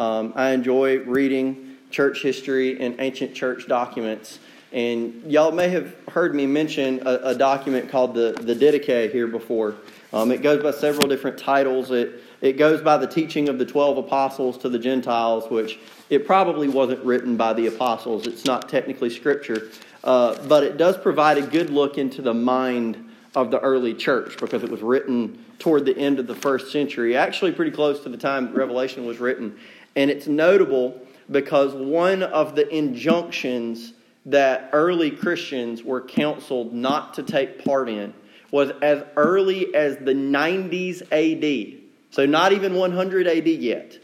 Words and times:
Um, 0.00 0.32
I 0.34 0.52
enjoy 0.52 1.00
reading 1.00 1.76
church 1.90 2.22
history 2.22 2.80
and 2.80 2.98
ancient 3.00 3.34
church 3.34 3.68
documents. 3.68 4.38
And 4.72 5.30
y'all 5.30 5.52
may 5.52 5.68
have 5.68 5.94
heard 6.08 6.34
me 6.34 6.46
mention 6.46 7.06
a, 7.06 7.16
a 7.16 7.34
document 7.34 7.90
called 7.90 8.14
the, 8.14 8.32
the 8.40 8.54
Didache 8.54 9.12
here 9.12 9.26
before. 9.26 9.74
Um, 10.14 10.32
it 10.32 10.40
goes 10.40 10.62
by 10.62 10.70
several 10.70 11.06
different 11.06 11.36
titles. 11.36 11.90
It, 11.90 12.22
it 12.40 12.54
goes 12.54 12.80
by 12.80 12.96
the 12.96 13.06
teaching 13.06 13.50
of 13.50 13.58
the 13.58 13.66
12 13.66 13.98
apostles 13.98 14.56
to 14.58 14.70
the 14.70 14.78
Gentiles, 14.78 15.50
which 15.50 15.78
it 16.08 16.26
probably 16.26 16.68
wasn't 16.68 17.04
written 17.04 17.36
by 17.36 17.52
the 17.52 17.66
apostles. 17.66 18.26
It's 18.26 18.46
not 18.46 18.70
technically 18.70 19.10
scripture. 19.10 19.68
Uh, 20.02 20.34
but 20.48 20.64
it 20.64 20.78
does 20.78 20.96
provide 20.96 21.36
a 21.36 21.42
good 21.42 21.68
look 21.68 21.98
into 21.98 22.22
the 22.22 22.32
mind 22.32 23.10
of 23.34 23.50
the 23.50 23.60
early 23.60 23.94
church 23.94 24.38
because 24.38 24.62
it 24.62 24.70
was 24.70 24.80
written 24.80 25.44
toward 25.58 25.84
the 25.84 25.96
end 25.96 26.18
of 26.18 26.26
the 26.26 26.34
first 26.34 26.72
century, 26.72 27.16
actually 27.16 27.52
pretty 27.52 27.70
close 27.70 28.02
to 28.02 28.08
the 28.08 28.16
time 28.16 28.52
Revelation 28.52 29.06
was 29.06 29.20
written. 29.20 29.56
And 29.96 30.10
it's 30.10 30.26
notable 30.26 31.00
because 31.30 31.74
one 31.74 32.22
of 32.22 32.54
the 32.54 32.68
injunctions 32.74 33.92
that 34.26 34.70
early 34.72 35.10
Christians 35.10 35.82
were 35.82 36.00
counseled 36.00 36.72
not 36.72 37.14
to 37.14 37.22
take 37.22 37.64
part 37.64 37.88
in 37.88 38.12
was 38.50 38.70
as 38.82 39.04
early 39.16 39.74
as 39.74 39.96
the 39.98 40.12
90s 40.12 41.02
AD. 41.12 41.80
So, 42.10 42.26
not 42.26 42.52
even 42.52 42.74
100 42.74 43.26
AD 43.26 43.46
yet. 43.46 43.98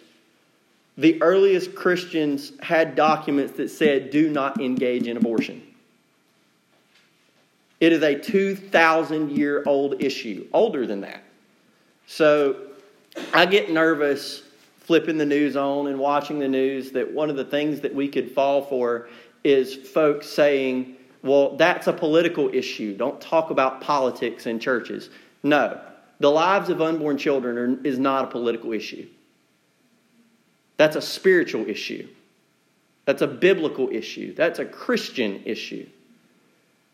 The 0.99 1.21
earliest 1.21 1.75
Christians 1.75 2.53
had 2.61 2.95
documents 2.95 3.55
that 3.55 3.69
said, 3.69 4.11
do 4.11 4.31
not 4.31 4.61
engage 4.61 5.07
in 5.09 5.17
abortion. 5.17 5.63
It 7.81 7.93
is 7.93 8.03
a 8.03 8.19
2,000 8.19 9.33
year 9.33 9.63
old 9.67 10.03
issue, 10.03 10.47
older 10.53 10.87
than 10.87 11.03
that. 11.03 11.23
So 12.07 12.57
I 13.35 13.45
get 13.47 13.71
nervous 13.71 14.43
flipping 14.87 15.19
the 15.19 15.27
news 15.27 15.57
on 15.57 15.89
and 15.89 15.99
watching 15.99 16.39
the 16.39 16.49
news 16.49 16.93
that 16.93 17.13
one 17.13 17.29
of 17.29 17.37
the 17.37 17.45
things 17.45 17.81
that 17.81 17.93
we 17.93 18.09
could 18.09 18.31
fall 18.31 18.63
for 18.63 19.09
is 19.43 19.75
folks 19.75 20.29
saying, 20.29 20.97
well, 21.23 21.57
that's 21.57 21.89
a 21.89 21.93
political 21.93 22.49
issue. 22.55 22.97
Don't 22.97 23.21
talk 23.21 23.51
about 23.51 23.81
politics 23.81 24.47
in 24.47 24.61
churches. 24.61 25.11
No, 25.43 25.81
the 26.21 26.31
lives 26.31 26.69
of 26.69 26.81
unborn 26.81 27.19
children 27.19 27.59
are, 27.59 27.87
is 27.87 27.99
not 27.99 28.25
a 28.25 28.29
political 28.29 28.73
issue. 28.73 29.09
That's 30.77 30.95
a 30.95 31.03
spiritual 31.03 31.69
issue. 31.69 32.09
That's 33.07 33.23
a 33.23 33.27
biblical 33.27 33.89
issue. 33.91 34.35
That's 34.35 34.61
a 34.61 34.65
Christian 34.65 35.43
issue. 35.45 35.89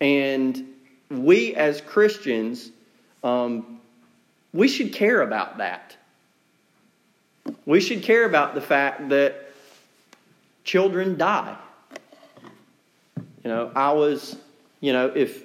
And 0.01 0.67
we 1.11 1.55
as 1.56 1.83
Christians, 1.83 2.71
um, 3.23 3.81
we 4.55 4.69
should 4.69 4.95
care 4.95 5.21
about 5.21 5.59
that. 5.59 5.97
We 7.65 7.81
should 7.81 8.03
care 8.03 8.25
about 8.25 8.55
the 8.55 8.61
fact 8.61 9.09
that 9.11 9.53
children 10.65 11.17
die. 11.17 11.57
You 13.17 13.51
know, 13.51 13.71
I 13.75 13.93
was, 13.93 14.37
you 14.81 14.93
know, 14.93 15.13
if 15.15 15.43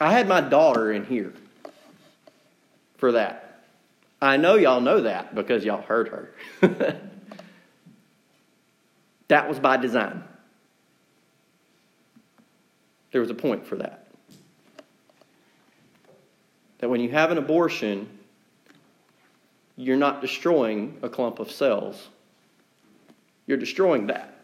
I 0.00 0.12
had 0.12 0.28
my 0.28 0.40
daughter 0.40 0.92
in 0.92 1.04
here 1.04 1.32
for 2.96 3.12
that. 3.12 3.62
I 4.20 4.36
know 4.36 4.56
y'all 4.56 4.80
know 4.80 5.02
that 5.02 5.34
because 5.34 5.64
y'all 5.64 5.82
heard 5.82 6.08
her. 6.08 6.34
that 9.28 9.48
was 9.48 9.58
by 9.58 9.76
design. 9.76 10.24
There 13.12 13.20
was 13.20 13.30
a 13.30 13.34
point 13.34 13.66
for 13.66 13.76
that. 13.76 14.06
That 16.78 16.90
when 16.90 17.00
you 17.00 17.10
have 17.10 17.30
an 17.30 17.38
abortion, 17.38 18.17
you're 19.78 19.96
not 19.96 20.20
destroying 20.20 20.98
a 21.02 21.08
clump 21.08 21.38
of 21.38 21.50
cells, 21.50 22.08
you're 23.46 23.56
destroying 23.56 24.08
that. 24.08 24.34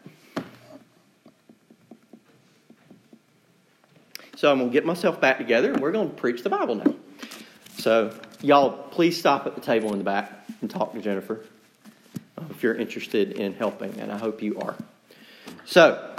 So 4.36 4.50
I'm 4.50 4.58
going 4.58 4.70
to 4.70 4.72
get 4.72 4.86
myself 4.86 5.20
back 5.20 5.38
together 5.38 5.72
and 5.72 5.80
we're 5.80 5.92
going 5.92 6.08
to 6.08 6.14
preach 6.14 6.42
the 6.42 6.50
Bible 6.50 6.76
now. 6.76 6.94
So, 7.78 8.14
y'all, 8.40 8.70
please 8.90 9.18
stop 9.18 9.46
at 9.46 9.54
the 9.56 9.60
table 9.60 9.92
in 9.92 9.98
the 9.98 10.04
back 10.04 10.30
and 10.60 10.70
talk 10.70 10.92
to 10.94 11.00
Jennifer 11.00 11.44
uh, 12.38 12.44
if 12.50 12.62
you're 12.62 12.74
interested 12.74 13.32
in 13.32 13.54
helping, 13.54 13.98
and 13.98 14.12
I 14.12 14.18
hope 14.18 14.40
you 14.40 14.58
are. 14.60 14.76
So, 15.64 16.14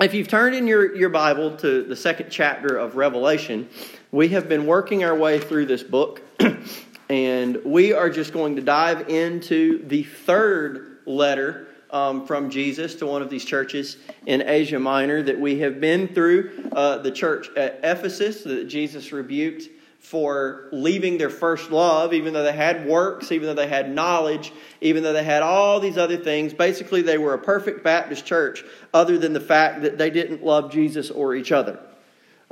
if 0.00 0.14
you've 0.14 0.28
turned 0.28 0.54
in 0.54 0.66
your, 0.66 0.94
your 0.94 1.08
Bible 1.08 1.56
to 1.58 1.82
the 1.82 1.96
second 1.96 2.30
chapter 2.30 2.76
of 2.76 2.96
Revelation, 2.96 3.68
we 4.10 4.28
have 4.28 4.48
been 4.48 4.66
working 4.66 5.04
our 5.04 5.16
way 5.16 5.38
through 5.38 5.66
this 5.66 5.82
book, 5.82 6.22
and 7.08 7.64
we 7.64 7.92
are 7.92 8.10
just 8.10 8.32
going 8.32 8.56
to 8.56 8.62
dive 8.62 9.08
into 9.08 9.86
the 9.86 10.02
third 10.02 10.98
letter 11.06 11.66
um, 11.90 12.26
from 12.26 12.50
Jesus 12.50 12.94
to 12.96 13.06
one 13.06 13.22
of 13.22 13.28
these 13.28 13.44
churches 13.44 13.98
in 14.26 14.42
Asia 14.42 14.78
Minor 14.78 15.22
that 15.22 15.38
we 15.38 15.58
have 15.60 15.80
been 15.80 16.08
through. 16.08 16.70
Uh, 16.72 16.98
the 16.98 17.10
church 17.10 17.48
at 17.56 17.80
Ephesus 17.82 18.42
that 18.44 18.64
Jesus 18.64 19.12
rebuked 19.12 19.68
for 19.98 20.68
leaving 20.72 21.16
their 21.16 21.30
first 21.30 21.70
love, 21.70 22.12
even 22.12 22.32
though 22.32 22.42
they 22.42 22.52
had 22.52 22.86
works, 22.86 23.30
even 23.30 23.46
though 23.46 23.54
they 23.54 23.68
had 23.68 23.94
knowledge, 23.94 24.52
even 24.80 25.02
though 25.02 25.12
they 25.12 25.22
had 25.22 25.42
all 25.42 25.78
these 25.78 25.96
other 25.96 26.16
things. 26.16 26.52
Basically, 26.52 27.02
they 27.02 27.18
were 27.18 27.34
a 27.34 27.38
perfect 27.38 27.84
Baptist 27.84 28.26
church, 28.26 28.64
other 28.92 29.16
than 29.16 29.32
the 29.32 29.40
fact 29.40 29.82
that 29.82 29.98
they 29.98 30.10
didn't 30.10 30.44
love 30.44 30.72
Jesus 30.72 31.10
or 31.10 31.36
each 31.36 31.52
other. 31.52 31.78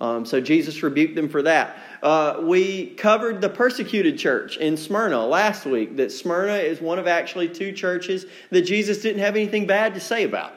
Um, 0.01 0.25
so 0.25 0.41
Jesus 0.41 0.83
rebuked 0.83 1.15
them 1.15 1.29
for 1.29 1.43
that. 1.43 1.77
Uh, 2.03 2.41
we 2.43 2.87
covered 2.87 3.41
the 3.41 3.51
persecuted 3.51 4.19
church 4.19 4.57
in 4.57 4.77
Smyrna 4.77 5.27
last 5.27 5.67
week, 5.67 5.97
that 5.97 6.11
Smyrna 6.11 6.55
is 6.55 6.81
one 6.81 6.99
of 6.99 7.07
actually 7.07 7.51
two 7.51 7.73
churches 7.73 8.25
that 8.49 8.63
Jesus 8.63 9.03
didn't 9.03 9.21
have 9.21 9.37
anything 9.37 9.67
bad 9.67 9.95
to 9.95 10.01
say 10.01 10.25
about. 10.25 10.55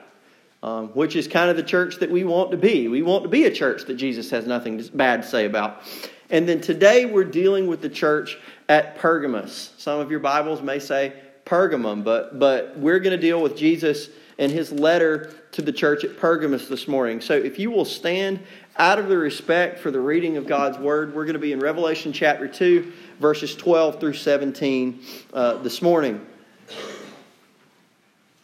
Um, 0.64 0.88
which 0.94 1.18
is 1.18 1.28
kind 1.28 1.50
of 1.50 1.58
the 1.58 1.64
church 1.64 1.98
that 1.98 2.10
we 2.10 2.24
want 2.24 2.52
to 2.52 2.58
be. 2.58 2.88
We 2.88 3.02
want 3.02 3.24
to 3.24 3.30
be 3.30 3.44
a 3.44 3.52
church 3.52 3.84
that 3.88 3.96
Jesus 3.96 4.30
has 4.30 4.48
nothing 4.48 4.82
bad 4.94 5.24
to 5.24 5.28
say 5.28 5.44
about. 5.44 5.82
And 6.30 6.48
then 6.48 6.62
today 6.62 7.04
we're 7.04 7.26
dealing 7.26 7.68
with 7.68 7.82
the 7.82 7.90
church 7.90 8.38
at 8.70 8.98
Pergamos. 8.98 9.74
Some 9.78 10.00
of 10.00 10.10
your 10.10 10.22
Bibles 10.22 10.62
may 10.62 10.80
say 10.80 11.14
Pergamum, 11.46 12.06
but, 12.06 12.40
but 12.40 12.78
we're 12.78 13.00
going 13.00 13.12
to 13.12 13.22
deal 13.22 13.42
with 13.42 13.58
Jesus 13.58 14.08
and 14.40 14.52
his 14.52 14.72
letter 14.72 15.34
to 15.52 15.62
the 15.62 15.72
church 15.72 16.04
at 16.04 16.18
Pergamos 16.18 16.68
this 16.68 16.88
morning. 16.88 17.22
So 17.22 17.34
if 17.34 17.60
you 17.60 17.70
will 17.70 17.86
stand 17.86 18.40
out 18.78 18.98
of 18.98 19.08
the 19.08 19.18
respect 19.18 19.80
for 19.80 19.92
the 19.92 20.00
reading 20.00 20.38
of 20.38 20.48
God's 20.48 20.78
word, 20.80 21.14
we're 21.14 21.26
going 21.26 21.34
to 21.34 21.40
be 21.40 21.52
in 21.52 21.60
Revelation 21.60 22.12
chapter 22.12 22.48
2, 22.48 22.92
verses 23.20 23.56
12 23.56 24.00
through 24.00 24.14
17 24.14 25.00
uh, 25.34 25.58
this 25.58 25.82
morning. 25.82 26.26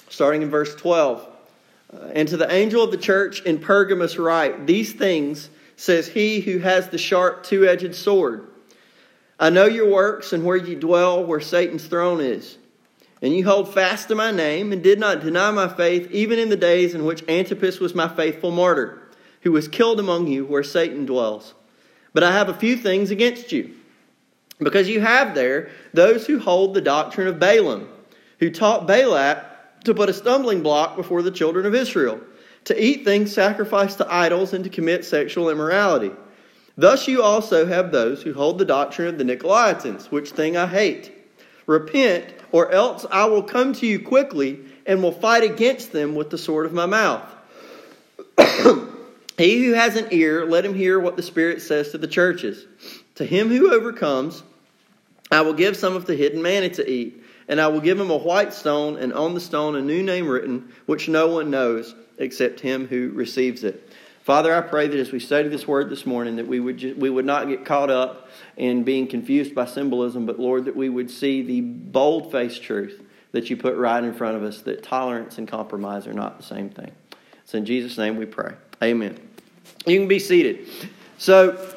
Starting 0.09 0.43
in 0.43 0.49
verse 0.49 0.75
12. 0.75 1.27
Uh, 1.91 1.97
and 2.13 2.27
to 2.27 2.37
the 2.37 2.51
angel 2.51 2.83
of 2.83 2.91
the 2.91 2.97
church 2.97 3.41
in 3.41 3.57
Pergamos 3.57 4.17
write, 4.17 4.67
These 4.67 4.93
things 4.93 5.49
says 5.75 6.07
he 6.07 6.41
who 6.41 6.59
has 6.59 6.89
the 6.89 6.97
sharp 6.97 7.43
two 7.43 7.65
edged 7.65 7.95
sword. 7.95 8.47
I 9.39 9.49
know 9.49 9.65
your 9.65 9.89
works 9.89 10.33
and 10.33 10.43
where 10.43 10.57
you 10.57 10.75
dwell, 10.75 11.23
where 11.23 11.39
Satan's 11.39 11.87
throne 11.87 12.19
is. 12.19 12.57
And 13.21 13.33
you 13.33 13.45
hold 13.45 13.73
fast 13.73 14.09
to 14.09 14.15
my 14.15 14.31
name 14.31 14.71
and 14.71 14.83
did 14.83 14.99
not 14.99 15.21
deny 15.21 15.49
my 15.51 15.67
faith, 15.67 16.09
even 16.11 16.37
in 16.37 16.49
the 16.49 16.57
days 16.57 16.93
in 16.93 17.05
which 17.05 17.27
Antipas 17.27 17.79
was 17.79 17.95
my 17.95 18.07
faithful 18.07 18.51
martyr, 18.51 19.08
who 19.41 19.51
was 19.51 19.67
killed 19.67 19.99
among 19.99 20.27
you 20.27 20.45
where 20.45 20.63
Satan 20.63 21.05
dwells. 21.05 21.53
But 22.13 22.23
I 22.23 22.31
have 22.31 22.49
a 22.49 22.53
few 22.53 22.75
things 22.75 23.11
against 23.11 23.51
you, 23.51 23.75
because 24.57 24.89
you 24.89 25.01
have 25.01 25.35
there 25.35 25.69
those 25.93 26.27
who 26.27 26.39
hold 26.39 26.73
the 26.73 26.81
doctrine 26.81 27.27
of 27.27 27.39
Balaam, 27.39 27.87
who 28.39 28.49
taught 28.49 28.87
Balak 28.87 29.83
to 29.85 29.93
put 29.93 30.09
a 30.09 30.13
stumbling 30.13 30.61
block 30.61 30.95
before 30.95 31.21
the 31.21 31.31
children 31.31 31.65
of 31.65 31.75
Israel 31.75 32.19
to 32.65 32.83
eat 32.83 33.03
things 33.03 33.33
sacrificed 33.33 33.97
to 33.97 34.13
idols, 34.13 34.53
and 34.53 34.63
to 34.63 34.69
commit 34.69 35.05
sexual 35.05 35.49
immorality. 35.49 36.11
Thus 36.77 37.07
you 37.07 37.23
also 37.23 37.65
have 37.65 37.91
those 37.91 38.21
who 38.21 38.33
hold 38.33 38.57
the 38.57 38.65
doctrine 38.65 39.07
of 39.07 39.17
the 39.17 39.23
Nicolaitans, 39.23 40.11
which 40.11 40.29
thing 40.31 40.55
I 40.55 40.67
hate. 40.67 41.11
Repent, 41.65 42.33
or 42.51 42.71
else 42.71 43.05
I 43.11 43.25
will 43.25 43.43
come 43.43 43.73
to 43.73 43.87
you 43.87 43.99
quickly 43.99 44.59
and 44.85 45.03
will 45.03 45.11
fight 45.11 45.43
against 45.43 45.91
them 45.91 46.15
with 46.15 46.29
the 46.29 46.37
sword 46.37 46.65
of 46.65 46.73
my 46.73 46.85
mouth. 46.85 47.23
he 49.39 49.65
who 49.65 49.73
has 49.73 49.95
an 49.95 50.09
ear, 50.11 50.45
let 50.45 50.65
him 50.65 50.75
hear 50.75 50.99
what 50.99 51.15
the 51.15 51.23
Spirit 51.23 51.61
says 51.61 51.91
to 51.91 51.97
the 51.97 52.07
churches. 52.07 52.67
To 53.15 53.25
him 53.25 53.47
who 53.47 53.73
overcomes, 53.73 54.43
I 55.31 55.41
will 55.41 55.53
give 55.53 55.77
some 55.77 55.95
of 55.95 56.05
the 56.05 56.15
hidden 56.15 56.41
manna 56.41 56.69
to 56.69 56.89
eat, 56.89 57.23
and 57.47 57.61
I 57.61 57.67
will 57.67 57.79
give 57.79 57.99
him 57.99 58.09
a 58.09 58.17
white 58.17 58.53
stone, 58.53 58.97
and 58.97 59.13
on 59.13 59.33
the 59.33 59.39
stone 59.39 59.75
a 59.75 59.81
new 59.81 60.03
name 60.03 60.27
written, 60.27 60.73
which 60.85 61.07
no 61.07 61.27
one 61.27 61.49
knows 61.49 61.95
except 62.17 62.59
him 62.59 62.87
who 62.87 63.11
receives 63.11 63.63
it. 63.63 63.89
Father, 64.23 64.53
I 64.53 64.59
pray 64.59 64.87
that 64.87 64.99
as 64.99 65.11
we 65.11 65.19
study 65.19 65.47
this 65.47 65.65
word 65.65 65.89
this 65.89 66.05
morning, 66.05 66.35
that 66.35 66.47
we 66.47 66.59
would, 66.59 66.77
just, 66.77 66.97
we 66.97 67.09
would 67.09 67.25
not 67.25 67.47
get 67.47 67.63
caught 67.63 67.89
up 67.89 68.27
in 68.57 68.83
being 68.83 69.07
confused 69.07 69.55
by 69.55 69.65
symbolism, 69.65 70.25
but 70.25 70.37
Lord, 70.37 70.65
that 70.65 70.75
we 70.75 70.89
would 70.89 71.09
see 71.09 71.41
the 71.41 71.61
bold 71.61 72.31
faced 72.31 72.61
truth 72.61 73.01
that 73.31 73.49
you 73.49 73.55
put 73.55 73.77
right 73.77 74.03
in 74.03 74.13
front 74.13 74.35
of 74.35 74.43
us 74.43 74.61
that 74.63 74.83
tolerance 74.83 75.37
and 75.37 75.47
compromise 75.47 76.07
are 76.07 76.13
not 76.13 76.37
the 76.37 76.43
same 76.43 76.69
thing. 76.69 76.91
It's 77.43 77.53
in 77.53 77.65
Jesus' 77.65 77.97
name 77.97 78.17
we 78.17 78.25
pray. 78.25 78.53
Amen. 78.83 79.28
You 79.85 79.99
can 79.99 80.07
be 80.07 80.19
seated. 80.19 80.67
So, 81.17 81.73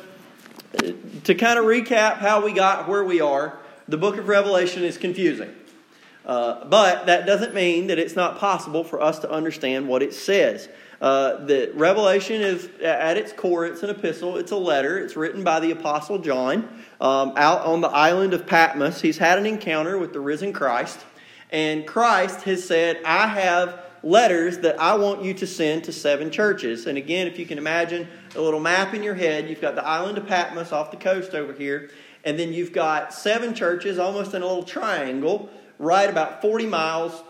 to 1.25 1.35
kind 1.35 1.59
of 1.59 1.65
recap 1.65 2.19
how 2.19 2.45
we 2.45 2.53
got 2.53 2.89
where 2.89 3.05
we 3.05 3.21
are, 3.21 3.59
the 3.89 3.99
book 3.99 4.17
of 4.17 4.29
Revelation 4.29 4.85
is 4.85 4.97
confusing. 4.97 5.55
Uh, 6.25 6.65
but 6.67 7.07
that 7.07 7.27
doesn't 7.27 7.53
mean 7.53 7.89
that 7.89 7.99
it's 7.99 8.15
not 8.15 8.39
possible 8.39 8.85
for 8.85 9.01
us 9.01 9.19
to 9.21 9.31
understand 9.31 9.89
what 9.89 10.03
it 10.03 10.15
says. 10.15 10.69
Uh, 11.01 11.45
the 11.47 11.73
Revelation 11.75 12.41
is, 12.41 12.69
at 12.81 13.17
its 13.17 13.33
core, 13.33 13.67
it's 13.67 13.83
an 13.83 13.91
epistle, 13.91 14.37
it's 14.37 14.53
a 14.53 14.57
letter, 14.57 15.01
it's 15.01 15.17
written 15.17 15.43
by 15.43 15.59
the 15.59 15.73
Apostle 15.73 16.19
John 16.19 16.69
um, 17.01 17.33
out 17.37 17.63
on 17.63 17.81
the 17.81 17.89
island 17.89 18.35
of 18.35 18.47
Patmos. 18.47 19.01
He's 19.01 19.19
had 19.19 19.37
an 19.37 19.47
encounter 19.47 19.99
with 19.99 20.13
the 20.13 20.21
risen 20.21 20.53
Christ, 20.53 21.01
and 21.51 21.85
Christ 21.89 22.43
has 22.43 22.65
said, 22.65 23.01
I 23.05 23.27
have 23.27 23.82
letters 24.03 24.59
that 24.59 24.81
I 24.81 24.95
want 24.95 25.23
you 25.23 25.35
to 25.35 25.47
send 25.47 25.85
to 25.85 25.93
seven 25.93 26.31
churches. 26.31 26.87
And 26.87 26.99
again, 26.99 27.27
if 27.27 27.39
you 27.39 27.47
can 27.47 27.59
imagine 27.59 28.09
a 28.35 28.41
little 28.41 28.61
map 28.61 28.95
in 28.95 29.03
your 29.03 29.15
head, 29.15 29.49
you've 29.49 29.61
got 29.61 29.75
the 29.75 29.87
island 29.87 30.19
of 30.19 30.27
Patmos 30.27 30.73
off 30.73 30.91
the 30.91 30.97
coast 30.97 31.35
over 31.35 31.53
here, 31.53 31.91
and 32.25 32.39
then 32.39 32.53
you've 32.53 32.73
got 32.73 33.15
seven 33.15 33.55
churches 33.55 33.99
almost 33.99 34.35
in 34.35 34.43
a 34.43 34.47
little 34.47 34.65
triangle 34.65 35.49
right 35.79 36.09
about 36.09 36.41
40 36.43 36.67
miles 36.67 37.23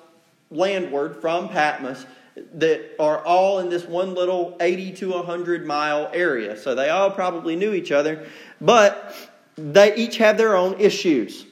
landward 0.51 1.21
from 1.21 1.49
Patmos 1.49 2.07
that 2.55 2.95
are 2.99 3.25
all 3.25 3.59
in 3.59 3.69
this 3.69 3.85
one 3.85 4.15
little 4.15 4.57
80 4.61 4.93
to 4.93 5.11
100 5.11 5.67
mile 5.67 6.11
area. 6.13 6.57
So 6.57 6.75
they 6.75 6.89
all 6.89 7.11
probably 7.11 7.57
knew 7.57 7.73
each 7.73 7.93
other, 7.93 8.27
but 8.61 9.15
they 9.57 9.95
each 9.97 10.17
have 10.19 10.39
their 10.39 10.57
own 10.57 10.79
issues. 10.81 11.47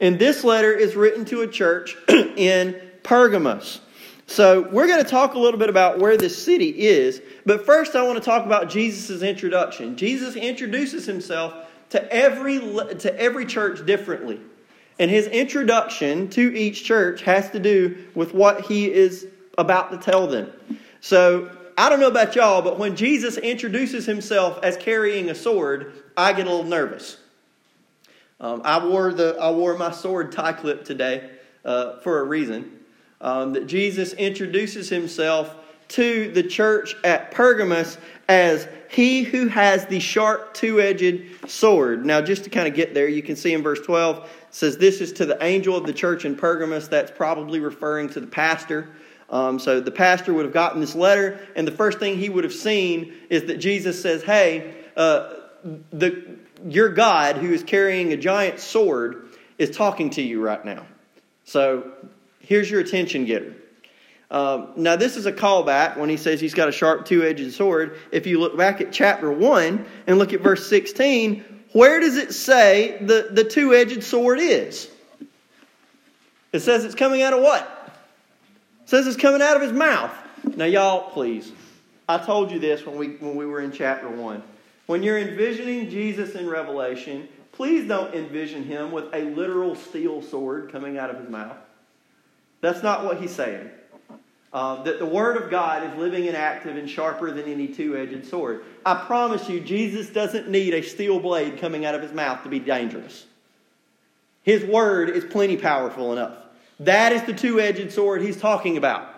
And 0.00 0.18
this 0.18 0.44
letter 0.44 0.72
is 0.72 0.94
written 0.94 1.24
to 1.26 1.40
a 1.40 1.46
church 1.46 1.96
in 2.08 2.78
Pergamos. 3.02 3.80
So 4.26 4.62
we're 4.62 4.88
going 4.88 5.02
to 5.02 5.08
talk 5.08 5.34
a 5.34 5.38
little 5.38 5.58
bit 5.58 5.70
about 5.70 5.98
where 5.98 6.16
this 6.16 6.40
city 6.42 6.70
is, 6.86 7.22
but 7.44 7.64
first 7.64 7.94
I 7.94 8.02
want 8.02 8.18
to 8.18 8.24
talk 8.24 8.44
about 8.44 8.68
Jesus' 8.68 9.22
introduction. 9.22 9.96
Jesus 9.96 10.34
introduces 10.34 11.06
himself 11.06 11.54
to 11.90 12.12
every, 12.12 12.58
to 12.58 13.14
every 13.18 13.46
church 13.46 13.86
differently. 13.86 14.40
And 14.98 15.10
his 15.10 15.26
introduction 15.26 16.28
to 16.30 16.58
each 16.58 16.84
church 16.84 17.22
has 17.22 17.50
to 17.50 17.60
do 17.60 18.04
with 18.14 18.34
what 18.34 18.62
he 18.62 18.92
is 18.92 19.28
about 19.58 19.90
to 19.92 19.98
tell 19.98 20.26
them. 20.26 20.50
So 21.00 21.50
I 21.78 21.88
don't 21.88 22.00
know 22.00 22.08
about 22.08 22.34
y'all, 22.34 22.62
but 22.62 22.78
when 22.78 22.96
Jesus 22.96 23.36
introduces 23.36 24.06
himself 24.06 24.58
as 24.62 24.76
carrying 24.76 25.30
a 25.30 25.34
sword, 25.34 25.92
I 26.16 26.32
get 26.32 26.46
a 26.46 26.50
little 26.50 26.64
nervous. 26.64 27.18
Um, 28.40 28.62
I 28.64 28.84
wore 28.84 29.12
the 29.12 29.36
I 29.40 29.50
wore 29.50 29.76
my 29.78 29.92
sword 29.92 30.32
tie 30.32 30.52
clip 30.52 30.84
today 30.84 31.30
uh, 31.64 31.98
for 32.00 32.20
a 32.20 32.24
reason. 32.24 32.75
Um, 33.20 33.54
that 33.54 33.66
Jesus 33.66 34.12
introduces 34.12 34.88
himself 34.88 35.54
to 35.88 36.30
the 36.32 36.42
church 36.42 36.94
at 37.04 37.30
Pergamos 37.30 37.96
as 38.28 38.68
he 38.90 39.22
who 39.22 39.46
has 39.48 39.86
the 39.86 40.00
sharp 40.00 40.52
two-edged 40.54 41.48
sword. 41.48 42.04
Now, 42.04 42.20
just 42.20 42.44
to 42.44 42.50
kind 42.50 42.68
of 42.68 42.74
get 42.74 42.92
there, 42.92 43.08
you 43.08 43.22
can 43.22 43.36
see 43.36 43.52
in 43.52 43.62
verse 43.62 43.80
12 43.80 44.28
says 44.50 44.78
this 44.78 45.00
is 45.00 45.12
to 45.14 45.26
the 45.26 45.42
angel 45.42 45.76
of 45.76 45.86
the 45.86 45.92
church 45.92 46.24
in 46.24 46.36
Pergamos. 46.36 46.88
That's 46.88 47.10
probably 47.10 47.60
referring 47.60 48.08
to 48.10 48.20
the 48.20 48.26
pastor. 48.26 48.88
Um, 49.28 49.58
so 49.58 49.80
the 49.80 49.90
pastor 49.90 50.32
would 50.34 50.44
have 50.44 50.54
gotten 50.54 50.80
this 50.80 50.94
letter, 50.94 51.40
and 51.56 51.66
the 51.66 51.72
first 51.72 51.98
thing 51.98 52.16
he 52.16 52.28
would 52.28 52.44
have 52.44 52.52
seen 52.52 53.12
is 53.28 53.44
that 53.46 53.58
Jesus 53.58 54.00
says, 54.00 54.22
"Hey, 54.22 54.74
uh, 54.96 55.32
the 55.92 56.36
your 56.68 56.88
God, 56.90 57.36
who 57.36 57.52
is 57.52 57.62
carrying 57.62 58.12
a 58.12 58.16
giant 58.16 58.60
sword, 58.60 59.28
is 59.58 59.76
talking 59.76 60.10
to 60.10 60.22
you 60.22 60.40
right 60.40 60.64
now. 60.64 60.86
So 61.44 61.92
here's 62.46 62.70
your 62.70 62.80
attention 62.80 63.24
getter." 63.24 63.54
Um, 64.30 64.72
now, 64.76 64.96
this 64.96 65.16
is 65.16 65.26
a 65.26 65.32
callback 65.32 65.96
when 65.96 66.08
he 66.08 66.16
says 66.16 66.40
he's 66.40 66.54
got 66.54 66.68
a 66.68 66.72
sharp 66.72 67.06
two 67.06 67.22
edged 67.22 67.52
sword. 67.52 67.98
If 68.10 68.26
you 68.26 68.40
look 68.40 68.56
back 68.56 68.80
at 68.80 68.92
chapter 68.92 69.30
1 69.30 69.86
and 70.08 70.18
look 70.18 70.32
at 70.32 70.40
verse 70.40 70.68
16, 70.68 71.44
where 71.72 72.00
does 72.00 72.16
it 72.16 72.32
say 72.32 72.98
the, 73.00 73.28
the 73.30 73.44
two 73.44 73.72
edged 73.72 74.02
sword 74.02 74.40
is? 74.40 74.90
It 76.52 76.60
says 76.60 76.84
it's 76.84 76.94
coming 76.94 77.22
out 77.22 77.34
of 77.34 77.42
what? 77.42 77.72
says 78.86 79.06
it's 79.06 79.16
coming 79.16 79.42
out 79.42 79.56
of 79.56 79.62
his 79.62 79.72
mouth. 79.72 80.12
Now, 80.56 80.64
y'all, 80.64 81.10
please. 81.10 81.52
I 82.08 82.18
told 82.18 82.52
you 82.52 82.60
this 82.60 82.86
when 82.86 82.96
we, 82.96 83.08
when 83.16 83.34
we 83.34 83.44
were 83.44 83.60
in 83.60 83.72
chapter 83.72 84.08
1. 84.08 84.42
When 84.86 85.02
you're 85.02 85.18
envisioning 85.18 85.90
Jesus 85.90 86.36
in 86.36 86.48
Revelation, 86.48 87.28
please 87.50 87.88
don't 87.88 88.14
envision 88.14 88.62
him 88.62 88.92
with 88.92 89.12
a 89.12 89.22
literal 89.22 89.74
steel 89.74 90.22
sword 90.22 90.70
coming 90.70 90.98
out 90.98 91.10
of 91.10 91.18
his 91.18 91.28
mouth. 91.28 91.56
That's 92.60 92.82
not 92.82 93.04
what 93.04 93.20
he's 93.20 93.34
saying. 93.34 93.70
Uh, 94.52 94.82
that 94.84 94.98
the 94.98 95.06
Word 95.06 95.36
of 95.36 95.50
God 95.50 95.82
is 95.82 95.98
living 95.98 96.28
and 96.28 96.36
active 96.36 96.76
and 96.76 96.88
sharper 96.88 97.30
than 97.30 97.44
any 97.44 97.68
two 97.68 97.96
edged 97.96 98.26
sword. 98.26 98.64
I 98.86 98.94
promise 99.06 99.48
you, 99.48 99.60
Jesus 99.60 100.08
doesn't 100.08 100.48
need 100.48 100.72
a 100.72 100.82
steel 100.82 101.20
blade 101.20 101.58
coming 101.58 101.84
out 101.84 101.94
of 101.94 102.00
his 102.00 102.12
mouth 102.12 102.42
to 102.44 102.48
be 102.48 102.58
dangerous. 102.58 103.26
His 104.42 104.64
Word 104.64 105.10
is 105.10 105.24
plenty 105.24 105.56
powerful 105.56 106.12
enough. 106.12 106.36
That 106.80 107.12
is 107.12 107.22
the 107.24 107.32
two 107.32 107.60
edged 107.60 107.92
sword 107.92 108.22
he's 108.22 108.40
talking 108.40 108.76
about. 108.76 109.12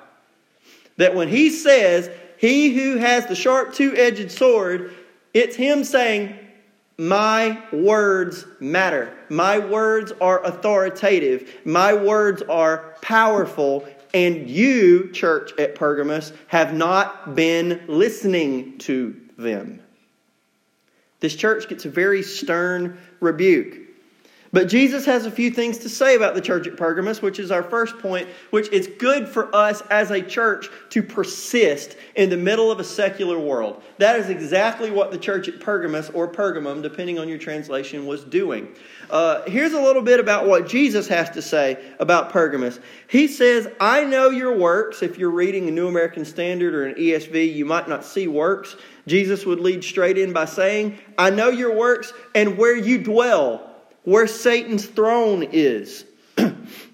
That 0.96 1.14
when 1.14 1.28
he 1.28 1.50
says, 1.50 2.10
He 2.38 2.74
who 2.74 2.96
has 2.96 3.26
the 3.26 3.36
sharp 3.36 3.74
two 3.74 3.94
edged 3.94 4.32
sword, 4.32 4.94
it's 5.34 5.54
him 5.54 5.84
saying, 5.84 6.36
My 6.98 7.62
words 7.72 8.44
matter. 8.58 9.16
My 9.28 9.60
words 9.60 10.12
are 10.20 10.44
authoritative. 10.44 11.60
My 11.64 11.94
words 11.94 12.42
are 12.42 12.96
powerful. 13.00 13.86
And 14.12 14.50
you, 14.50 15.12
church 15.12 15.52
at 15.58 15.76
Pergamos, 15.76 16.32
have 16.48 16.74
not 16.74 17.36
been 17.36 17.84
listening 17.86 18.78
to 18.78 19.14
them. 19.36 19.80
This 21.20 21.36
church 21.36 21.68
gets 21.68 21.84
a 21.84 21.90
very 21.90 22.22
stern 22.22 22.98
rebuke. 23.20 23.87
But 24.52 24.68
Jesus 24.68 25.04
has 25.04 25.26
a 25.26 25.30
few 25.30 25.50
things 25.50 25.78
to 25.78 25.88
say 25.90 26.16
about 26.16 26.34
the 26.34 26.40
church 26.40 26.66
at 26.66 26.76
Pergamos, 26.76 27.20
which 27.20 27.38
is 27.38 27.50
our 27.50 27.62
first 27.62 27.98
point, 27.98 28.28
which 28.50 28.68
is 28.70 28.86
good 28.98 29.28
for 29.28 29.54
us 29.54 29.82
as 29.90 30.10
a 30.10 30.22
church 30.22 30.68
to 30.90 31.02
persist 31.02 31.96
in 32.16 32.30
the 32.30 32.36
middle 32.36 32.70
of 32.70 32.80
a 32.80 32.84
secular 32.84 33.38
world. 33.38 33.82
That 33.98 34.18
is 34.18 34.30
exactly 34.30 34.90
what 34.90 35.10
the 35.10 35.18
church 35.18 35.48
at 35.48 35.60
Pergamos, 35.60 36.08
or 36.10 36.28
Pergamum, 36.28 36.82
depending 36.82 37.18
on 37.18 37.28
your 37.28 37.38
translation, 37.38 38.06
was 38.06 38.24
doing. 38.24 38.68
Uh, 39.10 39.42
here's 39.42 39.74
a 39.74 39.80
little 39.80 40.02
bit 40.02 40.18
about 40.18 40.46
what 40.46 40.66
Jesus 40.66 41.08
has 41.08 41.28
to 41.30 41.42
say 41.42 41.78
about 41.98 42.30
Pergamos. 42.30 42.80
He 43.06 43.28
says, 43.28 43.68
I 43.80 44.04
know 44.04 44.30
your 44.30 44.56
works. 44.56 45.02
If 45.02 45.18
you're 45.18 45.30
reading 45.30 45.68
a 45.68 45.70
New 45.70 45.88
American 45.88 46.24
Standard 46.24 46.74
or 46.74 46.86
an 46.86 46.94
ESV, 46.94 47.54
you 47.54 47.66
might 47.66 47.88
not 47.88 48.02
see 48.02 48.28
works. 48.28 48.76
Jesus 49.06 49.44
would 49.44 49.60
lead 49.60 49.84
straight 49.84 50.16
in 50.16 50.32
by 50.32 50.46
saying, 50.46 50.98
I 51.18 51.30
know 51.30 51.48
your 51.48 51.74
works 51.74 52.12
and 52.34 52.56
where 52.56 52.76
you 52.76 53.02
dwell 53.02 53.67
where 54.08 54.26
Satan's 54.26 54.86
throne 54.86 55.46
is. 55.52 56.06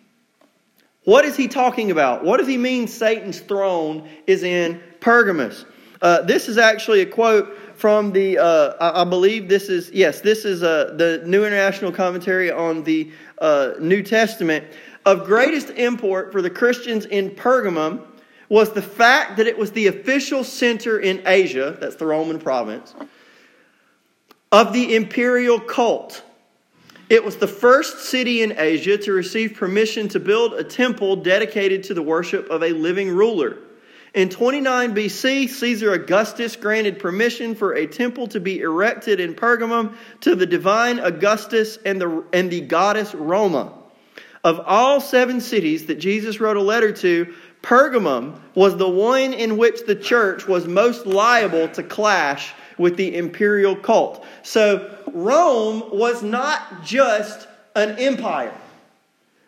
what 1.05 1.25
is 1.25 1.37
he 1.37 1.47
talking 1.47 1.93
about? 1.93 2.25
What 2.25 2.39
does 2.39 2.49
he 2.49 2.57
mean 2.57 2.89
Satan's 2.89 3.39
throne 3.39 4.09
is 4.27 4.43
in 4.43 4.83
Pergamos? 4.99 5.65
Uh, 6.03 6.23
this 6.23 6.49
is 6.49 6.59
actually 6.59 7.03
a 7.03 7.07
quote 7.07 7.57
from 7.77 8.11
the, 8.11 8.37
uh, 8.39 8.75
I, 8.81 9.03
I, 9.03 9.05
believe 9.05 9.49
this 9.49 9.69
is, 9.69 9.93
yes, 9.93 10.23
this 10.23 10.45
is 10.45 10.65
uh, 10.65 10.95
the 10.97 11.23
New 11.25 11.45
International 11.45 11.93
Commentary 11.93 12.51
on 12.51 12.83
the 12.83 13.13
uh, 13.39 13.75
New 13.79 14.03
Testament. 14.03 14.65
Of 15.07 15.25
greatest 15.25 15.71
import 15.71 16.33
for 16.33 16.43
the 16.43 16.51
Christians 16.51 17.07
in 17.07 17.31
Pergamum 17.31 18.05
was 18.49 18.73
the 18.73 18.83
fact 18.83 19.37
that 19.37 19.47
it 19.47 19.57
was 19.57 19.71
the 19.71 19.87
official 19.87 20.43
center 20.43 20.99
in 20.99 21.23
Asia, 21.27 21.77
that's 21.79 21.95
the 21.95 22.07
Roman 22.07 22.41
province, 22.41 22.93
of 24.51 24.73
the 24.73 24.97
imperial 24.97 25.61
cult 25.61 26.25
it 27.09 27.25
was 27.25 27.37
the 27.37 27.47
first 27.47 28.01
city 28.01 28.43
in 28.43 28.59
Asia 28.59 28.97
to 28.99 29.13
receive 29.13 29.55
permission 29.55 30.09
to 30.09 30.21
build 30.21 30.55
a 30.55 30.65
temple 30.65 31.17
dedicated 31.17 31.85
to 31.85 31.95
the 31.95 32.03
worship 32.03 32.49
of 32.51 32.63
a 32.63 32.71
living 32.71 33.11
ruler. 33.11 33.59
In 34.15 34.29
29 34.29 34.95
BC, 34.95 35.49
Caesar 35.49 35.93
Augustus 35.93 36.55
granted 36.55 37.01
permission 37.01 37.55
for 37.55 37.75
a 37.75 37.87
temple 37.87 38.29
to 38.29 38.39
be 38.39 38.61
erected 38.61 39.19
in 39.19 39.35
Pergamum 39.35 39.95
to 40.21 40.37
the 40.37 40.47
divine 40.47 41.01
Augustus 41.01 41.79
and 41.85 42.01
the, 42.01 42.25
and 42.33 42.51
the 42.51 42.61
goddess 42.61 43.13
Roma. 43.13 43.73
Of 44.45 44.61
all 44.67 45.01
seven 45.01 45.41
cities 45.41 45.87
that 45.87 45.97
Jesus 45.97 46.39
wrote 46.39 46.57
a 46.57 46.63
letter 46.63 46.93
to, 46.93 47.35
Pergamum 47.63 48.39
was 48.55 48.77
the 48.77 48.89
one 48.89 49.33
in 49.33 49.57
which 49.57 49.85
the 49.85 49.97
church 49.97 50.47
was 50.47 50.69
most 50.69 51.07
liable 51.07 51.67
to 51.69 51.83
clash 51.83 52.55
with 52.79 52.97
the 52.97 53.17
imperial 53.17 53.77
cult. 53.77 54.25
So 54.43 54.97
Rome 55.13 55.85
was 55.93 56.23
not 56.23 56.85
just 56.85 57.47
an 57.75 57.99
empire. 57.99 58.55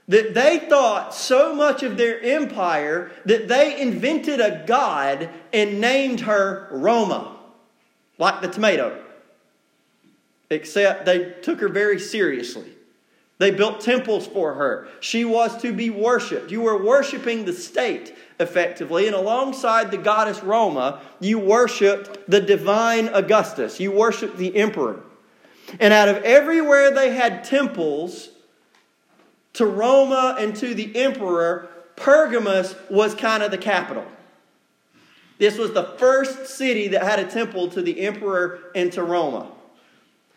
That 0.09 0.35
they 0.35 0.61
thought 0.61 1.14
so 1.14 1.54
much 1.54 1.83
of 1.83 1.97
their 1.97 2.21
empire 2.21 3.11
that 3.25 3.49
they 3.49 3.80
invented 3.80 4.40
a 4.40 4.64
god 4.66 5.28
and 5.52 5.80
named 5.80 6.21
her 6.21 6.68
Roma, 6.71 7.37
like 8.16 8.40
the 8.40 8.49
tomato. 8.49 9.02
Except 10.49 11.06
they 11.06 11.33
took 11.42 11.61
her 11.61 11.68
very 11.68 11.99
seriously. 11.99 12.73
They 13.38 13.50
built 13.50 13.80
temples 13.80 14.26
for 14.26 14.54
her. 14.54 14.88
She 15.00 15.25
was 15.25 15.61
to 15.61 15.73
be 15.73 15.90
worshiped. 15.90 16.50
You 16.50 16.62
were 16.62 16.83
worshiping 16.83 17.45
the 17.45 17.52
state 17.52 18.14
effectively, 18.38 19.07
and 19.07 19.14
alongside 19.14 19.90
the 19.90 19.97
goddess 19.97 20.43
Roma, 20.43 21.00
you 21.21 21.38
worshiped 21.38 22.19
the 22.28 22.40
divine 22.40 23.09
Augustus. 23.09 23.81
You 23.81 23.93
worshiped 23.93 24.37
the 24.37 24.55
emperor. 24.57 25.02
And 25.81 25.93
out 25.93 26.09
of 26.09 26.19
everywhere 26.19 26.90
they 26.90 27.14
had 27.14 27.45
temples 27.45 28.31
to 29.55 29.66
Roma 29.66 30.37
and 30.38 30.55
to 30.57 30.75
the 30.75 30.95
emperor, 30.97 31.69
Pergamos 31.97 32.75
was 32.90 33.14
kind 33.14 33.43
of 33.43 33.50
the 33.50 33.59
capital. 33.59 34.05
This 35.38 35.59
was 35.59 35.73
the 35.73 35.85
first 35.99 36.47
city 36.47 36.88
that 36.88 37.02
had 37.02 37.19
a 37.19 37.25
temple 37.25 37.69
to 37.71 37.83
the 37.83 38.00
emperor 38.00 38.61
and 38.75 38.93
to 38.93 39.02
Roma. 39.02 39.50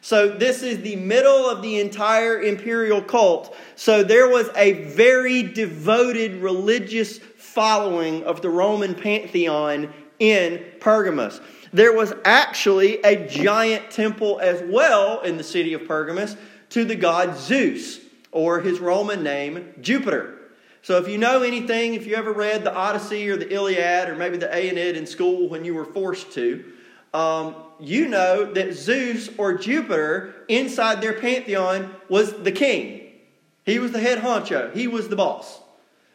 So, 0.01 0.29
this 0.29 0.63
is 0.63 0.81
the 0.81 0.95
middle 0.95 1.49
of 1.49 1.61
the 1.61 1.81
entire 1.81 2.41
imperial 2.41 3.01
cult. 3.01 3.55
So, 3.75 4.01
there 4.01 4.29
was 4.29 4.49
a 4.55 4.85
very 4.85 5.43
devoted 5.43 6.35
religious 6.35 7.19
following 7.53 8.23
of 8.23 8.41
the 8.41 8.49
Roman 8.49 8.95
pantheon 8.95 9.93
in 10.19 10.63
Pergamos. 10.79 11.41
There 11.71 11.93
was 11.93 12.13
actually 12.25 13.01
a 13.01 13.27
giant 13.27 13.91
temple 13.91 14.39
as 14.39 14.61
well 14.69 15.21
in 15.21 15.37
the 15.37 15.43
city 15.43 15.73
of 15.73 15.87
Pergamos 15.87 16.35
to 16.69 16.85
the 16.85 16.95
god 16.95 17.37
Zeus, 17.37 17.99
or 18.31 18.59
his 18.61 18.79
Roman 18.79 19.23
name, 19.23 19.73
Jupiter. 19.81 20.35
So 20.81 20.97
if 20.97 21.07
you 21.07 21.17
know 21.17 21.41
anything, 21.41 21.93
if 21.93 22.05
you 22.05 22.15
ever 22.15 22.31
read 22.31 22.63
the 22.63 22.73
Odyssey 22.73 23.29
or 23.29 23.37
the 23.37 23.51
Iliad 23.51 24.09
or 24.09 24.15
maybe 24.15 24.37
the 24.37 24.55
Aeneid 24.55 24.95
in 24.95 25.05
school 25.05 25.49
when 25.49 25.65
you 25.65 25.73
were 25.73 25.85
forced 25.85 26.31
to, 26.33 26.63
um, 27.13 27.55
you 27.79 28.07
know 28.07 28.53
that 28.53 28.73
Zeus 28.73 29.29
or 29.37 29.55
Jupiter 29.55 30.35
inside 30.47 31.01
their 31.01 31.13
pantheon 31.13 31.93
was 32.07 32.33
the 32.33 32.51
king. 32.51 33.11
He 33.65 33.79
was 33.79 33.91
the 33.91 33.99
head 33.99 34.19
honcho. 34.19 34.73
He 34.73 34.87
was 34.87 35.09
the 35.09 35.15
boss. 35.15 35.59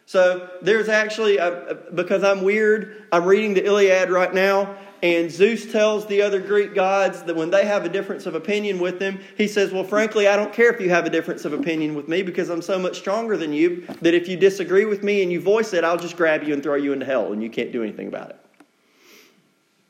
So 0.07 0.51
there's 0.61 0.89
actually, 0.89 1.39
a, 1.39 1.79
because 1.95 2.23
I'm 2.23 2.43
weird, 2.43 3.07
I'm 3.11 3.25
reading 3.25 3.55
the 3.55 3.65
Iliad 3.65 4.11
right 4.11 4.33
now, 4.35 4.77
and 5.03 5.31
Zeus 5.31 5.71
tells 5.71 6.07
the 6.07 6.23
other 6.23 6.41
Greek 6.41 6.75
gods 6.75 7.23
that 7.25 7.37
when 7.37 7.51
they 7.51 7.67
have 7.67 7.85
a 7.85 7.91
difference 7.91 8.25
of 8.25 8.35
opinion 8.35 8.79
with 8.79 8.99
them, 8.99 9.21
he 9.37 9.47
says, 9.47 9.71
Well, 9.71 9.85
frankly, 9.85 10.27
I 10.29 10.35
don't 10.35 10.53
care 10.53 10.73
if 10.73 10.81
you 10.81 10.89
have 10.89 11.05
a 11.05 11.11
difference 11.11 11.45
of 11.45 11.53
opinion 11.53 11.95
with 11.95 12.09
me 12.09 12.23
because 12.23 12.49
I'm 12.49 12.63
so 12.63 12.79
much 12.79 12.99
stronger 12.99 13.37
than 13.37 13.53
you 13.53 13.87
that 14.01 14.15
if 14.15 14.29
you 14.29 14.39
disagree 14.39 14.87
with 14.87 15.03
me 15.03 15.23
and 15.23 15.31
you 15.31 15.43
voice 15.43 15.75
it, 15.75 15.85
I'll 15.85 15.99
just 15.99 16.17
grab 16.17 16.43
you 16.43 16.55
and 16.55 16.63
throw 16.63 16.77
you 16.77 16.95
into 16.95 17.05
hell 17.05 17.35
and 17.35 17.43
you 17.43 17.51
can't 17.51 17.71
do 17.71 17.83
anything 17.83 18.09
about 18.09 18.31
it. 18.31 18.41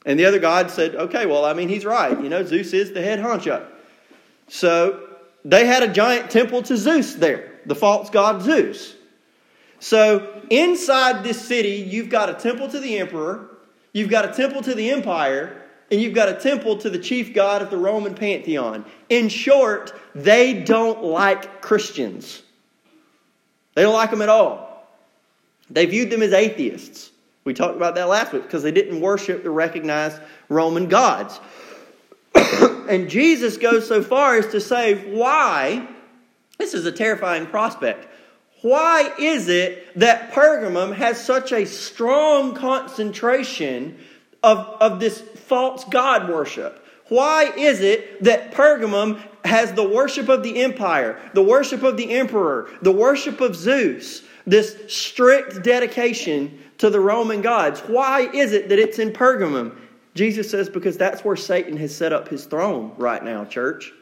And 0.05 0.19
the 0.19 0.27
other 0.27 0.41
god 0.41 0.71
said, 0.71 0.97
Okay, 0.97 1.27
well, 1.27 1.45
I 1.45 1.53
mean, 1.53 1.69
he's 1.69 1.85
right. 1.85 2.21
You 2.21 2.29
know, 2.29 2.45
Zeus 2.45 2.73
is 2.73 2.93
the 2.93 3.01
head 3.01 3.21
honcho. 3.21 3.65
So 4.49 5.09
they 5.45 5.65
had 5.65 5.85
a 5.85 5.89
giant 5.93 6.29
temple 6.31 6.63
to 6.63 6.77
Zeus 6.77 7.15
there, 7.15 7.61
the 7.67 7.77
false 7.77 8.11
god 8.11 8.43
Zeus. 8.43 8.97
So 9.85 10.43
inside 10.49 11.25
this 11.25 11.41
city, 11.47 11.87
you've 11.89 12.09
got 12.09 12.31
a 12.31 12.35
temple 12.35 12.69
to 12.69 12.81
the 12.81 12.99
emperor 12.99 13.51
You've 13.95 14.11
got 14.11 14.29
a 14.29 14.33
temple 14.33 14.61
to 14.63 14.75
the 14.75 14.91
empire, 14.91 15.63
and 15.91 16.01
you've 16.01 16.15
got 16.15 16.29
a 16.29 16.35
temple 16.35 16.77
to 16.79 16.91
the 16.91 16.99
chief 16.99 17.33
god 17.33 17.63
of 17.63 17.71
the 17.71 17.77
Roman 17.77 18.15
pantheon. 18.15 18.85
In 19.09 19.29
short, 19.29 19.95
they 20.17 20.53
don't 20.53 21.03
like 21.05 21.63
Christians. 21.63 22.43
They 23.75 23.83
don't 23.83 23.95
like 23.95 24.11
them 24.11 24.21
at 24.21 24.29
all. 24.29 24.89
They 25.71 25.87
viewed 25.87 26.11
them 26.11 26.23
as 26.23 26.33
atheists. 26.33 27.13
We 27.45 27.55
talked 27.55 27.77
about 27.77 27.95
that 27.95 28.09
last 28.09 28.33
week 28.33 28.43
because 28.43 28.65
they 28.65 28.73
didn't 28.73 29.01
worship 29.01 29.45
the 29.45 29.51
recognized 29.51 30.21
Roman 30.49 30.89
gods. 30.89 31.39
and 32.35 33.09
Jesus 33.09 33.57
goes 33.57 33.87
so 33.87 34.03
far 34.03 34.37
as 34.37 34.49
to 34.49 34.61
say, 34.61 35.15
why? 35.15 35.87
This 36.59 36.75
is 36.75 36.85
a 36.85 36.93
terrifying 36.93 37.47
prospect. 37.47 38.09
Why 38.65 39.13
is 39.19 39.51
it 39.51 39.95
that 39.99 40.33
Pergamum 40.33 40.95
has 40.95 41.23
such 41.23 41.53
a 41.53 41.67
strong 41.67 42.55
concentration 42.55 43.99
of, 44.43 44.57
of 44.81 45.01
this 45.01 45.21
false 45.21 45.85
God 45.85 46.31
worship? 46.31 46.83
Why 47.11 47.53
is 47.59 47.83
it 47.83 48.25
that 48.25 48.53
Pergamum 48.53 49.21
has 49.45 49.75
the 49.75 49.87
worship 49.87 50.31
of 50.31 50.43
the 50.43 50.63
empire, 50.63 51.21
the 51.35 51.43
worship 51.43 51.83
of 51.83 51.99
the 51.99 52.11
emperor, 52.13 52.71
the 52.81 52.91
worship 52.91 53.43
of 53.43 53.55
Zeus, 53.55 54.23
this 54.47 54.79
strict 54.89 55.63
dedication 55.63 56.59
to 56.79 56.89
the 56.89 57.01
Roman 57.01 57.43
gods? 57.43 57.81
Why 57.81 58.31
is 58.33 58.53
it 58.53 58.71
that 58.71 58.79
it's 58.79 58.99
in 58.99 59.11
Pergamum? 59.11 59.77
Jesus 60.15 60.51
says, 60.51 60.71
because 60.71 60.97
that's 60.97 61.23
where 61.23 61.37
Satan 61.37 61.77
has 61.77 61.95
set 61.95 62.15
up 62.15 62.29
his 62.29 62.47
throne 62.47 62.95
right 62.97 63.23
now, 63.23 63.45
church. 63.45 63.93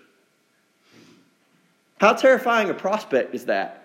How 1.98 2.12
terrifying 2.12 2.70
a 2.70 2.74
prospect 2.74 3.34
is 3.34 3.46
that? 3.46 3.81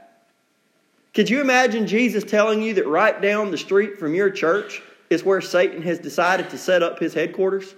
Could 1.18 1.32
you 1.32 1.42
imagine 1.42 1.88
Jesus 1.88 2.24
telling 2.24 2.62
you 2.62 2.76
that 2.76 2.86
right 2.86 3.20
down 3.20 3.50
the 3.50 3.58
street 3.58 3.98
from 3.98 4.14
your 4.14 4.30
church 4.30 4.84
is 5.10 5.24
where 5.24 5.42
Satan 5.42 5.82
has 5.82 5.98
decided 5.98 6.52
to 6.52 6.60
set 6.60 6.84
up 6.84 7.00
his 7.00 7.16
headquarters? 7.16 7.74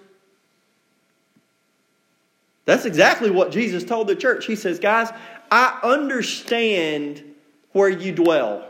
That's 2.65 2.83
exactly 2.83 3.31
what 3.31 3.53
Jesus 3.53 3.85
told 3.85 4.07
the 4.09 4.15
church. 4.17 4.45
He 4.45 4.57
says, 4.57 4.77
Guys, 4.77 5.07
I 5.49 5.79
understand 5.83 7.23
where 7.71 7.87
you 7.87 8.11
dwell. 8.11 8.69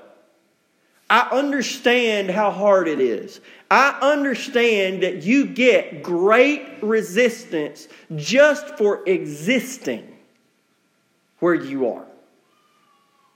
I 1.10 1.28
understand 1.32 2.30
how 2.30 2.52
hard 2.52 2.88
it 2.88 3.00
is. 3.00 3.42
I 3.72 3.98
understand 4.04 5.02
that 5.02 5.24
you 5.24 5.48
get 5.48 6.04
great 6.04 6.84
resistance 6.84 7.88
just 8.16 8.78
for 8.78 9.02
existing 9.10 10.16
where 11.40 11.56
you 11.56 11.88
are. 11.88 12.06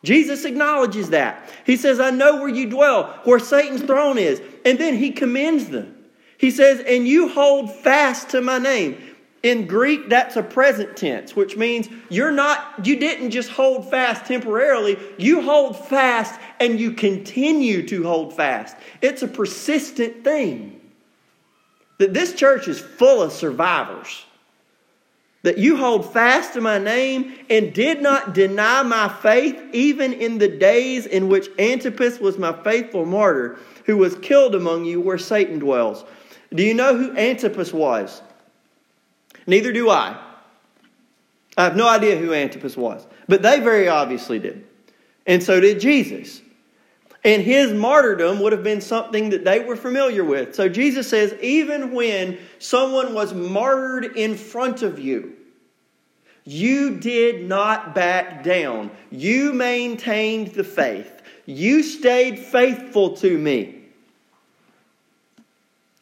Jesus 0.03 0.43
acknowledges 0.43 1.09
that. 1.11 1.49
He 1.65 1.77
says, 1.77 1.99
I 1.99 2.09
know 2.09 2.35
where 2.35 2.49
you 2.49 2.69
dwell, 2.69 3.19
where 3.23 3.39
Satan's 3.39 3.81
throne 3.81 4.17
is. 4.17 4.41
And 4.65 4.77
then 4.77 4.97
he 4.97 5.11
commends 5.11 5.69
them. 5.69 5.95
He 6.37 6.51
says, 6.51 6.81
And 6.81 7.07
you 7.07 7.29
hold 7.29 7.73
fast 7.73 8.29
to 8.29 8.41
my 8.41 8.57
name. 8.59 8.97
In 9.43 9.67
Greek, 9.67 10.09
that's 10.09 10.37
a 10.37 10.43
present 10.43 10.95
tense, 10.95 11.35
which 11.35 11.57
means 11.57 11.89
you're 12.09 12.31
not, 12.31 12.85
you 12.85 12.97
didn't 12.97 13.31
just 13.31 13.49
hold 13.49 13.89
fast 13.89 14.25
temporarily, 14.25 14.97
you 15.17 15.41
hold 15.41 15.77
fast 15.77 16.39
and 16.61 16.79
you 16.79 16.91
continue 16.91 17.85
to 17.87 18.03
hold 18.03 18.33
fast. 18.33 18.77
It's 19.01 19.21
a 19.21 19.27
persistent 19.27 20.23
thing. 20.23 20.79
That 21.97 22.13
this 22.13 22.33
church 22.33 22.69
is 22.69 22.79
full 22.79 23.21
of 23.21 23.33
survivors 23.33 24.25
that 25.43 25.57
you 25.57 25.77
hold 25.77 26.11
fast 26.11 26.53
to 26.53 26.61
my 26.61 26.79
name 26.79 27.33
and 27.49 27.73
did 27.73 28.01
not 28.01 28.33
deny 28.33 28.81
my 28.81 29.07
faith, 29.21 29.61
even 29.73 30.13
in 30.13 30.37
the 30.37 30.47
days 30.47 31.05
in 31.05 31.27
which 31.27 31.49
Antipas 31.59 32.19
was 32.19 32.37
my 32.37 32.53
faithful 32.63 33.05
martyr, 33.05 33.59
who 33.85 33.97
was 33.97 34.15
killed 34.15 34.55
among 34.55 34.85
you 34.85 35.01
where 35.01 35.17
Satan 35.17 35.59
dwells. 35.59 36.05
Do 36.53 36.63
you 36.63 36.73
know 36.73 36.97
who 36.97 37.15
Antipas 37.17 37.73
was? 37.73 38.21
Neither 39.45 39.73
do 39.73 39.89
I. 39.89 40.17
I 41.57 41.65
have 41.65 41.75
no 41.75 41.87
idea 41.87 42.17
who 42.17 42.33
Antipas 42.33 42.77
was, 42.77 43.05
but 43.27 43.41
they 43.41 43.59
very 43.59 43.87
obviously 43.89 44.39
did. 44.39 44.65
And 45.27 45.43
so 45.43 45.59
did 45.59 45.79
Jesus. 45.79 46.41
And 47.25 47.41
his 47.41 47.71
martyrdom 47.71 48.41
would 48.41 48.51
have 48.51 48.63
been 48.63 48.81
something 48.81 49.29
that 49.29 49.45
they 49.45 49.59
were 49.61 49.77
familiar 49.77 50.25
with. 50.25 50.55
So 50.55 50.67
Jesus 50.67 51.09
says, 51.09 51.33
even 51.41 51.93
when 51.93 52.37
someone 52.59 53.13
was 53.13 53.33
martyred 53.33 54.17
in 54.17 54.35
front 54.35 54.81
of 54.81 54.99
you, 54.99 55.37
you 56.43 56.99
did 56.99 57.47
not 57.47 57.95
back 57.95 58.43
down. 58.43 58.91
You 59.09 59.53
maintained 59.53 60.47
the 60.49 60.65
faith. 60.65 61.21
You 61.45 61.83
stayed 61.83 62.39
faithful 62.39 63.15
to 63.17 63.37
me. 63.37 63.79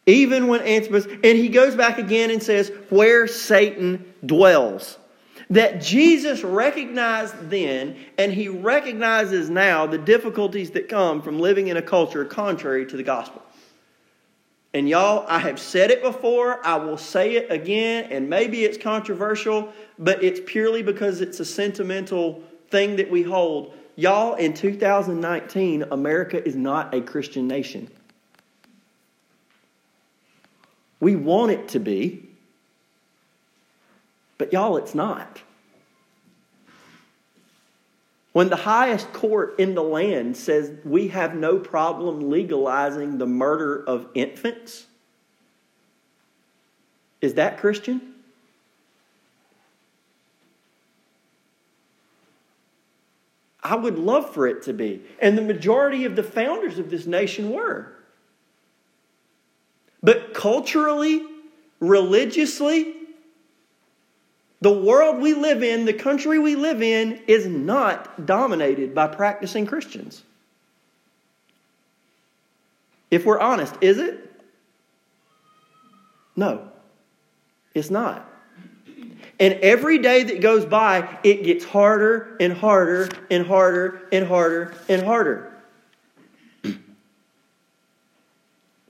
Even 0.08 0.48
when 0.48 0.62
Antipas, 0.62 1.06
and 1.06 1.38
he 1.38 1.50
goes 1.50 1.75
back 1.75 2.00
again 2.00 2.32
and 2.32 2.42
says, 2.42 2.72
where 2.90 3.28
Satan 3.28 4.13
dwells 4.25 4.98
that 5.51 5.81
Jesus 5.81 6.43
recognized 6.43 7.50
then 7.50 7.98
and 8.17 8.34
he 8.34 8.48
recognizes 8.48 9.50
now 9.50 9.86
the 9.86 9.98
difficulties 9.98 10.72
that 10.72 10.88
come 10.88 11.22
from 11.22 11.39
living 11.39 11.67
in 11.67 11.77
a 11.77 11.81
culture 11.81 12.24
contrary 12.24 12.86
to 12.86 12.98
the 12.98 13.03
gospel. 13.03 13.43
And 14.74 14.88
y'all, 14.88 15.25
I 15.27 15.39
have 15.39 15.60
said 15.60 15.91
it 15.91 16.01
before, 16.01 16.65
I 16.65 16.77
will 16.77 16.98
say 16.98 17.36
it 17.36 17.51
again, 17.51 18.08
and 18.10 18.29
maybe 18.29 18.63
it's 18.63 18.77
controversial, 18.77 19.74
but 20.00 20.24
it's 20.24 20.39
purely 20.46 20.81
because 20.81 21.20
it's 21.20 21.41
a 21.41 21.46
sentimental 21.46 22.41
thing 22.70 22.96
that 22.96 23.12
we 23.12 23.22
hold. 23.22 23.74
Y'all, 23.98 24.36
in 24.36 24.53
2019, 24.53 25.84
America 25.91 26.48
is 26.48 26.55
not 26.55 26.93
a 26.96 27.01
Christian 27.01 27.46
nation. 27.50 27.91
We 31.01 31.17
want 31.17 31.51
it 31.51 31.67
to 31.70 31.79
be, 31.79 32.31
but 34.42 34.52
y'all, 34.52 34.76
it's 34.78 34.96
not. 34.96 35.40
When 38.32 38.50
the 38.50 38.56
highest 38.56 39.14
court 39.14 39.60
in 39.60 39.76
the 39.76 39.84
land 39.84 40.36
says 40.36 40.72
we 40.84 41.10
have 41.10 41.36
no 41.36 41.60
problem 41.60 42.32
legalizing 42.32 43.20
the 43.20 43.28
murder 43.28 43.84
of 43.88 44.08
infants, 44.16 44.88
is 47.22 47.36
that 47.36 47.60
Christian? 47.60 48.02
I 53.62 53.76
would 53.76 54.00
love 54.00 54.34
for 54.34 54.48
it 54.48 54.64
to 54.64 54.74
be. 54.74 55.04
And 55.22 55.38
the 55.38 55.44
majority 55.44 56.06
of 56.06 56.16
the 56.16 56.24
founders 56.24 56.80
of 56.80 56.90
this 56.90 57.06
nation 57.06 57.52
were. 57.52 57.94
But 60.02 60.34
culturally, 60.34 61.22
religiously, 61.80 62.96
The 64.62 64.72
world 64.72 65.20
we 65.20 65.34
live 65.34 65.63
in, 65.63 65.86
the 65.86 65.94
country 65.94 66.38
we 66.38 66.56
live 66.56 66.84
in, 66.84 67.20
is 67.27 67.48
not 67.48 68.27
dominated 68.27 68.94
by 68.94 69.08
practicing 69.08 69.65
Christians. 69.65 70.24
If 73.10 73.25
we're 73.25 73.39
honest, 73.39 73.75
is 73.82 73.98
it? 73.98 74.32
No, 76.36 76.70
it's 77.74 77.89
not. 77.89 78.27
And 79.39 79.56
every 79.56 79.98
day 79.98 80.24
that 80.24 80.39
goes 80.39 80.65
by, 80.65 81.18
it 81.24 81.44
gets 81.44 81.65
harder 81.65 82.38
and 82.39 82.53
harder 82.53 83.10
and 83.32 83.46
harder 83.46 84.08
and 84.12 84.27
harder 84.27 84.75
and 84.88 85.01
harder. 85.03 85.51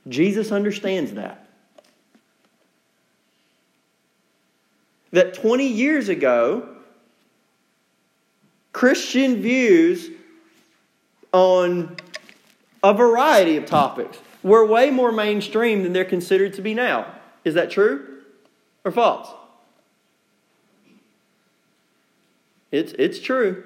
Jesus 0.08 0.52
understands 0.52 1.14
that. 1.14 1.41
That 5.12 5.34
20 5.34 5.66
years 5.66 6.08
ago, 6.08 6.68
Christian 8.72 9.42
views 9.42 10.10
on 11.32 11.96
a 12.82 12.94
variety 12.94 13.56
of 13.56 13.66
topics 13.66 14.18
were 14.42 14.66
way 14.66 14.90
more 14.90 15.12
mainstream 15.12 15.82
than 15.82 15.92
they're 15.92 16.04
considered 16.04 16.54
to 16.54 16.62
be 16.62 16.74
now. 16.74 17.06
Is 17.44 17.54
that 17.54 17.70
true 17.70 18.22
or 18.84 18.90
false? 18.90 19.28
It's, 22.70 22.92
it's 22.98 23.20
true. 23.20 23.64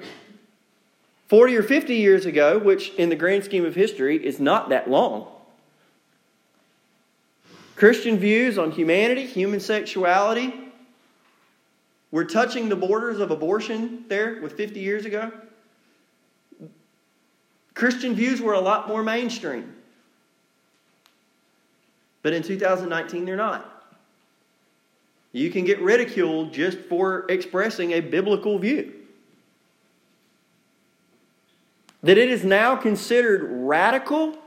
40 1.29 1.57
or 1.57 1.63
50 1.63 1.95
years 1.95 2.27
ago, 2.27 2.59
which 2.59 2.91
in 2.95 3.09
the 3.09 3.17
grand 3.17 3.45
scheme 3.45 3.65
of 3.65 3.75
history 3.75 4.25
is 4.25 4.39
not 4.41 4.69
that 4.69 4.91
long, 4.91 5.29
Christian 7.77 8.19
views 8.19 8.59
on 8.59 8.71
humanity, 8.71 9.27
human 9.27 9.61
sexuality, 9.61 10.53
were 12.17 12.25
touching 12.25 12.71
the 12.71 12.77
borders 12.77 13.21
of 13.21 13.31
abortion 13.31 14.03
there 14.09 14.41
with 14.41 14.57
50 14.57 14.81
years 14.81 15.05
ago. 15.05 15.31
Christian 17.75 18.15
views 18.15 18.41
were 18.41 18.55
a 18.55 18.61
lot 18.61 18.89
more 18.89 19.03
mainstream. 19.03 19.77
But 22.23 22.33
in 22.33 22.43
2019, 22.43 23.27
they're 23.27 23.37
not. 23.37 23.95
You 25.33 25.51
can 25.51 25.67
get 25.67 25.79
ridiculed 25.83 26.55
just 26.55 26.79
for 26.79 27.27
expressing 27.29 27.93
a 27.93 28.01
biblical 28.01 28.59
view. 28.59 28.95
That 32.03 32.17
it 32.17 32.31
is 32.31 32.45
now 32.45 32.77
considered 32.77 33.47
radical, 33.47 34.39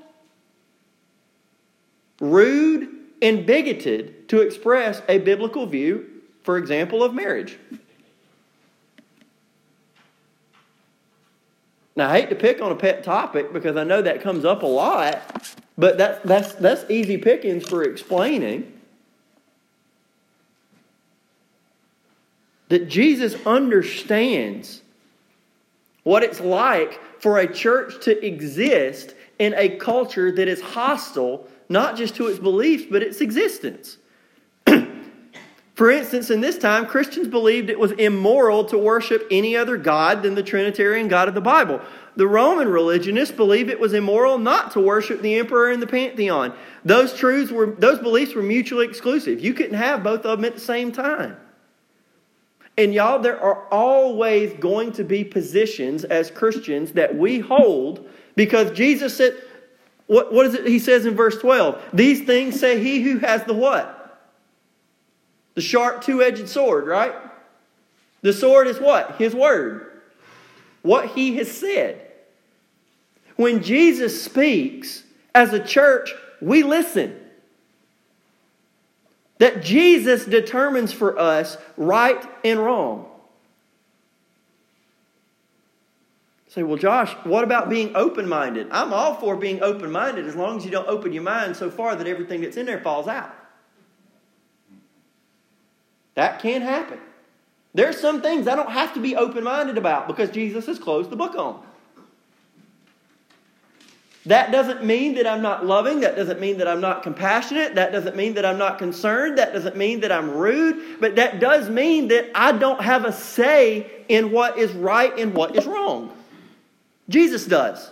rude, 2.20 2.90
and 3.22 3.46
bigoted 3.46 4.28
to 4.30 4.42
express 4.42 5.04
a 5.08 5.20
biblical 5.20 5.68
view, 5.68 6.19
for 6.50 6.58
example, 6.58 7.04
of 7.04 7.14
marriage. 7.14 7.60
Now, 11.96 12.10
I 12.10 12.20
hate 12.20 12.30
to 12.32 12.36
pick 12.36 12.60
on 12.60 12.72
a 12.72 12.76
pet 12.76 13.04
topic 13.04 13.54
because 13.54 13.78
I 13.78 13.84
know 13.84 14.02
that 14.02 14.24
comes 14.24 14.46
up 14.46 14.64
a 14.64 14.66
lot, 14.66 15.22
but 15.78 16.00
that, 16.00 16.24
that's, 16.24 16.54
that's 16.56 16.90
easy 16.90 17.18
pickings 17.18 17.70
for 17.70 17.84
explaining. 17.84 18.74
that 22.70 22.90
Jesus 22.90 23.36
understands 23.46 24.82
what 26.02 26.24
it's 26.24 26.40
like 26.40 27.00
for 27.22 27.38
a 27.38 27.46
church 27.54 28.04
to 28.06 28.26
exist 28.26 29.14
in 29.38 29.54
a 29.54 29.78
culture 29.78 30.32
that 30.32 30.48
is 30.48 30.62
hostile 30.62 31.48
not 31.70 31.96
just 31.96 32.16
to 32.16 32.26
its 32.26 32.40
beliefs, 32.40 32.86
but 32.90 33.04
its 33.04 33.22
existence. 33.22 33.99
For 35.80 35.90
instance, 35.90 36.30
in 36.30 36.42
this 36.42 36.58
time, 36.58 36.86
Christians 36.86 37.30
believed 37.30 37.70
it 37.70 37.80
was 37.80 37.94
immoral 37.94 38.66
to 38.66 38.78
worship 38.78 39.26
any 39.32 39.56
other 39.56 39.78
God 39.78 40.24
than 40.24 40.36
the 40.36 40.44
Trinitarian 40.44 41.08
God 41.08 41.30
of 41.30 41.36
the 41.36 41.40
Bible. 41.40 41.80
The 42.18 42.28
Roman 42.28 42.68
religionists 42.68 43.34
believed 43.34 43.70
it 43.70 43.80
was 43.80 43.94
immoral 43.94 44.40
not 44.40 44.72
to 44.72 44.82
worship 44.82 45.22
the 45.22 45.36
emperor 45.36 45.72
and 45.72 45.82
the 45.82 45.88
pantheon. 45.88 46.54
Those 46.84 47.14
truths 47.14 47.50
were 47.50 47.68
those 47.68 47.98
beliefs 47.98 48.36
were 48.36 48.44
mutually 48.44 48.88
exclusive. 48.88 49.40
You 49.40 49.54
couldn't 49.54 49.78
have 49.78 50.04
both 50.04 50.26
of 50.26 50.40
them 50.40 50.44
at 50.44 50.56
the 50.56 50.60
same 50.60 50.92
time. 50.92 51.38
And 52.78 52.94
y'all, 52.94 53.20
there 53.20 53.42
are 53.42 53.66
always 53.72 54.52
going 54.60 54.92
to 54.92 55.06
be 55.06 55.24
positions 55.24 56.04
as 56.04 56.30
Christians 56.30 56.92
that 56.92 57.16
we 57.16 57.40
hold 57.40 58.06
because 58.36 58.70
Jesus 58.72 59.16
said, 59.16 59.34
what, 60.08 60.34
what 60.34 60.46
is 60.46 60.56
it 60.56 60.68
he 60.68 60.80
says 60.80 61.06
in 61.06 61.16
verse 61.16 61.40
12? 61.40 61.82
These 61.94 62.26
things 62.26 62.60
say 62.60 62.84
he 62.84 63.00
who 63.02 63.20
has 63.20 63.46
the 63.46 63.54
what? 63.54 63.99
The 65.60 65.64
sharp 65.64 66.02
two 66.02 66.24
edged 66.24 66.48
sword, 66.48 66.88
right? 66.88 67.14
The 68.22 68.32
sword 68.32 68.68
is 68.68 68.80
what? 68.80 69.18
His 69.18 69.36
word. 69.36 69.92
What 70.84 71.08
he 71.08 71.36
has 71.36 71.52
said. 71.52 72.00
When 73.36 73.62
Jesus 73.62 74.24
speaks, 74.24 75.04
as 75.36 75.52
a 75.52 75.62
church, 75.62 76.14
we 76.40 76.64
listen 76.64 77.14
that 79.40 79.62
Jesus 79.62 80.24
determines 80.24 80.94
for 80.94 81.20
us 81.20 81.58
right 81.76 82.26
and 82.46 82.62
wrong. 82.62 83.06
Say, 86.48 86.64
well, 86.64 86.78
Josh, 86.78 87.12
what 87.26 87.44
about 87.44 87.68
being 87.68 87.98
open 87.98 88.30
minded? 88.30 88.70
I'm 88.72 88.94
all 88.94 89.16
for 89.16 89.36
being 89.36 89.62
open 89.62 89.92
minded 89.92 90.26
as 90.26 90.38
long 90.38 90.56
as 90.56 90.64
you 90.64 90.72
don't 90.72 90.88
open 90.88 91.12
your 91.12 91.24
mind 91.24 91.58
so 91.58 91.70
far 91.70 91.98
that 91.98 92.08
everything 92.08 92.40
that's 92.40 92.56
in 92.56 92.66
there 92.66 92.80
falls 92.80 93.10
out. 93.10 93.36
That 96.20 96.42
can 96.42 96.62
happen. 96.62 97.00
There's 97.74 97.98
some 97.98 98.22
things 98.22 98.46
I 98.46 98.58
don't 98.58 98.72
have 98.72 98.94
to 98.96 99.00
be 99.00 99.16
open 99.16 99.42
minded 99.42 99.78
about 99.78 100.06
because 100.06 100.30
Jesus 100.30 100.66
has 100.66 100.78
closed 100.78 101.10
the 101.10 101.16
book 101.16 101.34
on. 101.36 101.64
That 104.26 104.52
doesn't 104.52 104.84
mean 104.84 105.16
that 105.16 105.26
I'm 105.26 105.42
not 105.42 105.66
loving. 105.66 106.02
That 106.02 106.18
doesn't 106.18 106.42
mean 106.42 106.58
that 106.58 106.68
I'm 106.68 106.82
not 106.82 107.04
compassionate. 107.04 107.76
That 107.76 107.94
doesn't 107.94 108.18
mean 108.18 108.34
that 108.34 108.44
I'm 108.44 108.58
not 108.58 108.80
concerned. 108.80 109.38
That 109.38 109.54
doesn't 109.54 109.78
mean 109.78 110.02
that 110.02 110.12
I'm 110.12 110.32
rude. 110.32 111.00
But 111.00 111.16
that 111.16 111.40
does 111.40 111.70
mean 111.70 112.10
that 112.10 112.30
I 112.36 112.52
don't 112.52 112.82
have 112.82 113.06
a 113.06 113.14
say 113.14 113.90
in 114.10 114.34
what 114.34 114.58
is 114.58 114.74
right 114.74 115.18
and 115.18 115.34
what 115.34 115.56
is 115.56 115.66
wrong. 115.66 116.12
Jesus 117.08 117.46
does. 117.46 117.92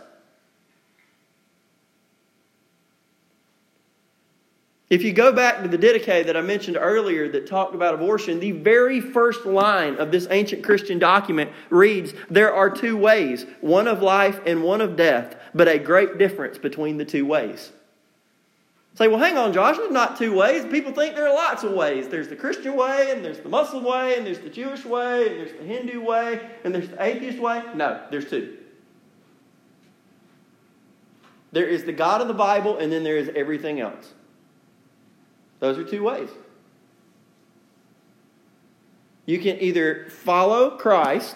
If 4.90 5.04
you 5.04 5.12
go 5.12 5.34
back 5.34 5.62
to 5.64 5.68
the 5.68 5.78
Didache 5.78 6.26
that 6.26 6.38
I 6.38 6.42
mentioned 6.42 6.78
earlier 6.80 7.28
that 7.30 7.46
talked 7.46 7.76
about 7.76 7.94
abortion, 7.94 8.40
the 8.40 8.52
very 8.52 9.02
first 9.02 9.46
line 9.46 9.98
of 9.98 10.12
this 10.12 10.28
ancient 10.30 10.64
Christian 10.64 10.98
document 10.98 11.52
reads 11.70 12.14
There 12.30 12.54
are 12.54 12.70
two 12.70 12.96
ways, 12.96 13.46
one 13.60 13.88
of 13.88 14.02
life 14.02 14.40
and 14.46 14.64
one 14.64 14.80
of 14.80 14.96
death, 14.96 15.36
but 15.54 15.68
a 15.68 15.78
great 15.78 16.18
difference 16.18 16.58
between 16.58 16.98
the 16.98 17.04
two 17.04 17.26
ways. 17.26 17.74
Say, 18.94 19.10
well, 19.10 19.20
hang 19.20 19.38
on, 19.38 19.54
Josh, 19.54 19.76
there's 19.76 19.92
not 19.92 20.18
two 20.18 20.34
ways. 20.34 20.66
People 20.66 20.92
think 20.94 21.16
there 21.16 21.28
are 21.28 21.36
lots 21.36 21.64
of 21.64 21.74
ways. 21.74 22.08
There's 22.08 22.30
the 22.30 22.36
Christian 22.36 22.76
way, 22.76 23.12
and 23.12 23.24
there's 23.24 23.40
the 23.42 23.50
Muslim 23.50 23.84
way, 23.84 24.18
and 24.18 24.26
there's 24.26 24.40
the 24.40 24.50
Jewish 24.50 24.86
way, 24.86 25.28
and 25.28 25.38
there's 25.38 25.52
the 25.52 25.66
Hindu 25.66 26.02
way, 26.02 26.50
and 26.64 26.74
there's 26.74 26.90
the 26.90 27.04
atheist 27.04 27.40
way. 27.40 27.62
No, 27.76 28.02
there's 28.10 28.28
two. 28.28 28.58
There 31.52 31.68
is 31.68 31.84
the 31.84 31.92
God 31.92 32.22
of 32.22 32.28
the 32.28 32.34
Bible, 32.34 32.78
and 32.78 32.92
then 32.92 33.04
there 33.04 33.18
is 33.18 33.30
everything 33.36 33.82
else. 33.82 34.14
Those 35.60 35.78
are 35.78 35.84
two 35.84 36.04
ways. 36.04 36.30
You 39.26 39.40
can 39.40 39.62
either 39.62 40.06
follow 40.10 40.72
Christ, 40.78 41.36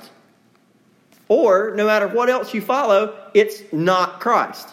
or 1.27 1.73
no 1.75 1.85
matter 1.85 2.07
what 2.07 2.29
else 2.29 2.53
you 2.53 2.61
follow, 2.61 3.17
it's 3.33 3.61
not 3.73 4.19
Christ. 4.19 4.69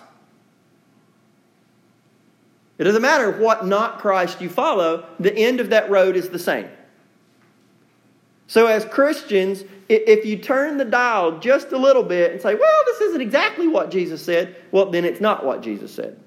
It 2.78 2.84
doesn't 2.84 3.02
matter 3.02 3.32
what 3.32 3.66
not 3.66 3.98
Christ 3.98 4.40
you 4.40 4.48
follow, 4.48 5.04
the 5.18 5.36
end 5.36 5.58
of 5.58 5.70
that 5.70 5.90
road 5.90 6.14
is 6.14 6.28
the 6.28 6.38
same. 6.38 6.68
So, 8.46 8.66
as 8.66 8.84
Christians, 8.84 9.64
if 9.88 10.24
you 10.24 10.38
turn 10.38 10.78
the 10.78 10.84
dial 10.84 11.38
just 11.38 11.72
a 11.72 11.76
little 11.76 12.04
bit 12.04 12.32
and 12.32 12.40
say, 12.40 12.54
well, 12.54 12.82
this 12.86 13.00
isn't 13.02 13.20
exactly 13.20 13.66
what 13.66 13.90
Jesus 13.90 14.24
said, 14.24 14.56
well, 14.70 14.86
then 14.90 15.04
it's 15.04 15.20
not 15.20 15.44
what 15.44 15.60
Jesus 15.60 15.92
said. 15.92 16.18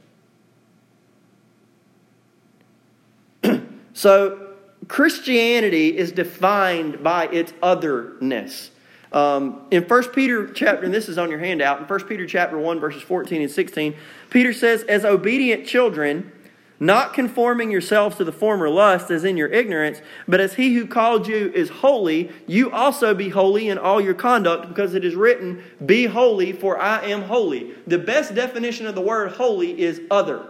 So, 4.02 4.48
Christianity 4.88 5.96
is 5.96 6.12
defined 6.12 7.04
by 7.04 7.28
its 7.28 7.54
otherness. 7.62 8.72
Um, 9.14 9.68
in 9.70 9.84
1 9.84 10.10
Peter 10.10 10.48
chapter, 10.48 10.86
and 10.86 10.92
this 10.92 11.08
is 11.08 11.20
on 11.20 11.30
your 11.30 11.38
handout, 11.38 11.82
in 11.82 11.86
1 11.86 12.04
Peter 12.08 12.26
chapter 12.26 12.58
1, 12.58 12.80
verses 12.80 13.04
14 13.04 13.44
and 13.44 13.52
16, 13.52 13.94
Peter 14.32 14.54
says, 14.54 14.82
As 14.86 15.06
obedient 15.06 15.68
children, 15.68 16.32
not 16.80 17.14
conforming 17.14 17.70
yourselves 17.70 18.16
to 18.16 18.24
the 18.24 18.32
former 18.32 18.70
lust 18.70 19.12
as 19.12 19.24
in 19.24 19.38
your 19.38 19.50
ignorance, 19.50 20.02
but 20.28 20.40
as 20.40 20.56
he 20.56 20.74
who 20.74 20.88
called 20.88 21.28
you 21.28 21.52
is 21.54 21.70
holy, 21.70 22.32
you 22.48 22.72
also 22.72 23.14
be 23.14 23.30
holy 23.30 23.70
in 23.70 23.78
all 23.78 24.02
your 24.02 24.16
conduct, 24.16 24.68
because 24.68 24.96
it 24.96 25.06
is 25.06 25.14
written, 25.14 25.64
Be 25.86 26.08
holy, 26.08 26.54
for 26.54 26.80
I 26.82 27.06
am 27.06 27.22
holy. 27.22 27.76
The 27.86 28.00
best 28.00 28.34
definition 28.34 28.88
of 28.88 28.96
the 28.96 29.02
word 29.02 29.34
holy 29.34 29.80
is 29.80 30.02
other, 30.10 30.44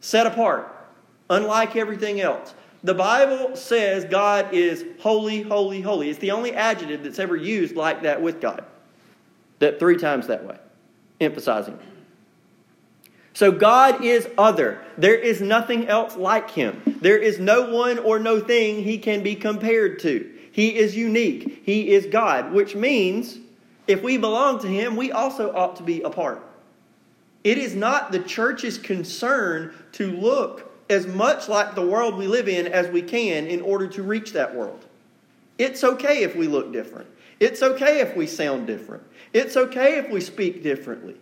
set 0.00 0.26
apart 0.26 0.72
unlike 1.30 1.76
everything 1.76 2.20
else. 2.20 2.54
The 2.84 2.94
Bible 2.94 3.56
says 3.56 4.04
God 4.04 4.54
is 4.54 4.84
holy, 5.00 5.42
holy, 5.42 5.80
holy. 5.80 6.08
It's 6.10 6.18
the 6.18 6.30
only 6.30 6.52
adjective 6.52 7.02
that's 7.02 7.18
ever 7.18 7.36
used 7.36 7.74
like 7.74 8.02
that 8.02 8.22
with 8.22 8.40
God. 8.40 8.64
That 9.58 9.78
three 9.78 9.96
times 9.96 10.26
that 10.28 10.44
way, 10.44 10.58
emphasizing. 11.20 11.78
So 13.32 13.52
God 13.52 14.04
is 14.04 14.28
other. 14.38 14.80
There 14.96 15.14
is 15.14 15.40
nothing 15.40 15.88
else 15.88 16.16
like 16.16 16.50
him. 16.50 16.80
There 17.00 17.18
is 17.18 17.38
no 17.38 17.70
one 17.70 17.98
or 17.98 18.18
no 18.18 18.40
thing 18.40 18.82
he 18.82 18.98
can 18.98 19.22
be 19.22 19.34
compared 19.34 19.98
to. 20.00 20.32
He 20.52 20.76
is 20.76 20.96
unique. 20.96 21.62
He 21.66 21.90
is 21.90 22.06
God, 22.06 22.52
which 22.52 22.74
means 22.74 23.38
if 23.86 24.02
we 24.02 24.16
belong 24.16 24.60
to 24.60 24.68
him, 24.68 24.96
we 24.96 25.12
also 25.12 25.52
ought 25.54 25.76
to 25.76 25.82
be 25.82 26.00
apart. 26.02 26.42
It 27.44 27.58
is 27.58 27.74
not 27.74 28.10
the 28.10 28.20
church's 28.20 28.78
concern 28.78 29.74
to 29.92 30.10
look 30.10 30.65
as 30.88 31.06
much 31.06 31.48
like 31.48 31.74
the 31.74 31.86
world 31.86 32.16
we 32.16 32.26
live 32.26 32.48
in 32.48 32.66
as 32.66 32.88
we 32.88 33.02
can 33.02 33.46
in 33.46 33.60
order 33.60 33.86
to 33.88 34.02
reach 34.02 34.32
that 34.32 34.54
world. 34.54 34.84
It's 35.58 35.82
okay 35.82 36.22
if 36.22 36.36
we 36.36 36.46
look 36.46 36.72
different. 36.72 37.08
It's 37.40 37.62
okay 37.62 38.00
if 38.00 38.16
we 38.16 38.26
sound 38.26 38.66
different. 38.66 39.02
It's 39.32 39.56
okay 39.56 39.98
if 39.98 40.10
we 40.10 40.20
speak 40.20 40.62
differently. 40.62 41.16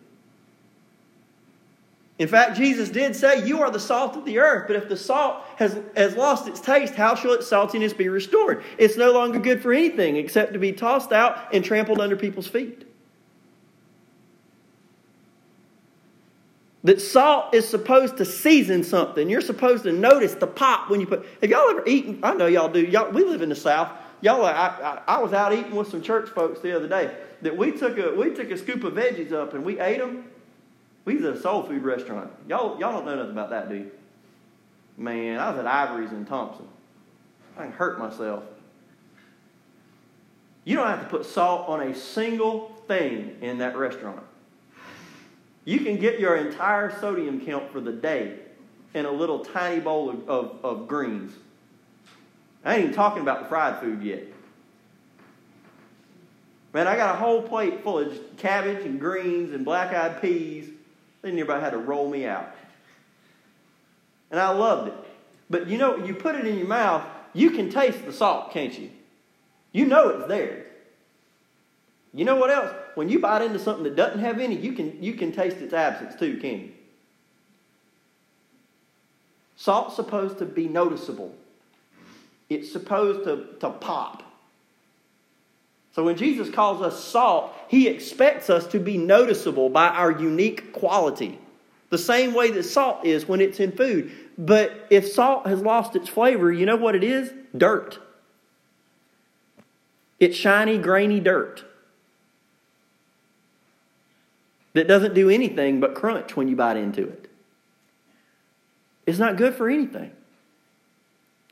In 2.19 2.29
fact, 2.29 2.57
Jesus 2.57 2.91
did 2.91 3.17
say, 3.17 3.45
You 3.45 3.61
are 3.63 3.71
the 3.71 3.81
salt 3.81 4.17
of 4.17 4.25
the 4.25 4.39
earth, 4.39 4.69
but 4.69 4.77
if 4.77 4.89
the 4.89 4.97
salt 4.97 5.43
has, 5.57 5.81
has 5.97 6.15
lost 6.15 6.47
its 6.47 6.61
taste, 6.61 6.95
how 6.95 7.17
shall 7.17 7.33
its 7.33 7.51
saltiness 7.51 7.97
be 7.97 8.09
restored? 8.09 8.63
It's 8.79 8.97
no 8.97 9.13
longer 9.13 9.41
good 9.41 9.61
for 9.61 9.73
anything 9.73 10.17
except 10.17 10.53
to 10.53 10.59
be 10.61 10.73
tossed 10.73 11.11
out 11.11 11.53
and 11.53 11.65
trampled 11.65 12.01
under 12.01 12.17
people's 12.17 12.47
feet. 12.47 12.87
That 16.85 17.01
salt 17.01 17.55
is 17.55 17.67
supposed 17.67 18.19
to 18.19 18.27
season 18.27 18.85
something. 18.85 19.29
You're 19.29 19.41
supposed 19.41 19.85
to 19.85 19.93
notice 19.93 20.35
the 20.35 20.47
pop 20.47 20.91
when 20.91 21.01
you 21.01 21.07
put. 21.07 21.27
Have 21.41 21.51
y'all 21.51 21.69
ever 21.71 21.83
eaten? 21.87 22.21
I 22.23 22.35
know 22.35 22.47
y'all 22.47 22.69
do. 22.69 22.81
Y'all, 22.81 23.11
we 23.11 23.25
live 23.25 23.41
in 23.41 23.49
the 23.49 23.57
South. 23.57 23.91
Y'all, 24.21 24.45
I, 24.45 24.53
I, 24.53 25.03
I, 25.07 25.21
was 25.21 25.33
out 25.33 25.53
eating 25.53 25.75
with 25.75 25.89
some 25.89 26.03
church 26.03 26.29
folks 26.29 26.61
the 26.61 26.77
other 26.77 26.87
day. 26.87 27.15
That 27.43 27.57
we 27.57 27.73
took 27.73 27.99
a 27.99 28.15
we 28.15 28.35
took 28.35 28.51
a 28.51 28.57
scoop 28.57 28.85
of 28.85 28.95
veggies 28.95 29.33
up 29.33 29.55
and 29.55 29.65
we 29.65 29.81
ate 29.81 29.99
them. 29.99 30.25
We 31.07 31.17
was 31.17 31.25
at 31.25 31.35
a 31.35 31.41
soul 31.41 31.63
food 31.63 31.83
restaurant. 31.83 32.31
Y'all, 32.49 32.79
y'all 32.79 32.93
don't 32.93 33.07
know 33.07 33.17
nothing 33.17 33.33
about 33.33 33.51
that, 33.51 33.69
do 33.69 33.77
you? 33.77 33.91
Man, 34.97 35.39
I 35.41 35.51
was 35.51 35.59
at 35.59 35.67
Ivory's 35.67 36.13
in 36.13 36.25
Thompson. 36.25 36.67
I 37.59 37.65
can 37.65 37.73
hurt 37.73 37.99
myself. 37.99 38.45
You 40.65 40.77
don't 40.77 40.87
have 40.87 41.01
to 41.01 41.09
put 41.09 41.27
salt 41.27 41.69
on 41.69 41.83
a 41.83 41.95
single 41.95 42.75
thing 42.89 43.37
in 43.43 43.59
that 43.59 43.77
restaurant. 43.77 44.23
You 45.65 45.81
can 45.81 45.99
get 45.99 46.21
your 46.21 46.37
entire 46.37 46.99
sodium 47.01 47.45
count 47.45 47.73
for 47.73 47.81
the 47.81 47.93
day 47.93 48.39
in 48.93 49.07
a 49.07 49.11
little 49.11 49.45
tiny 49.45 49.81
bowl 49.81 50.11
of, 50.11 50.29
of, 50.29 50.65
of 50.65 50.89
greens. 50.89 51.33
I 52.65 52.75
ain't 52.75 52.85
even 52.85 52.95
talking 52.95 53.23
about 53.23 53.43
the 53.43 53.49
fried 53.49 53.81
food 53.81 54.03
yet. 54.03 54.25
Man, 56.73 56.89
I 56.89 56.97
got 56.97 57.15
a 57.15 57.19
whole 57.19 57.43
plate 57.43 57.83
full 57.83 58.01
of 58.01 58.19
cabbage 58.37 58.85
and 58.85 58.99
greens 58.99 59.53
and 59.53 59.65
black 59.65 59.95
eyed 59.95 60.21
peas. 60.21 60.69
Then 61.23 61.33
everybody 61.33 61.61
had 61.61 61.71
to 61.71 61.79
roll 61.79 62.09
me 62.09 62.27
out. 62.27 62.55
And 64.31 64.41
I 64.41 64.51
loved 64.51 64.89
it. 64.89 64.95
But 65.49 65.69
you 65.69 65.79
know, 65.79 65.97
you 66.05 66.15
put 66.15 66.35
it 66.35 66.47
in 66.47 66.59
your 66.59 66.67
mouth, 66.67 67.07
you 67.33 67.51
can 67.51 67.71
taste 67.71 68.05
the 68.05 68.13
salt, 68.13 68.53
can't 68.53 68.77
you? 68.79 68.91
You 69.73 69.87
know 69.87 70.09
it's 70.11 70.29
there. 70.29 70.67
You 72.13 72.25
know 72.25 72.37
what 72.37 72.51
else? 72.51 72.75
When 72.95 73.09
you 73.09 73.19
bite 73.19 73.43
into 73.43 73.59
something 73.59 73.85
that 73.85 73.97
doesn't 73.97 74.21
have 74.21 74.39
any, 74.41 74.57
you 74.57 74.73
can, 74.73 75.03
you 75.03 75.15
can 75.15 75.33
taste 75.33 75.57
its 75.59 75.75
absence 75.75 76.15
too, 76.15 76.39
can 76.39 76.61
you? 76.61 76.73
Salt's 79.57 79.97
supposed 79.97 80.39
to 80.39 80.45
be 80.45 80.69
noticeable. 80.69 81.35
It's 82.49 82.71
supposed 82.71 83.25
to, 83.25 83.47
to 83.61 83.71
pop. 83.71 84.23
So 85.95 86.05
when 86.05 86.17
Jesus 86.17 86.51
calls 86.51 86.83
us 86.83 87.03
salt, 87.03 87.55
he 87.69 87.89
expects 87.89 88.51
us 88.51 88.67
to 88.69 88.81
be 88.81 88.99
noticeable 88.99 89.69
by 89.69 89.89
our 89.89 90.11
unique 90.11 90.73
quality. 90.73 91.39
The 91.91 91.99
same 91.99 92.35
way 92.35 92.51
that 92.51 92.65
salt 92.65 93.05
is 93.05 93.29
when 93.29 93.41
it's 93.41 93.61
in 93.61 93.73
food. 93.73 94.11
But 94.37 94.87
if 94.91 95.11
salt 95.11 95.47
has 95.47 95.63
lost 95.63 95.95
its 95.95 96.09
flavor, 96.09 96.53
you 96.53 96.67
know 96.67 96.77
what 96.77 96.97
it 96.97 97.05
is? 97.05 97.33
Dirt. 97.57 98.01
It's 100.19 100.37
shiny, 100.37 100.79
grainy 100.79 101.21
dirt 101.21 101.65
that 104.75 104.87
doesn't 104.87 105.15
do 105.15 105.31
anything 105.31 105.81
but 105.81 105.95
crunch 105.95 106.37
when 106.37 106.49
you 106.49 106.57
bite 106.57 106.77
into 106.77 107.03
it. 107.03 107.31
It's 109.07 109.19
not 109.19 109.37
good 109.37 109.55
for 109.55 109.69
anything. 109.69 110.13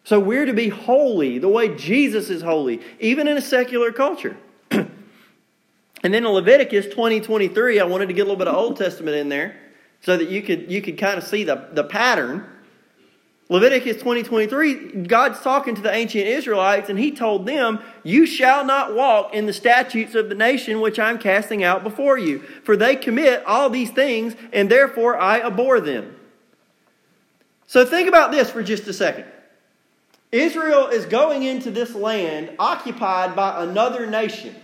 So 0.04 0.18
we're 0.18 0.46
to 0.46 0.52
be 0.52 0.68
holy 0.68 1.38
the 1.38 1.48
way 1.48 1.74
Jesus 1.74 2.28
is 2.28 2.42
holy, 2.42 2.80
even 2.98 3.28
in 3.28 3.36
a 3.36 3.42
secular 3.42 3.92
culture. 3.92 4.36
and 4.70 4.90
then 6.02 6.14
in 6.14 6.28
Leviticus 6.28 6.86
20 6.92 7.20
23, 7.20 7.78
I 7.78 7.84
wanted 7.84 8.06
to 8.06 8.12
get 8.12 8.22
a 8.22 8.24
little 8.24 8.36
bit 8.36 8.48
of 8.48 8.56
Old 8.56 8.76
Testament 8.76 9.16
in 9.16 9.28
there 9.28 9.56
so 10.00 10.16
that 10.16 10.28
you 10.28 10.42
could, 10.42 10.70
you 10.70 10.82
could 10.82 10.98
kind 10.98 11.18
of 11.18 11.24
see 11.24 11.44
the, 11.44 11.68
the 11.72 11.84
pattern 11.84 12.44
Leviticus 13.52 14.00
20 14.00 14.22
23, 14.22 14.74
God's 15.02 15.38
talking 15.40 15.74
to 15.74 15.82
the 15.82 15.92
ancient 15.92 16.24
Israelites, 16.24 16.88
and 16.88 16.98
He 16.98 17.12
told 17.12 17.44
them, 17.44 17.80
You 18.02 18.24
shall 18.24 18.64
not 18.64 18.94
walk 18.94 19.34
in 19.34 19.44
the 19.44 19.52
statutes 19.52 20.14
of 20.14 20.30
the 20.30 20.34
nation 20.34 20.80
which 20.80 20.98
I'm 20.98 21.18
casting 21.18 21.62
out 21.62 21.84
before 21.84 22.16
you, 22.16 22.38
for 22.64 22.78
they 22.78 22.96
commit 22.96 23.44
all 23.44 23.68
these 23.68 23.90
things, 23.90 24.34
and 24.54 24.70
therefore 24.70 25.18
I 25.18 25.42
abhor 25.42 25.80
them. 25.80 26.16
So 27.66 27.84
think 27.84 28.08
about 28.08 28.30
this 28.30 28.50
for 28.50 28.62
just 28.62 28.88
a 28.88 28.92
second. 28.94 29.26
Israel 30.32 30.86
is 30.86 31.04
going 31.04 31.42
into 31.42 31.70
this 31.70 31.94
land 31.94 32.52
occupied 32.58 33.36
by 33.36 33.62
another 33.62 34.06
nation. 34.06 34.56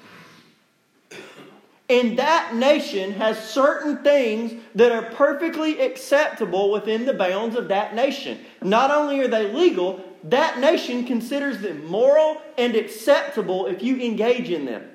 And 1.90 2.18
that 2.18 2.54
nation 2.54 3.12
has 3.12 3.42
certain 3.48 3.98
things 3.98 4.52
that 4.74 4.92
are 4.92 5.10
perfectly 5.14 5.80
acceptable 5.80 6.70
within 6.70 7.06
the 7.06 7.14
bounds 7.14 7.56
of 7.56 7.68
that 7.68 7.94
nation. 7.94 8.44
Not 8.62 8.90
only 8.90 9.20
are 9.20 9.28
they 9.28 9.50
legal, 9.50 10.04
that 10.24 10.58
nation 10.58 11.04
considers 11.04 11.60
them 11.60 11.86
moral 11.86 12.42
and 12.58 12.76
acceptable 12.76 13.66
if 13.66 13.82
you 13.82 14.00
engage 14.00 14.50
in 14.50 14.66
them. 14.66 14.90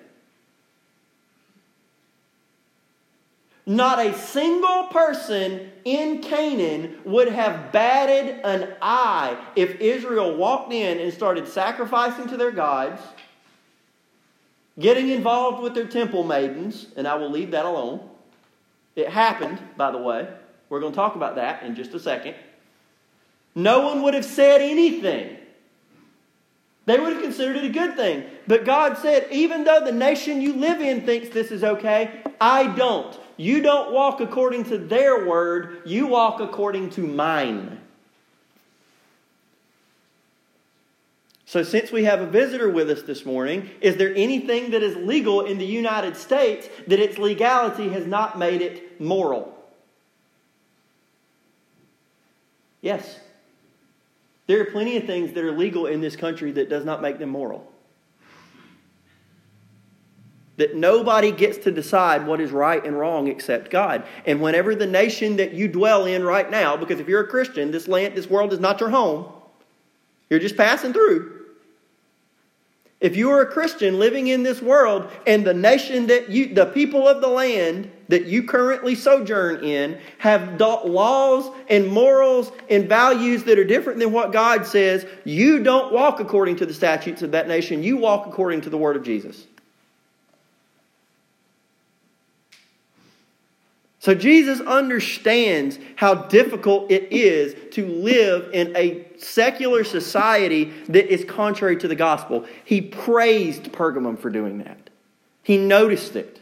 Not 3.65 4.05
a 4.05 4.13
single 4.13 4.87
person 4.87 5.71
in 5.85 6.21
Canaan 6.21 6.99
would 7.05 7.29
have 7.29 7.71
batted 7.71 8.41
an 8.43 8.73
eye 8.81 9.37
if 9.55 9.79
Israel 9.79 10.35
walked 10.35 10.73
in 10.73 10.99
and 10.99 11.13
started 11.13 11.47
sacrificing 11.47 12.27
to 12.27 12.37
their 12.37 12.51
gods 12.51 13.01
getting 14.79 15.09
involved 15.09 15.61
with 15.61 15.75
their 15.75 15.87
temple 15.87 16.23
maidens, 16.23 16.87
and 16.95 17.07
I 17.07 17.15
will 17.15 17.29
leave 17.29 17.51
that 17.51 17.65
alone. 17.65 18.09
It 18.95 19.09
happened, 19.09 19.59
by 19.77 19.91
the 19.91 19.97
way. 19.97 20.27
We're 20.69 20.79
going 20.79 20.91
to 20.91 20.95
talk 20.95 21.15
about 21.15 21.35
that 21.35 21.63
in 21.63 21.75
just 21.75 21.93
a 21.93 21.99
second. 21.99 22.35
No 23.55 23.81
one 23.81 24.01
would 24.03 24.13
have 24.13 24.25
said 24.25 24.61
anything. 24.61 25.37
They 26.85 26.99
would 26.99 27.13
have 27.13 27.21
considered 27.21 27.57
it 27.57 27.65
a 27.65 27.69
good 27.69 27.95
thing. 27.95 28.25
But 28.47 28.65
God 28.65 28.97
said, 28.97 29.27
even 29.31 29.63
though 29.63 29.85
the 29.85 29.91
nation 29.91 30.41
you 30.41 30.53
live 30.53 30.81
in 30.81 31.05
thinks 31.05 31.29
this 31.29 31.51
is 31.51 31.63
okay, 31.63 32.21
I 32.41 32.67
don't. 32.75 33.17
You 33.37 33.61
don't 33.61 33.93
walk 33.93 34.19
according 34.19 34.65
to 34.65 34.77
their 34.77 35.25
word, 35.25 35.83
you 35.85 36.07
walk 36.07 36.39
according 36.39 36.89
to 36.91 37.01
mine. 37.01 37.79
So, 41.53 41.61
since 41.61 41.91
we 41.91 42.05
have 42.05 42.19
a 42.19 42.25
visitor 42.25 42.67
with 42.67 42.89
us 42.89 43.03
this 43.03 43.27
morning, 43.27 43.69
is 43.79 43.95
there 43.95 44.11
anything 44.15 44.71
that 44.71 44.81
is 44.81 44.95
legal 44.95 45.41
in 45.41 45.59
the 45.59 45.65
United 45.67 46.17
States 46.17 46.67
that 46.87 46.99
its 46.99 47.19
legality 47.19 47.89
has 47.89 48.07
not 48.07 48.39
made 48.39 48.63
it 48.63 48.99
moral? 48.99 49.55
Yes. 52.81 53.19
There 54.47 54.61
are 54.61 54.65
plenty 54.65 54.97
of 54.97 55.03
things 55.03 55.33
that 55.33 55.43
are 55.43 55.51
legal 55.51 55.85
in 55.85 56.01
this 56.01 56.15
country 56.15 56.51
that 56.53 56.71
does 56.71 56.85
not 56.85 57.03
make 57.03 57.19
them 57.19 57.29
moral. 57.29 57.71
That 60.57 60.75
nobody 60.75 61.31
gets 61.31 61.59
to 61.65 61.71
decide 61.71 62.25
what 62.25 62.41
is 62.41 62.49
right 62.49 62.83
and 62.83 62.97
wrong 62.97 63.27
except 63.27 63.69
God. 63.69 64.07
And 64.25 64.41
whenever 64.41 64.73
the 64.73 64.87
nation 64.87 65.35
that 65.35 65.53
you 65.53 65.67
dwell 65.67 66.07
in 66.07 66.23
right 66.23 66.49
now, 66.49 66.75
because 66.75 66.99
if 66.99 67.07
you're 67.07 67.21
a 67.21 67.27
Christian, 67.27 67.69
this 67.69 67.87
land, 67.87 68.17
this 68.17 68.27
world 68.27 68.53
is 68.53 68.59
not 68.59 68.79
your 68.79 68.89
home, 68.89 69.31
you're 70.31 70.39
just 70.39 70.57
passing 70.57 70.93
through. 70.93 71.32
If 73.03 73.17
you 73.17 73.31
are 73.31 73.41
a 73.41 73.45
Christian 73.45 73.99
living 73.99 74.27
in 74.27 74.43
this 74.43 74.61
world 74.61 75.11
and 75.27 75.45
the 75.45 75.53
nation 75.53 76.07
that 76.07 76.29
you, 76.29 76.53
the 76.53 76.67
people 76.67 77.05
of 77.05 77.19
the 77.19 77.27
land 77.27 77.91
that 78.07 78.27
you 78.27 78.43
currently 78.43 78.95
sojourn 78.95 79.61
in 79.61 79.99
have 80.19 80.57
laws 80.57 81.53
and 81.67 81.85
morals 81.85 82.53
and 82.69 82.87
values 82.87 83.43
that 83.43 83.59
are 83.59 83.65
different 83.65 83.99
than 83.99 84.13
what 84.13 84.31
God 84.31 84.65
says, 84.65 85.05
you 85.25 85.61
don't 85.61 85.91
walk 85.91 86.21
according 86.21 86.55
to 86.55 86.65
the 86.65 86.73
statutes 86.73 87.21
of 87.21 87.31
that 87.31 87.49
nation. 87.49 87.83
You 87.83 87.97
walk 87.97 88.25
according 88.25 88.61
to 88.61 88.69
the 88.69 88.77
word 88.77 88.95
of 88.95 89.03
Jesus. 89.03 89.47
So 94.03 94.13
Jesus 94.13 94.59
understands 94.59 95.79
how 95.95 96.13
difficult 96.13 96.91
it 96.91 97.07
is 97.09 97.55
to 97.73 97.87
live 97.87 98.49
in 98.51 98.75
a 98.75 99.07
secular 99.17 99.85
society 99.85 100.73
that 100.89 101.07
is 101.07 101.23
contrary 101.23 101.77
to 101.77 101.87
the 101.87 101.95
gospel. 101.95 102.45
He 102.65 102.81
praised 102.81 103.71
Pergamum 103.71 104.19
for 104.19 104.29
doing 104.29 104.57
that. 104.57 104.89
He 105.41 105.57
noticed 105.57 106.17
it. 106.17 106.41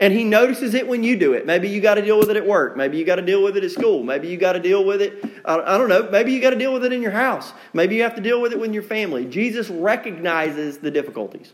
And 0.00 0.14
he 0.14 0.24
notices 0.24 0.72
it 0.72 0.88
when 0.88 1.04
you 1.04 1.18
do 1.18 1.34
it. 1.34 1.44
Maybe 1.44 1.68
you 1.68 1.82
got 1.82 1.96
to 1.96 2.02
deal 2.02 2.18
with 2.18 2.30
it 2.30 2.38
at 2.38 2.46
work. 2.46 2.74
Maybe 2.74 2.96
you 2.96 3.04
got 3.04 3.16
to 3.16 3.22
deal 3.22 3.42
with 3.42 3.58
it 3.58 3.64
at 3.64 3.70
school. 3.70 4.02
Maybe 4.02 4.28
you 4.28 4.38
got 4.38 4.54
to 4.54 4.60
deal 4.60 4.82
with 4.82 5.02
it, 5.02 5.22
I 5.44 5.76
don't 5.76 5.90
know, 5.90 6.08
maybe 6.10 6.32
you 6.32 6.40
got 6.40 6.50
to 6.50 6.58
deal 6.58 6.72
with 6.72 6.86
it 6.86 6.94
in 6.94 7.02
your 7.02 7.10
house. 7.10 7.52
Maybe 7.74 7.96
you 7.96 8.02
have 8.02 8.14
to 8.14 8.22
deal 8.22 8.40
with 8.40 8.52
it 8.52 8.58
with 8.58 8.72
your 8.72 8.82
family. 8.82 9.26
Jesus 9.26 9.68
recognizes 9.68 10.78
the 10.78 10.90
difficulties, 10.90 11.52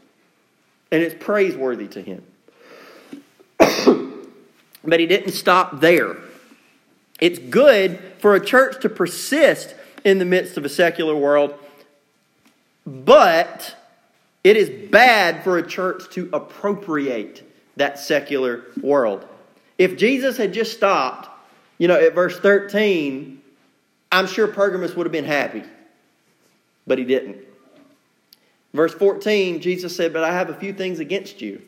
and 0.93 1.03
it's 1.03 1.17
praiseworthy 1.19 1.89
to 1.89 2.01
him. 2.01 2.23
But 4.85 5.01
he 5.01 5.07
didn't 5.07 5.33
stop 5.33 5.81
there. 5.81 6.17
It's 7.21 7.39
good 7.39 7.99
for 8.19 8.35
a 8.35 8.45
church 8.45 8.81
to 8.83 8.89
persist 8.89 9.75
in 10.05 10.19
the 10.19 10.25
midst 10.25 10.57
of 10.57 10.65
a 10.65 10.69
secular 10.69 11.17
world, 11.17 11.55
but 12.85 13.75
it 14.43 14.57
is 14.57 14.69
bad 14.91 15.43
for 15.43 15.57
a 15.57 15.67
church 15.67 16.11
to 16.11 16.29
appropriate 16.33 17.51
that 17.77 17.99
secular 17.99 18.65
world. 18.83 19.27
If 19.79 19.97
Jesus 19.97 20.37
had 20.37 20.53
just 20.53 20.73
stopped, 20.73 21.29
you 21.79 21.89
know, 21.89 21.99
at 21.99 22.15
verse 22.15 22.39
13, 22.39 23.41
I'm 24.13 24.27
sure 24.27 24.47
Pergamos 24.47 24.95
would 24.95 25.07
have 25.07 25.13
been 25.13 25.25
happy, 25.25 25.63
but 26.87 26.99
he 26.99 27.05
didn't. 27.05 27.39
Verse 28.75 28.93
14, 28.93 29.61
Jesus 29.61 29.97
said, 29.97 30.13
But 30.13 30.25
I 30.25 30.33
have 30.33 30.51
a 30.51 30.55
few 30.55 30.73
things 30.73 30.99
against 30.99 31.41
you. 31.41 31.63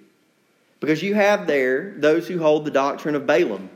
Because 0.86 1.02
you 1.02 1.16
have 1.16 1.48
there 1.48 1.94
those 1.96 2.28
who 2.28 2.38
hold 2.38 2.64
the 2.64 2.70
doctrine 2.70 3.16
of 3.16 3.26
Balaam, 3.26 3.70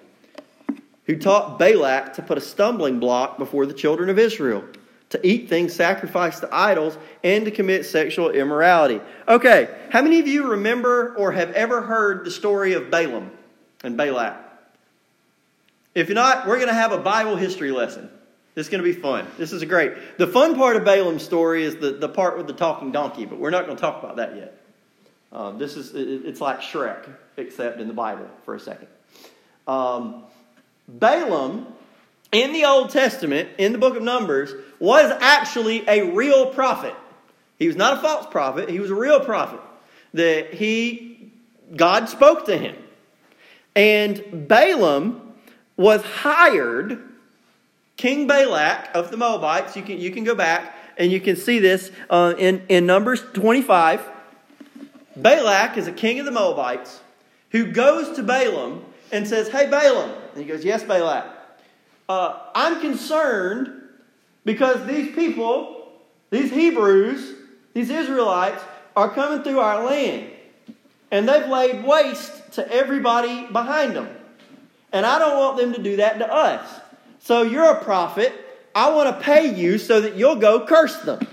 who 1.06 1.16
taught 1.16 1.58
Balak 1.58 2.12
to 2.12 2.22
put 2.22 2.38
a 2.38 2.40
stumbling 2.40 3.00
block 3.00 3.36
before 3.36 3.66
the 3.66 3.74
children 3.74 4.10
of 4.10 4.16
Israel, 4.16 4.62
to 5.08 5.26
eat 5.26 5.48
things 5.48 5.74
sacrificed 5.74 6.42
to 6.42 6.48
idols, 6.54 6.96
and 7.24 7.46
to 7.46 7.50
commit 7.50 7.84
sexual 7.84 8.30
immorality. 8.30 9.00
Okay, 9.26 9.68
how 9.90 10.02
many 10.02 10.20
of 10.20 10.28
you 10.28 10.50
remember 10.52 11.16
or 11.16 11.32
have 11.32 11.50
ever 11.50 11.82
heard 11.82 12.24
the 12.24 12.30
story 12.30 12.74
of 12.74 12.92
Balaam 12.92 13.32
and 13.82 13.96
Balak? 13.96 14.36
If 15.96 16.10
you're 16.10 16.14
not, 16.14 16.46
we're 16.46 16.58
going 16.58 16.68
to 16.68 16.74
have 16.74 16.92
a 16.92 16.98
Bible 16.98 17.34
history 17.34 17.72
lesson. 17.72 18.08
This 18.54 18.66
is 18.66 18.70
going 18.70 18.84
to 18.84 18.88
be 18.88 18.96
fun. 18.96 19.26
This 19.36 19.52
is 19.52 19.64
great. 19.64 19.94
The 20.16 20.28
fun 20.28 20.54
part 20.54 20.76
of 20.76 20.84
Balaam's 20.84 21.24
story 21.24 21.64
is 21.64 21.74
the, 21.74 21.90
the 21.90 22.08
part 22.08 22.36
with 22.36 22.46
the 22.46 22.52
talking 22.52 22.92
donkey, 22.92 23.24
but 23.24 23.40
we're 23.40 23.50
not 23.50 23.64
going 23.64 23.76
to 23.76 23.80
talk 23.80 24.00
about 24.00 24.14
that 24.18 24.36
yet. 24.36 24.59
Um, 25.32 25.58
this 25.58 25.76
is 25.76 25.92
it's 25.94 26.40
like 26.40 26.60
Shrek, 26.60 27.08
except 27.36 27.80
in 27.80 27.88
the 27.88 27.94
Bible 27.94 28.28
for 28.44 28.54
a 28.54 28.60
second. 28.60 28.88
Um, 29.66 30.24
Balaam 30.88 31.66
in 32.32 32.52
the 32.52 32.64
Old 32.64 32.90
Testament, 32.90 33.48
in 33.58 33.72
the 33.72 33.78
book 33.78 33.96
of 33.96 34.02
Numbers, 34.02 34.52
was 34.78 35.10
actually 35.20 35.84
a 35.88 36.12
real 36.12 36.46
prophet. 36.46 36.94
He 37.58 37.66
was 37.66 37.76
not 37.76 37.98
a 37.98 38.00
false 38.00 38.26
prophet, 38.26 38.68
he 38.68 38.80
was 38.80 38.90
a 38.90 38.94
real 38.94 39.20
prophet. 39.20 39.60
That 40.14 40.54
he 40.54 41.10
God 41.76 42.08
spoke 42.08 42.46
to 42.46 42.56
him. 42.56 42.76
And 43.76 44.48
Balaam 44.48 45.34
was 45.76 46.02
hired, 46.02 47.00
King 47.96 48.26
Balak 48.26 48.90
of 48.94 49.10
the 49.10 49.16
Moabites. 49.16 49.76
You 49.76 49.82
can, 49.82 49.98
you 49.98 50.10
can 50.10 50.24
go 50.24 50.34
back 50.34 50.74
and 50.96 51.12
you 51.12 51.20
can 51.20 51.36
see 51.36 51.60
this 51.60 51.92
uh, 52.08 52.34
in, 52.36 52.64
in 52.68 52.86
Numbers 52.86 53.22
25. 53.32 54.00
Balak 55.22 55.76
is 55.76 55.86
a 55.86 55.92
king 55.92 56.18
of 56.18 56.24
the 56.24 56.32
Moabites 56.32 57.00
who 57.50 57.72
goes 57.72 58.16
to 58.16 58.22
Balaam 58.22 58.84
and 59.12 59.26
says, 59.26 59.48
Hey, 59.48 59.68
Balaam. 59.68 60.10
And 60.34 60.42
he 60.42 60.48
goes, 60.48 60.64
Yes, 60.64 60.82
Balak. 60.82 61.26
Uh, 62.08 62.38
I'm 62.54 62.80
concerned 62.80 63.82
because 64.44 64.86
these 64.86 65.14
people, 65.14 65.92
these 66.30 66.50
Hebrews, 66.50 67.34
these 67.74 67.90
Israelites, 67.90 68.62
are 68.96 69.10
coming 69.10 69.42
through 69.42 69.60
our 69.60 69.84
land. 69.84 70.30
And 71.10 71.28
they've 71.28 71.48
laid 71.48 71.84
waste 71.84 72.52
to 72.52 72.72
everybody 72.72 73.46
behind 73.46 73.96
them. 73.96 74.08
And 74.92 75.06
I 75.06 75.18
don't 75.18 75.36
want 75.36 75.56
them 75.56 75.72
to 75.74 75.82
do 75.82 75.96
that 75.96 76.18
to 76.18 76.32
us. 76.32 76.80
So 77.20 77.42
you're 77.42 77.70
a 77.70 77.82
prophet. 77.82 78.32
I 78.74 78.90
want 78.90 79.16
to 79.16 79.24
pay 79.24 79.54
you 79.54 79.78
so 79.78 80.00
that 80.00 80.16
you'll 80.16 80.36
go 80.36 80.66
curse 80.66 80.96
them. 81.02 81.26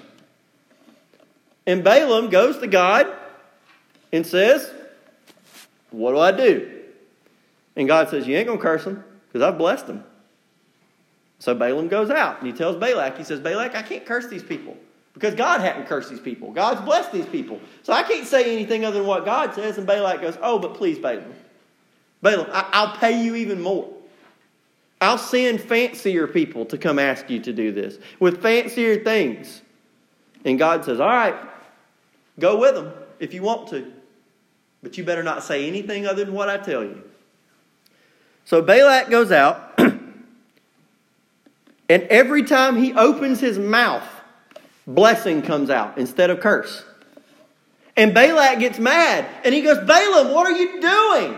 And 1.65 1.83
Balaam 1.83 2.29
goes 2.29 2.57
to 2.59 2.67
God 2.67 3.11
and 4.11 4.25
says, 4.25 4.71
What 5.91 6.11
do 6.11 6.19
I 6.19 6.31
do? 6.31 6.71
And 7.75 7.87
God 7.87 8.09
says, 8.09 8.27
You 8.27 8.35
ain't 8.37 8.47
going 8.47 8.59
to 8.59 8.63
curse 8.63 8.83
them 8.83 9.03
because 9.27 9.41
I've 9.41 9.57
blessed 9.57 9.87
them. 9.87 10.03
So 11.39 11.53
Balaam 11.53 11.87
goes 11.87 12.09
out 12.09 12.39
and 12.39 12.47
he 12.47 12.53
tells 12.53 12.75
Balak, 12.75 13.17
He 13.17 13.23
says, 13.23 13.39
Balak, 13.39 13.75
I 13.75 13.81
can't 13.81 14.05
curse 14.05 14.27
these 14.27 14.43
people 14.43 14.75
because 15.13 15.33
God 15.33 15.61
hadn't 15.61 15.87
cursed 15.87 16.09
these 16.09 16.19
people. 16.19 16.51
God's 16.51 16.81
blessed 16.81 17.11
these 17.11 17.25
people. 17.25 17.59
So 17.81 17.91
I 17.91 18.03
can't 18.03 18.27
say 18.27 18.51
anything 18.53 18.85
other 18.85 18.99
than 18.99 19.07
what 19.07 19.25
God 19.25 19.53
says. 19.55 19.77
And 19.77 19.87
Balak 19.87 20.21
goes, 20.21 20.37
Oh, 20.41 20.59
but 20.59 20.75
please, 20.75 20.99
Balaam. 20.99 21.33
Balaam, 22.21 22.47
I- 22.51 22.85
will 22.85 22.97
pay 22.97 23.23
you 23.23 23.35
even 23.35 23.61
more. 23.61 23.91
I'll 24.99 25.17
send 25.17 25.61
fancier 25.61 26.27
people 26.27 26.65
to 26.65 26.77
come 26.77 26.97
ask 26.97 27.29
you 27.29 27.39
to 27.41 27.53
do 27.53 27.71
this 27.71 27.99
with 28.19 28.41
fancier 28.41 29.03
things. 29.03 29.61
And 30.45 30.57
God 30.57 30.85
says, 30.85 30.99
All 30.99 31.07
right, 31.07 31.35
go 32.39 32.59
with 32.59 32.75
them 32.75 32.91
if 33.19 33.33
you 33.33 33.41
want 33.41 33.69
to. 33.69 33.91
But 34.87 34.97
you 34.97 35.03
better 35.03 35.21
not 35.21 35.43
say 35.43 35.67
anything 35.67 36.07
other 36.07 36.23
than 36.23 36.33
what 36.33 36.47
I 36.47 36.55
tell 36.55 36.81
you. 36.81 37.03
So 38.45 38.61
Balak 38.61 39.09
goes 39.09 39.33
out, 39.33 39.73
and 39.77 40.03
every 41.89 42.43
time 42.43 42.77
he 42.77 42.93
opens 42.93 43.41
his 43.41 43.59
mouth, 43.59 44.07
blessing 44.87 45.41
comes 45.41 45.69
out 45.69 45.97
instead 45.97 46.29
of 46.29 46.39
curse. 46.39 46.85
And 47.97 48.13
Balak 48.13 48.59
gets 48.59 48.79
mad, 48.79 49.25
and 49.43 49.53
he 49.53 49.61
goes, 49.61 49.85
Balaam, 49.85 50.33
what 50.33 50.47
are 50.47 50.57
you 50.57 50.79
doing? 50.79 51.37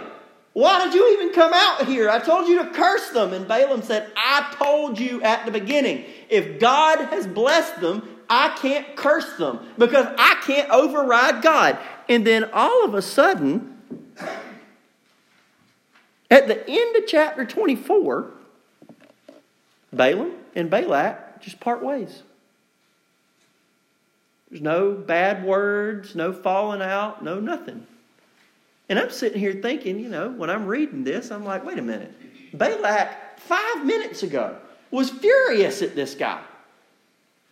Why 0.53 0.85
did 0.85 0.93
you 0.93 1.13
even 1.13 1.33
come 1.33 1.51
out 1.51 1.87
here? 1.87 2.07
I 2.07 2.19
told 2.19 2.47
you 2.47 2.63
to 2.63 2.69
curse 2.69 3.09
them. 3.09 3.33
And 3.33 3.47
Balaam 3.47 3.81
said, 3.81 4.11
I 4.15 4.55
told 4.59 4.99
you 4.99 5.23
at 5.23 5.43
the 5.47 5.51
beginning, 5.51 6.05
if 6.29 6.59
God 6.59 6.99
has 7.05 7.25
blessed 7.25 7.81
them, 7.81 8.07
I 8.29 8.55
can't 8.61 8.95
curse 8.95 9.37
them 9.37 9.59
because 9.77 10.05
I 10.17 10.41
can't 10.45 10.69
override 10.69 11.41
God. 11.41 11.79
And 12.07 12.25
then 12.25 12.49
all 12.53 12.85
of 12.85 12.93
a 12.93 13.01
sudden, 13.01 13.77
at 16.29 16.47
the 16.47 16.69
end 16.69 16.95
of 16.95 17.07
chapter 17.07 17.43
24, 17.43 18.31
Balaam 19.91 20.33
and 20.55 20.69
Balak 20.69 21.41
just 21.41 21.59
part 21.59 21.83
ways. 21.83 22.21
There's 24.49 24.61
no 24.61 24.93
bad 24.93 25.43
words, 25.43 26.15
no 26.15 26.33
falling 26.33 26.81
out, 26.81 27.23
no 27.23 27.39
nothing. 27.39 27.85
And 28.89 28.97
I'm 28.97 29.11
sitting 29.11 29.39
here 29.39 29.53
thinking, 29.53 29.99
you 29.99 30.09
know, 30.09 30.29
when 30.29 30.49
I'm 30.49 30.65
reading 30.65 31.03
this, 31.03 31.31
I'm 31.31 31.45
like, 31.45 31.63
wait 31.63 31.77
a 31.77 31.83
minute. 31.83 32.11
Balak, 32.53 33.39
five 33.39 33.85
minutes 33.85 34.23
ago, 34.23 34.57
was 34.89 35.11
furious 35.11 35.83
at 35.83 35.95
this 35.95 36.15
guy. 36.15 36.41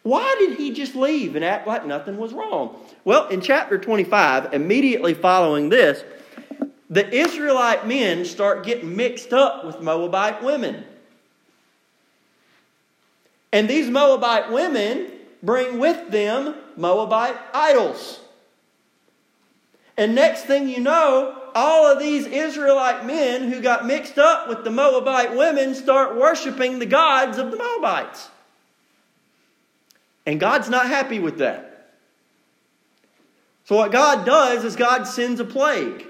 Why 0.07 0.37
did 0.39 0.57
he 0.57 0.71
just 0.71 0.95
leave 0.95 1.35
and 1.35 1.43
act 1.43 1.67
like 1.67 1.85
nothing 1.85 2.17
was 2.17 2.31
wrong? 2.33 2.79
Well, 3.03 3.27
in 3.27 3.41
chapter 3.41 3.77
25, 3.77 4.53
immediately 4.53 5.13
following 5.13 5.67
this, 5.67 6.01
the 6.89 7.13
Israelite 7.13 7.85
men 7.85 8.23
start 8.23 8.65
getting 8.65 8.95
mixed 8.95 9.33
up 9.33 9.65
with 9.65 9.81
Moabite 9.81 10.41
women. 10.41 10.85
And 13.51 13.69
these 13.69 13.89
Moabite 13.89 14.49
women 14.49 15.07
bring 15.43 15.77
with 15.77 16.09
them 16.09 16.55
Moabite 16.77 17.35
idols. 17.53 18.21
And 19.97 20.15
next 20.15 20.43
thing 20.43 20.69
you 20.69 20.79
know, 20.79 21.37
all 21.53 21.85
of 21.85 21.99
these 21.99 22.25
Israelite 22.25 23.05
men 23.05 23.51
who 23.51 23.59
got 23.59 23.85
mixed 23.85 24.17
up 24.17 24.47
with 24.47 24.63
the 24.63 24.71
Moabite 24.71 25.35
women 25.35 25.75
start 25.75 26.15
worshiping 26.15 26.79
the 26.79 26.85
gods 26.85 27.37
of 27.37 27.51
the 27.51 27.57
Moabites. 27.57 28.29
And 30.27 30.39
God's 30.39 30.69
not 30.69 30.87
happy 30.87 31.19
with 31.19 31.39
that. 31.39 31.89
So, 33.63 33.75
what 33.77 33.91
God 33.91 34.23
does 34.25 34.63
is 34.65 34.75
God 34.75 35.05
sends 35.05 35.39
a 35.39 35.45
plague 35.45 36.05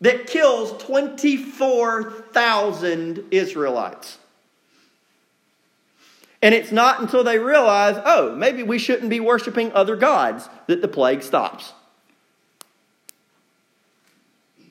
that 0.00 0.26
kills 0.26 0.82
24,000 0.82 3.24
Israelites. 3.30 4.18
And 6.42 6.54
it's 6.54 6.72
not 6.72 7.00
until 7.00 7.24
they 7.24 7.38
realize, 7.38 7.98
oh, 8.04 8.34
maybe 8.34 8.62
we 8.62 8.78
shouldn't 8.78 9.08
be 9.10 9.20
worshiping 9.20 9.72
other 9.72 9.96
gods, 9.96 10.50
that 10.66 10.82
the 10.82 10.88
plague 10.88 11.22
stops. 11.22 11.72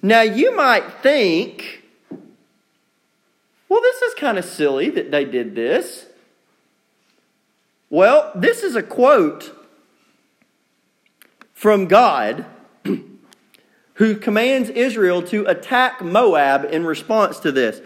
Now, 0.02 0.22
you 0.22 0.56
might 0.56 1.02
think, 1.02 1.84
well, 3.70 3.82
this 3.82 4.02
is 4.02 4.14
kind 4.14 4.38
of 4.38 4.46
silly 4.46 4.90
that 4.92 5.12
they 5.12 5.26
did 5.26 5.56
this. 5.56 6.07
Well, 7.90 8.32
this 8.36 8.64
is 8.64 8.76
a 8.76 8.84
quote 8.84 9.54
from 11.54 11.88
God 11.88 12.46
who 13.96 14.16
commands 14.16 14.70
Israel 14.70 15.22
to 15.24 15.46
attack 15.46 16.04
Moab 16.04 16.66
in 16.66 16.86
response 16.86 17.40
to 17.40 17.52
this. 17.52 17.82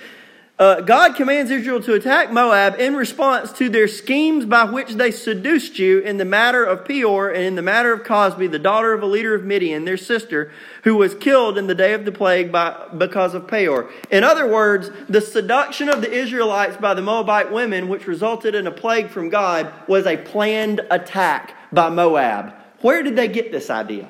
Uh, 0.62 0.80
God 0.80 1.16
commands 1.16 1.50
Israel 1.50 1.82
to 1.82 1.96
attack 1.96 2.32
Moab 2.32 2.80
in 2.80 2.96
response 2.96 3.52
to 3.54 3.68
their 3.68 3.88
schemes 3.88 4.46
by 4.46 4.64
which 4.64 4.94
they 4.94 5.10
seduced 5.10 5.80
you 5.80 5.98
in 5.98 6.18
the 6.18 6.24
matter 6.24 6.64
of 6.64 6.86
Peor 6.86 7.32
and 7.32 7.44
in 7.44 7.56
the 7.56 7.64
matter 7.64 7.92
of 7.92 8.04
Cosbi, 8.04 8.46
the 8.46 8.60
daughter 8.60 8.94
of 8.94 9.02
a 9.02 9.08
leader 9.08 9.34
of 9.34 9.44
Midian, 9.44 9.86
their 9.86 9.98
sister, 9.98 10.52
who 10.84 10.96
was 10.98 11.16
killed 11.16 11.58
in 11.58 11.66
the 11.66 11.74
day 11.74 11.94
of 11.94 12.06
the 12.06 12.12
plague 12.12 12.52
by, 12.52 12.90
because 12.96 13.34
of 13.34 13.48
Peor. 13.48 13.90
In 14.12 14.24
other 14.24 14.48
words, 14.48 14.92
the 15.10 15.20
seduction 15.20 15.90
of 15.90 16.02
the 16.02 16.12
Israelites 16.12 16.78
by 16.78 16.94
the 16.94 17.02
Moabite 17.02 17.52
women, 17.52 17.90
which 17.90 18.06
resulted 18.06 18.54
in 18.54 18.68
a 18.68 18.72
plague 18.72 19.10
from 19.10 19.30
God, 19.30 19.74
was 19.88 20.06
a 20.06 20.16
planned 20.16 20.82
attack 20.92 21.56
by 21.72 21.90
Moab. 21.90 22.54
Where 22.82 23.02
did 23.02 23.16
they 23.16 23.30
get 23.30 23.52
this 23.52 23.72
idea? 23.72 24.08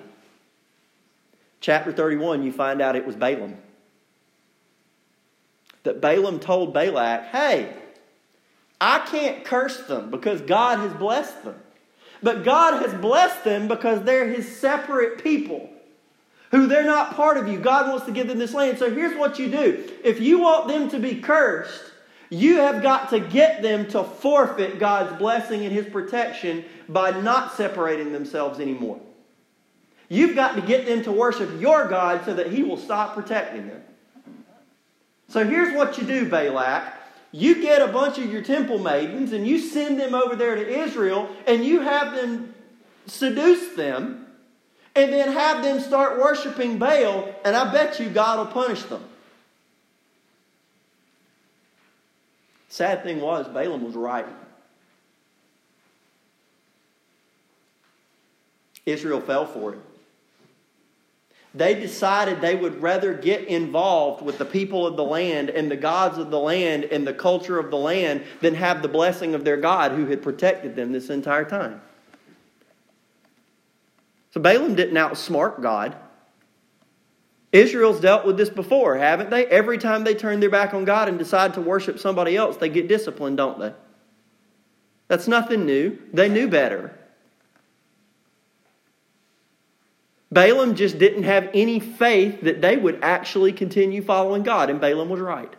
Chapter 1.61 1.93
31, 1.93 2.43
you 2.43 2.51
find 2.51 2.81
out 2.81 2.97
it 2.97 3.05
was 3.05 3.15
Balaam 3.15 3.55
that 5.83 6.01
Balaam 6.01 6.39
told 6.39 6.73
Balak, 6.73 7.25
hey, 7.25 7.73
I 8.79 8.99
can't 8.99 9.43
curse 9.43 9.81
them 9.83 10.09
because 10.09 10.41
God 10.41 10.79
has 10.79 10.93
blessed 10.93 11.43
them. 11.43 11.55
But 12.23 12.43
God 12.43 12.81
has 12.83 12.93
blessed 12.99 13.43
them 13.43 13.67
because 13.67 14.03
they're 14.03 14.27
his 14.27 14.57
separate 14.57 15.23
people 15.23 15.69
who 16.51 16.67
they're 16.67 16.83
not 16.83 17.15
part 17.15 17.37
of 17.37 17.47
you. 17.47 17.57
God 17.57 17.89
wants 17.89 18.05
to 18.05 18.11
give 18.11 18.27
them 18.27 18.37
this 18.37 18.53
land. 18.53 18.77
So 18.77 18.93
here's 18.93 19.17
what 19.17 19.39
you 19.39 19.49
do 19.49 19.89
if 20.03 20.19
you 20.19 20.39
want 20.39 20.67
them 20.67 20.89
to 20.89 20.99
be 20.99 21.15
cursed, 21.15 21.91
you 22.29 22.57
have 22.57 22.83
got 22.83 23.09
to 23.11 23.19
get 23.19 23.61
them 23.61 23.87
to 23.89 24.03
forfeit 24.03 24.79
God's 24.79 25.17
blessing 25.17 25.63
and 25.65 25.71
his 25.71 25.85
protection 25.87 26.63
by 26.87 27.11
not 27.11 27.55
separating 27.55 28.11
themselves 28.11 28.59
anymore. 28.59 28.99
You've 30.09 30.35
got 30.35 30.55
to 30.55 30.61
get 30.61 30.85
them 30.85 31.03
to 31.03 31.11
worship 31.11 31.61
your 31.61 31.87
God 31.87 32.25
so 32.25 32.33
that 32.33 32.51
he 32.51 32.63
will 32.63 32.77
stop 32.77 33.15
protecting 33.15 33.67
them. 33.67 33.81
So 35.31 35.47
here's 35.47 35.73
what 35.73 35.97
you 35.97 36.03
do, 36.03 36.27
Balak. 36.27 36.93
You 37.31 37.61
get 37.61 37.81
a 37.81 37.87
bunch 37.87 38.17
of 38.17 38.29
your 38.29 38.41
temple 38.41 38.79
maidens 38.79 39.31
and 39.31 39.47
you 39.47 39.59
send 39.59 39.97
them 39.97 40.13
over 40.13 40.35
there 40.35 40.55
to 40.55 40.67
Israel 40.81 41.29
and 41.47 41.63
you 41.63 41.79
have 41.79 42.13
them 42.13 42.53
seduce 43.05 43.73
them 43.75 44.27
and 44.93 45.13
then 45.13 45.31
have 45.31 45.63
them 45.63 45.79
start 45.79 46.19
worshiping 46.19 46.77
Baal, 46.77 47.33
and 47.45 47.55
I 47.55 47.71
bet 47.71 47.97
you 47.97 48.09
God 48.09 48.39
will 48.39 48.53
punish 48.53 48.83
them. 48.83 49.01
Sad 52.67 53.01
thing 53.03 53.21
was, 53.21 53.47
Balaam 53.47 53.85
was 53.85 53.95
right. 53.95 54.25
Israel 58.85 59.21
fell 59.21 59.45
for 59.45 59.75
it. 59.75 59.79
They 61.53 61.75
decided 61.75 62.39
they 62.39 62.55
would 62.55 62.81
rather 62.81 63.13
get 63.13 63.47
involved 63.47 64.23
with 64.23 64.37
the 64.37 64.45
people 64.45 64.87
of 64.87 64.95
the 64.95 65.03
land 65.03 65.49
and 65.49 65.69
the 65.69 65.75
gods 65.75 66.17
of 66.17 66.31
the 66.31 66.39
land 66.39 66.85
and 66.85 67.05
the 67.05 67.13
culture 67.13 67.59
of 67.59 67.69
the 67.69 67.77
land 67.77 68.23
than 68.39 68.55
have 68.55 68.81
the 68.81 68.87
blessing 68.87 69.35
of 69.35 69.43
their 69.43 69.57
God 69.57 69.91
who 69.91 70.05
had 70.05 70.21
protected 70.21 70.77
them 70.77 70.93
this 70.93 71.09
entire 71.09 71.43
time. 71.43 71.81
So 74.33 74.39
Balaam 74.39 74.75
didn't 74.75 74.95
outsmart 74.95 75.61
God. 75.61 75.95
Israel's 77.51 77.99
dealt 77.99 78.25
with 78.25 78.37
this 78.37 78.49
before, 78.49 78.97
haven't 78.97 79.29
they? 79.29 79.45
Every 79.47 79.77
time 79.77 80.05
they 80.05 80.15
turn 80.15 80.39
their 80.39 80.49
back 80.49 80.73
on 80.73 80.85
God 80.85 81.09
and 81.09 81.19
decide 81.19 81.53
to 81.55 81.61
worship 81.61 81.99
somebody 81.99 82.37
else, 82.37 82.55
they 82.55 82.69
get 82.69 82.87
disciplined, 82.87 83.35
don't 83.35 83.59
they? 83.59 83.73
That's 85.09 85.27
nothing 85.27 85.65
new. 85.65 85.99
They 86.13 86.29
knew 86.29 86.47
better. 86.47 86.97
Balaam 90.31 90.75
just 90.75 90.97
didn't 90.97 91.23
have 91.23 91.49
any 91.53 91.79
faith 91.79 92.41
that 92.41 92.61
they 92.61 92.77
would 92.77 92.99
actually 93.03 93.51
continue 93.51 94.01
following 94.01 94.43
God, 94.43 94.69
and 94.69 94.79
Balaam 94.79 95.09
was 95.09 95.19
right. 95.19 95.53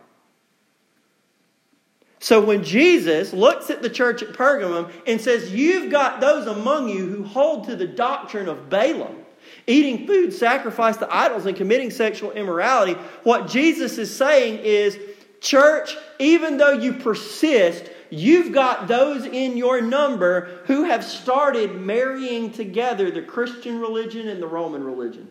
So 2.19 2.41
when 2.41 2.63
Jesus 2.63 3.33
looks 3.33 3.69
at 3.69 3.81
the 3.81 3.89
church 3.89 4.23
at 4.23 4.29
Pergamum 4.29 4.89
and 5.05 5.19
says, 5.19 5.51
You've 5.51 5.91
got 5.91 6.21
those 6.21 6.47
among 6.47 6.87
you 6.87 7.05
who 7.05 7.23
hold 7.23 7.65
to 7.65 7.75
the 7.75 7.85
doctrine 7.85 8.47
of 8.47 8.69
Balaam, 8.69 9.17
eating 9.67 10.07
food 10.07 10.33
sacrificed 10.33 10.99
to 10.99 11.13
idols 11.13 11.45
and 11.45 11.55
committing 11.55 11.91
sexual 11.91 12.31
immorality, 12.31 12.93
what 13.23 13.47
Jesus 13.47 13.97
is 13.97 14.15
saying 14.15 14.59
is, 14.59 14.97
Church, 15.41 15.97
even 16.19 16.55
though 16.55 16.71
you 16.71 16.93
persist, 16.93 17.89
You've 18.15 18.53
got 18.53 18.87
those 18.87 19.25
in 19.25 19.57
your 19.57 19.81
number 19.81 20.61
who 20.65 20.83
have 20.83 21.03
started 21.03 21.81
marrying 21.81 22.51
together 22.51 23.09
the 23.09 23.23
Christian 23.23 23.79
religion 23.79 24.27
and 24.27 24.39
the 24.39 24.45
Roman 24.45 24.83
religion. 24.83 25.27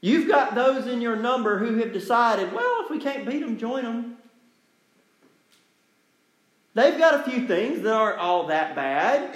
You've 0.00 0.28
got 0.28 0.54
those 0.54 0.86
in 0.86 1.00
your 1.00 1.16
number 1.16 1.58
who 1.58 1.78
have 1.78 1.92
decided, 1.92 2.52
well, 2.52 2.84
if 2.84 2.90
we 2.90 3.00
can't 3.00 3.26
beat 3.26 3.40
them, 3.40 3.58
join 3.58 3.82
them. 3.82 4.16
They've 6.74 6.96
got 6.96 7.26
a 7.26 7.28
few 7.28 7.48
things 7.48 7.82
that 7.82 7.92
aren't 7.92 8.20
all 8.20 8.46
that 8.46 8.76
bad. 8.76 9.34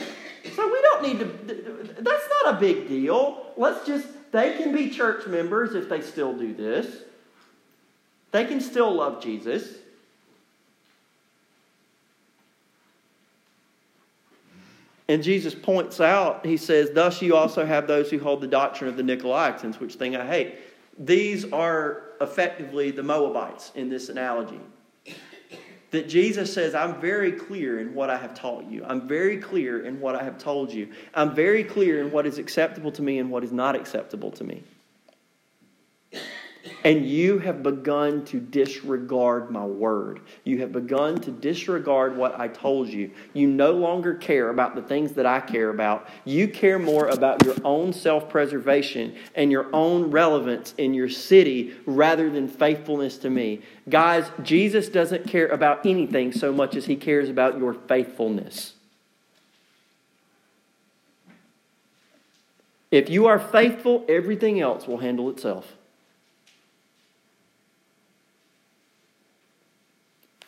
So 0.54 0.64
we 0.64 0.80
don't 0.80 1.02
need 1.02 1.18
to, 1.18 2.02
that's 2.02 2.28
not 2.44 2.54
a 2.54 2.60
big 2.60 2.86
deal. 2.86 3.46
Let's 3.56 3.84
just, 3.84 4.06
they 4.30 4.56
can 4.56 4.72
be 4.72 4.90
church 4.90 5.26
members 5.26 5.74
if 5.74 5.88
they 5.88 6.02
still 6.02 6.38
do 6.38 6.54
this. 6.54 7.02
They 8.30 8.44
can 8.44 8.60
still 8.60 8.94
love 8.94 9.20
Jesus. 9.20 9.78
And 15.08 15.22
Jesus 15.22 15.54
points 15.54 16.00
out, 16.00 16.44
he 16.44 16.56
says, 16.56 16.90
Thus 16.90 17.22
you 17.22 17.34
also 17.34 17.64
have 17.64 17.86
those 17.86 18.10
who 18.10 18.18
hold 18.18 18.42
the 18.42 18.46
doctrine 18.46 18.90
of 18.90 18.96
the 18.96 19.02
Nicolaitans, 19.02 19.80
which 19.80 19.94
thing 19.94 20.16
I 20.16 20.26
hate. 20.26 20.56
These 20.98 21.50
are 21.52 22.02
effectively 22.20 22.90
the 22.90 23.02
Moabites 23.02 23.72
in 23.74 23.88
this 23.88 24.08
analogy. 24.10 24.60
That 25.90 26.06
Jesus 26.06 26.52
says, 26.52 26.74
I'm 26.74 27.00
very 27.00 27.32
clear 27.32 27.80
in 27.80 27.94
what 27.94 28.10
I 28.10 28.18
have 28.18 28.34
taught 28.34 28.66
you. 28.66 28.84
I'm 28.84 29.08
very 29.08 29.38
clear 29.38 29.86
in 29.86 29.98
what 30.00 30.14
I 30.14 30.22
have 30.22 30.36
told 30.36 30.70
you. 30.70 30.92
I'm 31.14 31.34
very 31.34 31.64
clear 31.64 32.02
in 32.02 32.12
what 32.12 32.26
is 32.26 32.36
acceptable 32.36 32.92
to 32.92 33.00
me 33.00 33.18
and 33.18 33.30
what 33.30 33.42
is 33.42 33.52
not 33.52 33.74
acceptable 33.74 34.30
to 34.32 34.44
me 34.44 34.62
and 36.84 37.06
you 37.06 37.38
have 37.38 37.62
begun 37.62 38.24
to 38.26 38.40
disregard 38.40 39.50
my 39.50 39.64
word. 39.64 40.20
You 40.44 40.58
have 40.58 40.72
begun 40.72 41.20
to 41.22 41.30
disregard 41.30 42.16
what 42.16 42.38
I 42.38 42.48
told 42.48 42.88
you. 42.88 43.10
You 43.32 43.48
no 43.48 43.72
longer 43.72 44.14
care 44.14 44.50
about 44.50 44.74
the 44.74 44.82
things 44.82 45.12
that 45.12 45.26
I 45.26 45.40
care 45.40 45.70
about. 45.70 46.08
You 46.24 46.48
care 46.48 46.78
more 46.78 47.08
about 47.08 47.44
your 47.44 47.56
own 47.64 47.92
self 47.92 48.28
preservation 48.28 49.16
and 49.34 49.50
your 49.50 49.66
own 49.72 50.10
relevance 50.10 50.74
in 50.78 50.94
your 50.94 51.08
city 51.08 51.74
rather 51.86 52.30
than 52.30 52.48
faithfulness 52.48 53.18
to 53.18 53.30
me. 53.30 53.62
Guys, 53.88 54.30
Jesus 54.42 54.88
doesn't 54.88 55.26
care 55.26 55.48
about 55.48 55.86
anything 55.86 56.32
so 56.32 56.52
much 56.52 56.76
as 56.76 56.86
he 56.86 56.96
cares 56.96 57.28
about 57.28 57.58
your 57.58 57.74
faithfulness. 57.74 58.74
If 62.90 63.10
you 63.10 63.26
are 63.26 63.38
faithful, 63.38 64.04
everything 64.08 64.60
else 64.60 64.86
will 64.86 64.98
handle 64.98 65.28
itself. 65.28 65.77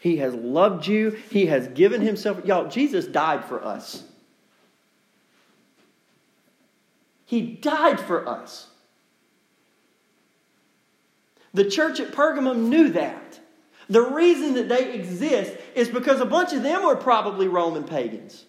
He 0.01 0.17
has 0.17 0.35
loved 0.35 0.87
you. 0.87 1.11
He 1.31 1.47
has 1.47 1.69
given 1.69 2.01
himself. 2.01 2.45
Y'all, 2.45 2.69
Jesus 2.69 3.07
died 3.07 3.45
for 3.45 3.63
us. 3.63 4.03
He 7.27 7.43
died 7.43 8.01
for 8.01 8.27
us. 8.27 8.67
The 11.53 11.69
church 11.69 12.01
at 12.01 12.13
Pergamum 12.13 12.69
knew 12.69 12.89
that. 12.91 13.39
The 13.89 14.01
reason 14.01 14.55
that 14.55 14.69
they 14.69 14.95
exist 14.95 15.53
is 15.75 15.89
because 15.89 16.21
a 16.21 16.27
bunch 16.27 16.53
of 16.53 16.63
them 16.63 16.85
were 16.85 16.97
probably 16.97 17.47
Roman 17.47 17.85
pagans. 17.85 18.47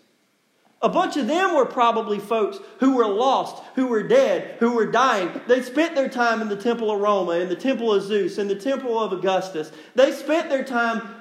A 0.84 0.90
bunch 0.90 1.18
of 1.18 1.28
them 1.28 1.56
were 1.56 1.66
probably 1.66 2.18
folks 2.18 2.60
who 2.80 2.96
were 2.96 3.08
lost, 3.08 3.62
who 3.76 3.88
were 3.88 4.04
dead, 4.04 4.56
who 4.60 4.72
were 4.72 4.88
dying. 4.88 5.30
They 5.48 5.62
spent 5.62 5.96
their 5.96 6.10
time 6.10 6.42
in 6.42 6.50
the 6.50 6.56
temple 6.56 6.90
of 6.92 7.02
Roma, 7.02 7.34
in 7.34 7.50
the 7.50 7.56
temple 7.56 7.94
of 7.94 8.04
Zeus, 8.04 8.38
in 8.38 8.48
the 8.48 8.56
temple 8.56 8.98
of 8.98 9.14
Augustus. 9.14 9.72
They 9.96 10.12
spent 10.12 10.50
their 10.50 10.64
time 10.64 11.21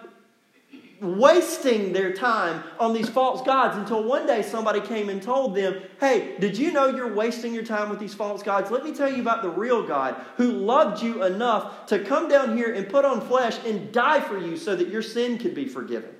wasting 1.00 1.92
their 1.92 2.12
time 2.12 2.62
on 2.78 2.92
these 2.92 3.08
false 3.08 3.42
gods 3.42 3.76
until 3.76 4.04
one 4.04 4.26
day 4.26 4.42
somebody 4.42 4.80
came 4.80 5.08
and 5.08 5.22
told 5.22 5.54
them, 5.54 5.82
Hey, 5.98 6.36
did 6.38 6.56
you 6.56 6.72
know 6.72 6.88
you're 6.88 7.14
wasting 7.14 7.54
your 7.54 7.64
time 7.64 7.88
with 7.88 7.98
these 7.98 8.14
false 8.14 8.42
gods? 8.42 8.70
Let 8.70 8.84
me 8.84 8.94
tell 8.94 9.10
you 9.10 9.22
about 9.22 9.42
the 9.42 9.50
real 9.50 9.86
God 9.86 10.16
who 10.36 10.52
loved 10.52 11.02
you 11.02 11.24
enough 11.24 11.86
to 11.86 12.04
come 12.04 12.28
down 12.28 12.56
here 12.56 12.72
and 12.74 12.88
put 12.88 13.04
on 13.04 13.20
flesh 13.20 13.58
and 13.64 13.90
die 13.92 14.20
for 14.20 14.38
you 14.38 14.56
so 14.56 14.76
that 14.76 14.88
your 14.88 15.02
sin 15.02 15.38
could 15.38 15.54
be 15.54 15.66
forgiven. 15.66 16.10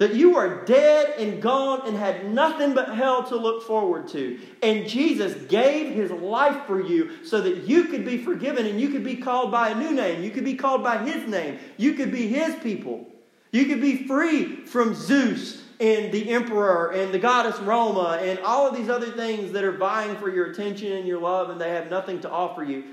That 0.00 0.14
you 0.14 0.38
are 0.38 0.64
dead 0.64 1.18
and 1.18 1.42
gone 1.42 1.86
and 1.86 1.94
had 1.94 2.32
nothing 2.32 2.72
but 2.72 2.94
hell 2.94 3.22
to 3.24 3.36
look 3.36 3.62
forward 3.62 4.08
to. 4.08 4.40
And 4.62 4.88
Jesus 4.88 5.34
gave 5.44 5.94
his 5.94 6.10
life 6.10 6.66
for 6.66 6.80
you 6.80 7.22
so 7.22 7.42
that 7.42 7.68
you 7.68 7.84
could 7.84 8.06
be 8.06 8.16
forgiven 8.16 8.64
and 8.64 8.80
you 8.80 8.88
could 8.88 9.04
be 9.04 9.16
called 9.16 9.50
by 9.50 9.68
a 9.68 9.74
new 9.74 9.90
name. 9.90 10.22
You 10.22 10.30
could 10.30 10.46
be 10.46 10.54
called 10.54 10.82
by 10.82 10.96
his 10.96 11.28
name. 11.28 11.58
You 11.76 11.92
could 11.92 12.10
be 12.10 12.28
his 12.28 12.54
people. 12.62 13.06
You 13.52 13.66
could 13.66 13.82
be 13.82 14.06
free 14.06 14.64
from 14.64 14.94
Zeus 14.94 15.62
and 15.78 16.10
the 16.10 16.30
emperor 16.30 16.92
and 16.92 17.12
the 17.12 17.18
goddess 17.18 17.60
Roma 17.60 18.20
and 18.22 18.38
all 18.38 18.66
of 18.66 18.74
these 18.74 18.88
other 18.88 19.10
things 19.10 19.52
that 19.52 19.64
are 19.64 19.76
vying 19.76 20.16
for 20.16 20.30
your 20.30 20.46
attention 20.46 20.92
and 20.92 21.06
your 21.06 21.20
love 21.20 21.50
and 21.50 21.60
they 21.60 21.72
have 21.72 21.90
nothing 21.90 22.22
to 22.22 22.30
offer 22.30 22.64
you. 22.64 22.84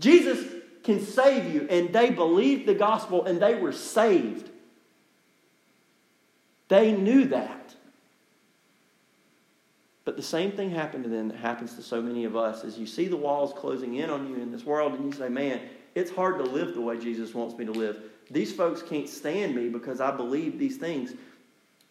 Jesus 0.00 0.44
can 0.82 1.00
save 1.00 1.54
you, 1.54 1.68
and 1.70 1.92
they 1.92 2.10
believed 2.10 2.66
the 2.66 2.74
gospel 2.74 3.24
and 3.26 3.40
they 3.40 3.54
were 3.54 3.70
saved. 3.70 4.48
They 6.72 6.92
knew 6.92 7.26
that. 7.26 7.74
But 10.06 10.16
the 10.16 10.22
same 10.22 10.52
thing 10.52 10.70
happened 10.70 11.04
to 11.04 11.10
them 11.10 11.28
that 11.28 11.36
happens 11.36 11.74
to 11.74 11.82
so 11.82 12.00
many 12.00 12.24
of 12.24 12.34
us 12.34 12.64
as 12.64 12.78
you 12.78 12.86
see 12.86 13.08
the 13.08 13.16
walls 13.16 13.52
closing 13.52 13.96
in 13.96 14.08
on 14.08 14.26
you 14.26 14.36
in 14.36 14.50
this 14.50 14.64
world 14.64 14.94
and 14.94 15.04
you 15.04 15.12
say, 15.12 15.28
man, 15.28 15.60
it's 15.94 16.10
hard 16.10 16.38
to 16.38 16.44
live 16.44 16.72
the 16.72 16.80
way 16.80 16.98
Jesus 16.98 17.34
wants 17.34 17.58
me 17.58 17.66
to 17.66 17.72
live. 17.72 17.98
These 18.30 18.54
folks 18.54 18.80
can't 18.80 19.06
stand 19.06 19.54
me 19.54 19.68
because 19.68 20.00
I 20.00 20.16
believe 20.16 20.58
these 20.58 20.78
things, 20.78 21.12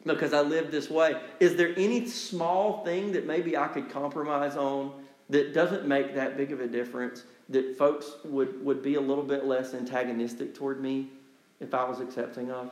because 0.03 0.33
I 0.33 0.41
live 0.41 0.71
this 0.71 0.89
way. 0.89 1.13
Is 1.39 1.55
there 1.55 1.75
any 1.77 2.07
small 2.07 2.83
thing 2.83 3.11
that 3.11 3.27
maybe 3.27 3.55
I 3.55 3.67
could 3.67 3.87
compromise 3.87 4.57
on 4.57 4.93
that 5.29 5.53
doesn't 5.53 5.87
make 5.87 6.15
that 6.15 6.37
big 6.37 6.51
of 6.51 6.59
a 6.59 6.67
difference? 6.67 7.25
That 7.49 7.77
folks 7.77 8.13
would, 8.25 8.65
would 8.65 8.81
be 8.81 8.95
a 8.95 9.01
little 9.01 9.23
bit 9.23 9.45
less 9.45 9.75
antagonistic 9.75 10.55
toward 10.55 10.81
me 10.81 11.09
if 11.59 11.75
I 11.75 11.83
was 11.83 11.99
accepting 11.99 12.49
of? 12.49 12.71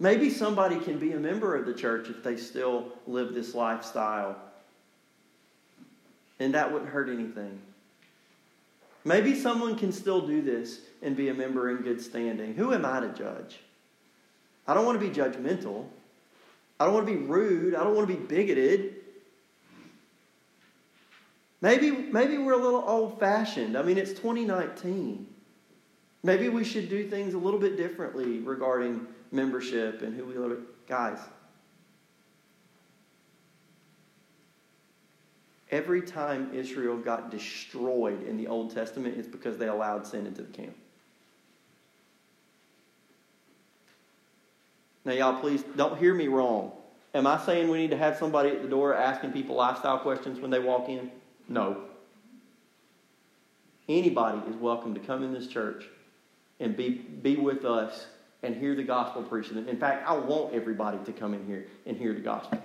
Maybe 0.00 0.30
somebody 0.30 0.78
can 0.78 0.98
be 0.98 1.12
a 1.12 1.18
member 1.18 1.56
of 1.56 1.66
the 1.66 1.74
church 1.74 2.08
if 2.08 2.22
they 2.22 2.36
still 2.36 2.92
live 3.06 3.34
this 3.34 3.54
lifestyle. 3.54 4.36
And 6.38 6.54
that 6.54 6.72
wouldn't 6.72 6.90
hurt 6.90 7.08
anything. 7.08 7.60
Maybe 9.04 9.34
someone 9.34 9.76
can 9.76 9.90
still 9.90 10.20
do 10.20 10.40
this 10.40 10.80
and 11.02 11.16
be 11.16 11.30
a 11.30 11.34
member 11.34 11.70
in 11.70 11.78
good 11.78 12.00
standing. 12.00 12.54
Who 12.54 12.72
am 12.72 12.84
I 12.84 13.00
to 13.00 13.08
judge? 13.08 13.58
I 14.66 14.74
don't 14.74 14.84
want 14.84 15.00
to 15.00 15.08
be 15.08 15.14
judgmental. 15.14 15.86
I 16.78 16.84
don't 16.84 16.94
want 16.94 17.06
to 17.06 17.12
be 17.12 17.18
rude. 17.18 17.74
I 17.74 17.82
don't 17.82 17.96
want 17.96 18.08
to 18.08 18.14
be 18.14 18.22
bigoted. 18.22 18.96
Maybe, 21.60 21.90
maybe 21.90 22.38
we're 22.38 22.52
a 22.52 22.62
little 22.62 22.84
old 22.86 23.18
fashioned. 23.18 23.76
I 23.76 23.82
mean, 23.82 23.98
it's 23.98 24.12
2019. 24.12 25.26
Maybe 26.22 26.48
we 26.48 26.62
should 26.62 26.88
do 26.88 27.08
things 27.08 27.34
a 27.34 27.38
little 27.38 27.58
bit 27.58 27.76
differently 27.76 28.38
regarding 28.38 29.06
membership 29.30 30.02
and 30.02 30.16
who 30.16 30.24
we 30.24 30.34
love. 30.34 30.58
Guys, 30.88 31.18
every 35.70 36.02
time 36.02 36.50
Israel 36.54 36.96
got 36.96 37.30
destroyed 37.30 38.26
in 38.26 38.36
the 38.36 38.46
Old 38.46 38.74
Testament, 38.74 39.16
it's 39.18 39.28
because 39.28 39.58
they 39.58 39.68
allowed 39.68 40.06
sin 40.06 40.26
into 40.26 40.42
the 40.42 40.52
camp. 40.52 40.76
Now, 45.04 45.12
y'all, 45.12 45.40
please 45.40 45.62
don't 45.76 45.98
hear 45.98 46.12
me 46.12 46.28
wrong. 46.28 46.72
Am 47.14 47.26
I 47.26 47.38
saying 47.38 47.70
we 47.70 47.78
need 47.78 47.90
to 47.90 47.96
have 47.96 48.18
somebody 48.18 48.50
at 48.50 48.62
the 48.62 48.68
door 48.68 48.94
asking 48.94 49.32
people 49.32 49.56
lifestyle 49.56 49.98
questions 49.98 50.38
when 50.38 50.50
they 50.50 50.58
walk 50.58 50.88
in? 50.88 51.10
No. 51.48 51.82
Anybody 53.88 54.38
is 54.50 54.56
welcome 54.56 54.92
to 54.92 55.00
come 55.00 55.24
in 55.24 55.32
this 55.32 55.46
church 55.46 55.86
and 56.60 56.76
be, 56.76 56.90
be 56.90 57.36
with 57.36 57.64
us 57.64 58.06
and 58.42 58.54
hear 58.54 58.74
the 58.74 58.84
gospel 58.84 59.22
preached. 59.22 59.50
In 59.50 59.78
fact, 59.78 60.08
I 60.08 60.16
want 60.16 60.54
everybody 60.54 60.98
to 61.04 61.12
come 61.12 61.34
in 61.34 61.44
here 61.46 61.66
and 61.86 61.96
hear 61.96 62.14
the 62.14 62.20
gospel. 62.20 62.62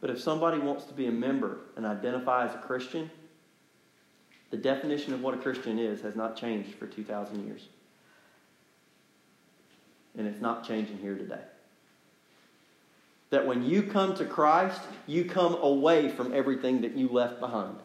But 0.00 0.10
if 0.10 0.20
somebody 0.20 0.58
wants 0.58 0.84
to 0.84 0.94
be 0.94 1.06
a 1.06 1.12
member 1.12 1.58
and 1.76 1.86
identify 1.86 2.46
as 2.46 2.54
a 2.54 2.58
Christian, 2.58 3.10
the 4.50 4.56
definition 4.56 5.14
of 5.14 5.22
what 5.22 5.34
a 5.34 5.38
Christian 5.38 5.78
is 5.78 6.02
has 6.02 6.14
not 6.14 6.36
changed 6.36 6.74
for 6.74 6.86
2,000 6.86 7.46
years. 7.46 7.66
And 10.16 10.26
it's 10.26 10.40
not 10.40 10.66
changing 10.66 10.98
here 10.98 11.16
today. 11.16 11.40
That 13.30 13.46
when 13.46 13.64
you 13.64 13.82
come 13.82 14.14
to 14.16 14.24
Christ, 14.24 14.80
you 15.06 15.24
come 15.24 15.54
away 15.54 16.08
from 16.08 16.32
everything 16.32 16.82
that 16.82 16.96
you 16.96 17.08
left 17.08 17.40
behind 17.40 17.76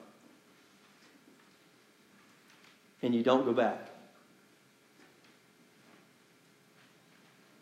and 3.02 3.14
you 3.16 3.24
don't 3.24 3.45
go 3.45 3.54
back. 3.54 3.88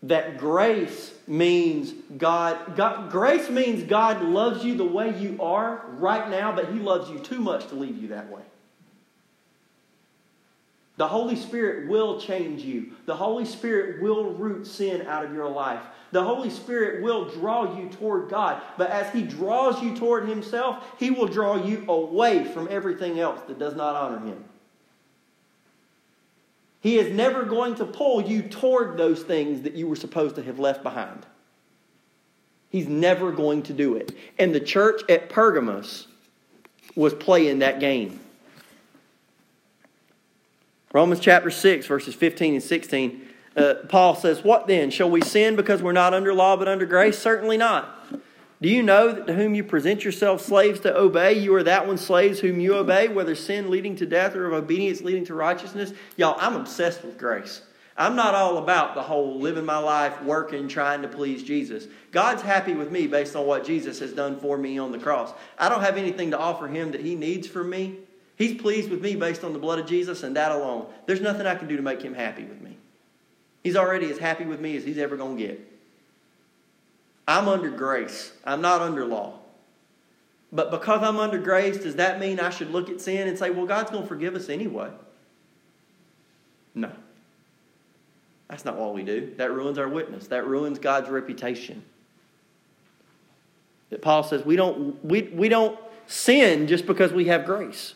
That 0.04 0.38
grace 0.38 1.14
means 1.28 1.92
God, 2.18 2.78
God, 2.78 3.12
grace 3.12 3.50
means 3.50 3.84
God 3.84 4.22
loves 4.22 4.64
you 4.64 4.76
the 4.76 4.86
way 4.86 5.18
you 5.20 5.38
are 5.42 5.84
right 5.98 6.30
now, 6.30 6.54
but 6.54 6.72
He 6.72 6.80
loves 6.80 7.10
you 7.10 7.20
too 7.20 7.40
much 7.40 7.68
to 7.68 7.76
leave 7.76 8.02
you 8.02 8.10
that 8.10 8.30
way. 8.30 8.42
The 10.96 11.08
Holy 11.08 11.36
Spirit 11.36 11.90
will 11.90 12.20
change 12.20 12.62
you. 12.62 12.92
The 13.06 13.16
Holy 13.16 13.46
Spirit 13.46 14.02
will 14.02 14.34
root 14.34 14.68
sin 14.68 15.06
out 15.08 15.24
of 15.24 15.34
your 15.34 15.50
life. 15.50 15.82
The 16.12 16.24
Holy 16.24 16.50
Spirit 16.50 17.04
will 17.04 17.30
draw 17.30 17.78
you 17.78 17.90
toward 17.90 18.30
God. 18.30 18.62
But 18.78 18.90
as 18.90 19.12
He 19.14 19.22
draws 19.22 19.82
you 19.82 19.96
toward 19.96 20.28
Himself, 20.28 20.84
He 20.98 21.10
will 21.12 21.28
draw 21.28 21.56
you 21.56 21.86
away 21.88 22.44
from 22.44 22.68
everything 22.70 23.20
else 23.20 23.40
that 23.48 23.60
does 23.60 23.76
not 23.76 23.96
honor 23.96 24.20
Him. 24.26 24.44
He 26.82 26.98
is 26.98 27.14
never 27.14 27.44
going 27.44 27.76
to 27.76 27.86
pull 27.86 28.22
you 28.22 28.42
toward 28.42 28.98
those 28.98 29.22
things 29.22 29.64
that 29.64 29.74
you 29.74 29.88
were 29.88 29.96
supposed 29.96 30.36
to 30.36 30.44
have 30.44 30.60
left 30.60 30.82
behind. 30.82 31.26
He's 32.70 32.88
never 32.88 33.32
going 33.32 33.64
to 33.64 33.74
do 33.74 33.96
it. 33.96 34.16
And 34.38 34.54
the 34.54 34.60
church 34.60 35.02
at 35.10 35.30
Pergamos 35.30 36.08
was 36.96 37.14
playing 37.14 37.60
that 37.60 37.80
game. 37.80 38.20
Romans 40.94 41.20
chapter 41.20 41.52
6, 41.52 41.86
verses 41.86 42.16
15 42.16 42.56
and 42.56 42.64
16, 42.64 43.28
uh, 43.56 43.74
Paul 43.90 44.16
says, 44.16 44.44
What 44.44 44.68
then? 44.68 44.90
Shall 44.90 45.10
we 45.10 45.22
sin 45.22 45.56
because 45.56 45.84
we're 45.84 45.92
not 45.92 46.14
under 46.14 46.34
law 46.34 46.56
but 46.56 46.68
under 46.68 46.86
grace? 46.86 47.20
Certainly 47.20 47.58
not. 47.58 47.99
Do 48.62 48.68
you 48.68 48.84
know 48.84 49.14
that 49.14 49.28
to 49.28 49.34
whom 49.34 49.56
you 49.56 49.64
present 49.64 50.04
yourselves 50.04 50.44
slaves 50.44 50.82
to 50.82 50.98
obey, 50.98 51.40
you 51.40 51.56
are 51.56 51.64
that 51.64 51.88
one 51.88 51.98
slaves 51.98 52.42
whom 52.42 52.60
you 52.60 52.76
obey, 52.76 53.08
whether 53.08 53.34
sin 53.34 53.70
leading 53.70 53.96
to 53.98 54.06
death 54.06 54.36
or 54.36 54.48
of 54.48 54.54
obedience 54.54 55.02
leading 55.02 55.24
to 55.26 55.34
righteousness? 55.34 55.94
Y'all, 56.18 56.36
I'm 56.40 56.58
obsessed 56.58 57.04
with 57.06 57.18
grace. 57.18 57.62
I'm 57.96 58.18
not 58.18 58.36
all 58.36 58.58
about 58.58 58.96
the 58.96 59.02
whole 59.02 59.40
living 59.40 59.66
my 59.66 59.78
life, 59.78 60.22
working, 60.24 60.68
trying 60.68 61.02
to 61.02 61.08
please 61.08 61.44
Jesus. 61.44 61.88
God's 62.12 62.42
happy 62.42 62.74
with 62.74 62.92
me 62.92 63.08
based 63.08 63.36
on 63.36 63.46
what 63.46 63.66
Jesus 63.66 64.00
has 64.00 64.14
done 64.14 64.40
for 64.40 64.58
me 64.58 64.78
on 64.78 64.92
the 64.92 65.00
cross. 65.00 65.34
I 65.58 65.70
don't 65.70 65.82
have 65.82 65.98
anything 65.98 66.32
to 66.32 66.38
offer 66.38 66.68
him 66.68 66.92
that 66.92 67.02
he 67.02 67.16
needs 67.16 67.48
from 67.48 67.70
me. 67.70 67.98
He's 68.38 68.60
pleased 68.60 68.90
with 68.90 69.02
me 69.02 69.16
based 69.16 69.44
on 69.44 69.52
the 69.52 69.60
blood 69.60 69.80
of 69.80 69.86
Jesus 69.86 70.24
and 70.24 70.36
that 70.38 70.52
alone. 70.52 70.86
There's 71.06 71.20
nothing 71.22 71.46
I 71.46 71.56
can 71.56 71.68
do 71.68 71.76
to 71.76 71.84
make 71.84 72.02
him 72.02 72.14
happy 72.14 72.44
with 72.44 72.62
me. 72.62 72.78
He's 73.64 73.76
already 73.76 74.10
as 74.10 74.18
happy 74.18 74.46
with 74.46 74.62
me 74.62 74.78
as 74.78 74.86
he's 74.86 74.98
ever 74.98 75.18
going 75.18 75.38
to 75.38 75.48
get. 75.48 75.79
I'm 77.30 77.48
under 77.48 77.70
grace. 77.70 78.32
I'm 78.44 78.60
not 78.60 78.82
under 78.82 79.06
law. 79.06 79.38
But 80.52 80.72
because 80.72 81.04
I'm 81.04 81.20
under 81.20 81.38
grace, 81.38 81.78
does 81.78 81.98
that 81.98 82.20
mean 82.20 82.40
I 82.40 82.50
should 82.50 82.72
look 82.72 82.90
at 82.90 83.00
sin 83.00 83.28
and 83.28 83.38
say, 83.38 83.52
well, 83.52 83.68
God's 83.68 83.92
going 83.92 84.02
to 84.02 84.08
forgive 84.10 84.34
us 84.34 84.50
anyway? 84.50 84.90
No. 86.74 86.92
That's 88.50 88.66
not 88.66 88.78
what 88.78 88.96
we 88.96 89.04
do. 89.04 89.32
That 89.38 89.52
ruins 89.52 89.78
our 89.78 89.88
witness, 89.88 90.26
that 90.30 90.48
ruins 90.48 90.80
God's 90.80 91.08
reputation. 91.08 91.84
That 93.92 94.02
Paul 94.02 94.24
says 94.24 94.44
we 94.44 94.56
don't, 94.56 95.06
we, 95.06 95.22
we 95.22 95.50
don't 95.50 95.78
sin 96.08 96.66
just 96.66 96.88
because 96.88 97.14
we 97.14 97.26
have 97.26 97.46
grace. 97.46 97.94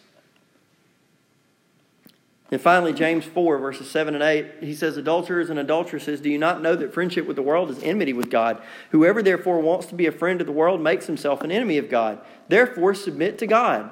And 2.54 2.62
finally, 2.62 2.94
James 2.94 3.26
4, 3.26 3.58
verses 3.58 3.90
7 3.90 4.14
and 4.14 4.24
8, 4.24 4.46
he 4.62 4.76
says, 4.76 4.96
Adulterers 4.96 5.50
and 5.50 5.58
adulteresses, 5.58 6.22
do 6.22 6.30
you 6.30 6.38
not 6.38 6.62
know 6.62 6.76
that 6.76 6.94
friendship 6.94 7.26
with 7.26 7.36
the 7.36 7.42
world 7.42 7.72
is 7.72 7.82
enmity 7.82 8.14
with 8.14 8.30
God? 8.30 8.62
Whoever 8.92 9.24
therefore 9.24 9.60
wants 9.60 9.88
to 9.88 9.96
be 9.96 10.06
a 10.06 10.12
friend 10.12 10.40
of 10.40 10.46
the 10.46 10.54
world 10.54 10.80
makes 10.80 11.08
himself 11.08 11.42
an 11.42 11.52
enemy 11.52 11.80
of 11.80 11.90
God. 11.90 12.20
Therefore, 12.50 12.94
submit 12.94 13.40
to 13.40 13.48
God. 13.48 13.92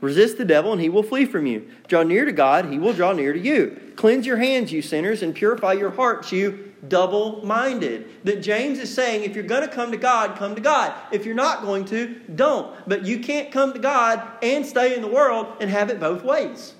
Resist 0.00 0.36
the 0.36 0.44
devil, 0.44 0.72
and 0.72 0.80
he 0.80 0.88
will 0.88 1.04
flee 1.04 1.24
from 1.24 1.46
you. 1.46 1.70
Draw 1.86 2.02
near 2.02 2.24
to 2.24 2.32
God, 2.32 2.64
he 2.64 2.78
will 2.80 2.92
draw 2.92 3.12
near 3.12 3.32
to 3.32 3.38
you. 3.38 3.80
Cleanse 3.94 4.26
your 4.26 4.38
hands, 4.38 4.72
you 4.72 4.82
sinners, 4.82 5.22
and 5.22 5.32
purify 5.32 5.74
your 5.74 5.92
hearts, 5.92 6.32
you 6.32 6.72
double 6.88 7.46
minded. 7.46 8.08
That 8.24 8.42
James 8.42 8.80
is 8.80 8.92
saying 8.92 9.22
if 9.22 9.36
you're 9.36 9.44
going 9.44 9.62
to 9.62 9.72
come 9.72 9.92
to 9.92 9.96
God, 9.96 10.36
come 10.36 10.56
to 10.56 10.60
God. 10.60 10.92
If 11.12 11.24
you're 11.24 11.36
not 11.36 11.62
going 11.62 11.84
to, 11.84 12.16
don't. 12.34 12.76
But 12.88 13.06
you 13.06 13.20
can't 13.20 13.52
come 13.52 13.72
to 13.74 13.78
God 13.78 14.20
and 14.42 14.66
stay 14.66 14.96
in 14.96 15.02
the 15.02 15.06
world 15.06 15.46
and 15.60 15.70
have 15.70 15.88
it 15.88 16.00
both 16.00 16.24
ways. 16.24 16.74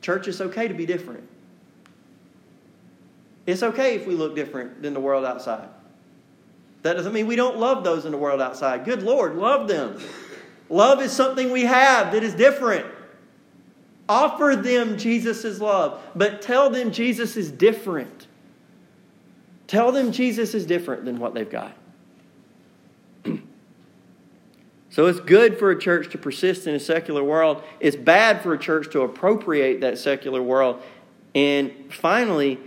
Church, 0.00 0.28
it's 0.28 0.40
okay 0.40 0.68
to 0.68 0.74
be 0.74 0.86
different. 0.86 1.28
It's 3.46 3.62
okay 3.62 3.94
if 3.94 4.06
we 4.06 4.14
look 4.14 4.36
different 4.36 4.82
than 4.82 4.94
the 4.94 5.00
world 5.00 5.24
outside. 5.24 5.68
That 6.82 6.94
doesn't 6.94 7.12
mean 7.12 7.26
we 7.26 7.36
don't 7.36 7.58
love 7.58 7.82
those 7.82 8.04
in 8.04 8.12
the 8.12 8.18
world 8.18 8.40
outside. 8.40 8.84
Good 8.84 9.02
Lord, 9.02 9.36
love 9.36 9.68
them. 9.68 10.00
Love 10.68 11.00
is 11.00 11.12
something 11.12 11.50
we 11.50 11.64
have 11.64 12.12
that 12.12 12.22
is 12.22 12.34
different. 12.34 12.86
Offer 14.08 14.56
them 14.56 14.96
Jesus' 14.96 15.60
love, 15.60 16.00
but 16.14 16.40
tell 16.40 16.70
them 16.70 16.92
Jesus 16.92 17.36
is 17.36 17.50
different. 17.50 18.26
Tell 19.66 19.92
them 19.92 20.12
Jesus 20.12 20.54
is 20.54 20.64
different 20.64 21.04
than 21.04 21.18
what 21.18 21.34
they've 21.34 21.48
got. 21.48 21.74
So 24.90 25.06
it's 25.06 25.20
good 25.20 25.58
for 25.58 25.70
a 25.70 25.78
church 25.78 26.10
to 26.12 26.18
persist 26.18 26.66
in 26.66 26.74
a 26.74 26.80
secular 26.80 27.22
world. 27.22 27.62
It's 27.78 27.96
bad 27.96 28.42
for 28.42 28.54
a 28.54 28.58
church 28.58 28.90
to 28.92 29.02
appropriate 29.02 29.80
that 29.82 29.98
secular 29.98 30.42
world. 30.42 30.82
And 31.34 31.72
finally, 31.92 32.58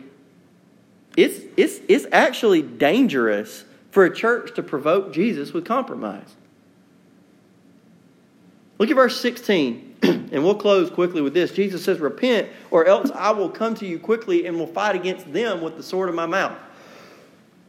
it's, 1.17 1.39
it's, 1.57 1.80
it's 1.88 2.05
actually 2.11 2.61
dangerous 2.61 3.65
for 3.89 4.05
a 4.05 4.15
church 4.15 4.55
to 4.55 4.63
provoke 4.63 5.13
Jesus 5.13 5.51
with 5.51 5.65
compromise. 5.65 6.36
Look 8.78 8.89
at 8.89 8.95
verse 8.95 9.19
16, 9.19 9.95
and 10.03 10.43
we'll 10.43 10.55
close 10.55 10.89
quickly 10.89 11.22
with 11.22 11.34
this. 11.34 11.51
Jesus 11.51 11.84
says, 11.84 11.99
Repent, 11.99 12.49
or 12.72 12.86
else 12.86 13.11
I 13.11 13.32
will 13.32 13.49
come 13.49 13.76
to 13.76 13.86
you 13.86 13.99
quickly 13.99 14.47
and 14.47 14.57
will 14.57 14.67
fight 14.67 14.95
against 14.95 15.32
them 15.32 15.61
with 15.61 15.76
the 15.76 15.84
sword 15.84 16.09
of 16.09 16.15
my 16.15 16.26
mouth. 16.26 16.57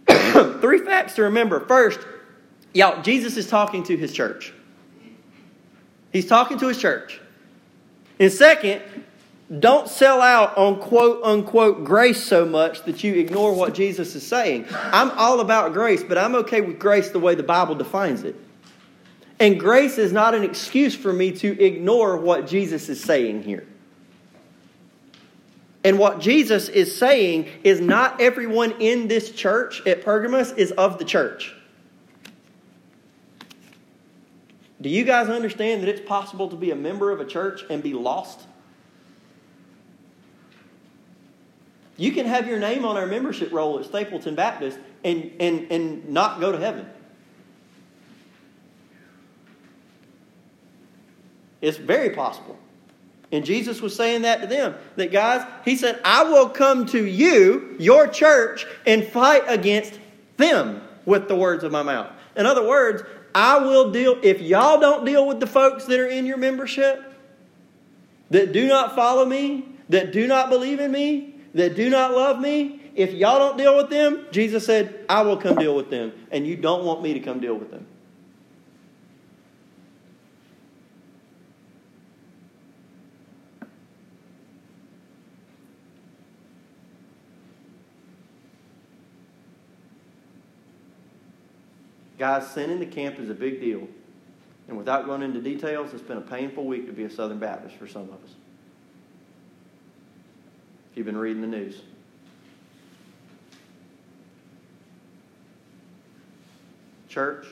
Three 0.60 0.78
facts 0.78 1.14
to 1.16 1.22
remember. 1.22 1.60
First, 1.60 2.00
y'all, 2.72 3.02
Jesus 3.02 3.36
is 3.36 3.48
talking 3.48 3.82
to 3.84 3.96
his 3.96 4.12
church. 4.12 4.52
He's 6.12 6.26
talking 6.26 6.58
to 6.58 6.68
his 6.68 6.78
church. 6.78 7.20
And 8.18 8.30
second, 8.30 8.82
don't 9.58 9.88
sell 9.88 10.20
out 10.20 10.56
on 10.56 10.80
quote 10.80 11.22
unquote 11.24 11.84
grace 11.84 12.22
so 12.22 12.44
much 12.44 12.84
that 12.84 13.02
you 13.04 13.14
ignore 13.14 13.54
what 13.54 13.74
Jesus 13.74 14.14
is 14.14 14.26
saying. 14.26 14.66
I'm 14.70 15.10
all 15.12 15.40
about 15.40 15.72
grace, 15.72 16.02
but 16.02 16.16
I'm 16.16 16.34
okay 16.36 16.60
with 16.60 16.78
grace 16.78 17.10
the 17.10 17.18
way 17.18 17.34
the 17.34 17.42
Bible 17.42 17.74
defines 17.74 18.22
it. 18.22 18.36
And 19.40 19.58
grace 19.58 19.98
is 19.98 20.12
not 20.12 20.34
an 20.34 20.44
excuse 20.44 20.94
for 20.94 21.12
me 21.12 21.32
to 21.32 21.60
ignore 21.60 22.16
what 22.16 22.46
Jesus 22.46 22.88
is 22.88 23.02
saying 23.02 23.42
here. 23.42 23.66
And 25.84 25.98
what 25.98 26.20
Jesus 26.20 26.68
is 26.68 26.96
saying 26.96 27.48
is 27.64 27.80
not 27.80 28.20
everyone 28.20 28.72
in 28.80 29.08
this 29.08 29.32
church 29.32 29.84
at 29.86 30.04
Pergamos 30.04 30.52
is 30.52 30.70
of 30.72 30.98
the 30.98 31.04
church. 31.04 31.54
Do 34.82 34.88
you 34.88 35.04
guys 35.04 35.28
understand 35.28 35.82
that 35.82 35.88
it's 35.88 36.06
possible 36.06 36.48
to 36.48 36.56
be 36.56 36.72
a 36.72 36.76
member 36.76 37.12
of 37.12 37.20
a 37.20 37.24
church 37.24 37.62
and 37.70 37.82
be 37.82 37.94
lost? 37.94 38.40
You 41.96 42.10
can 42.10 42.26
have 42.26 42.48
your 42.48 42.58
name 42.58 42.84
on 42.84 42.96
our 42.96 43.06
membership 43.06 43.52
roll 43.52 43.78
at 43.78 43.84
Stapleton 43.84 44.34
Baptist 44.34 44.78
and, 45.04 45.30
and, 45.38 45.70
and 45.70 46.08
not 46.08 46.40
go 46.40 46.50
to 46.50 46.58
heaven. 46.58 46.86
It's 51.60 51.78
very 51.78 52.10
possible. 52.10 52.58
And 53.30 53.44
Jesus 53.44 53.80
was 53.80 53.94
saying 53.94 54.22
that 54.22 54.40
to 54.40 54.46
them. 54.48 54.74
That, 54.96 55.12
guys, 55.12 55.46
He 55.64 55.76
said, 55.76 56.00
I 56.04 56.24
will 56.24 56.48
come 56.48 56.86
to 56.86 57.06
you, 57.06 57.76
your 57.78 58.08
church, 58.08 58.66
and 58.84 59.06
fight 59.06 59.44
against 59.46 59.98
them 60.38 60.82
with 61.06 61.28
the 61.28 61.36
words 61.36 61.62
of 61.62 61.70
my 61.70 61.82
mouth. 61.82 62.10
In 62.36 62.46
other 62.46 62.66
words, 62.66 63.02
I 63.34 63.58
will 63.58 63.90
deal, 63.90 64.18
if 64.22 64.40
y'all 64.40 64.80
don't 64.80 65.04
deal 65.04 65.26
with 65.26 65.40
the 65.40 65.46
folks 65.46 65.84
that 65.86 65.98
are 65.98 66.06
in 66.06 66.26
your 66.26 66.36
membership, 66.36 67.02
that 68.30 68.52
do 68.52 68.66
not 68.66 68.94
follow 68.94 69.24
me, 69.24 69.66
that 69.88 70.12
do 70.12 70.26
not 70.26 70.48
believe 70.48 70.80
in 70.80 70.90
me, 70.90 71.34
that 71.54 71.76
do 71.76 71.90
not 71.90 72.12
love 72.12 72.40
me, 72.40 72.80
if 72.94 73.12
y'all 73.12 73.38
don't 73.38 73.56
deal 73.56 73.76
with 73.76 73.90
them, 73.90 74.26
Jesus 74.30 74.66
said, 74.66 75.04
I 75.08 75.22
will 75.22 75.36
come 75.36 75.56
deal 75.56 75.74
with 75.74 75.90
them. 75.90 76.12
And 76.30 76.46
you 76.46 76.56
don't 76.56 76.84
want 76.84 77.02
me 77.02 77.14
to 77.14 77.20
come 77.20 77.40
deal 77.40 77.54
with 77.54 77.70
them. 77.70 77.86
Guys, 92.22 92.48
sending 92.52 92.78
the 92.78 92.86
camp 92.86 93.18
is 93.18 93.28
a 93.30 93.34
big 93.34 93.60
deal. 93.60 93.88
And 94.68 94.78
without 94.78 95.06
going 95.06 95.22
into 95.22 95.40
details, 95.40 95.92
it's 95.92 96.04
been 96.04 96.18
a 96.18 96.20
painful 96.20 96.64
week 96.64 96.86
to 96.86 96.92
be 96.92 97.02
a 97.02 97.10
Southern 97.10 97.40
Baptist 97.40 97.74
for 97.74 97.88
some 97.88 98.02
of 98.02 98.10
us. 98.10 98.30
If 100.88 100.98
you've 100.98 101.06
been 101.06 101.16
reading 101.16 101.42
the 101.42 101.48
news. 101.48 101.82
Church, 107.08 107.44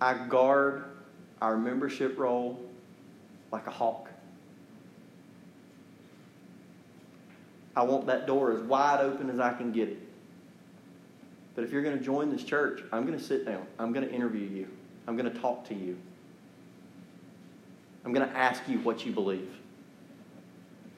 I 0.00 0.14
guard 0.28 0.84
our 1.42 1.58
membership 1.58 2.18
roll 2.18 2.58
like 3.52 3.66
a 3.66 3.70
hawk. 3.70 4.08
I 7.76 7.82
want 7.82 8.06
that 8.06 8.26
door 8.26 8.50
as 8.50 8.62
wide 8.62 9.02
open 9.02 9.28
as 9.28 9.38
I 9.38 9.52
can 9.52 9.72
get 9.72 9.90
it. 9.90 10.07
But 11.58 11.64
if 11.64 11.72
you're 11.72 11.82
going 11.82 11.98
to 11.98 12.04
join 12.04 12.30
this 12.30 12.44
church, 12.44 12.84
I'm 12.92 13.04
going 13.04 13.18
to 13.18 13.24
sit 13.24 13.44
down. 13.44 13.66
I'm 13.80 13.92
going 13.92 14.06
to 14.06 14.14
interview 14.14 14.48
you. 14.48 14.68
I'm 15.08 15.16
going 15.16 15.28
to 15.28 15.36
talk 15.40 15.66
to 15.70 15.74
you. 15.74 15.98
I'm 18.04 18.12
going 18.12 18.28
to 18.28 18.36
ask 18.36 18.62
you 18.68 18.78
what 18.78 19.04
you 19.04 19.10
believe. 19.10 19.50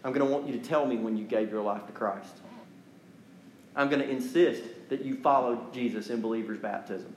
I'm 0.05 0.13
going 0.13 0.27
to 0.27 0.31
want 0.31 0.47
you 0.47 0.53
to 0.53 0.63
tell 0.63 0.85
me 0.85 0.99
when 0.99 1.17
you 1.17 1.25
gave 1.25 1.51
your 1.51 1.63
life 1.63 1.87
to 1.87 1.93
Christ. 1.93 2.37
I'm 3.75 3.89
going 3.89 4.03
to 4.03 4.11
insist 4.11 4.63
that 4.91 5.03
you 5.03 5.17
follow 5.23 5.67
Jesus 5.73 6.11
in 6.11 6.21
believer's 6.21 6.59
baptism. 6.59 7.17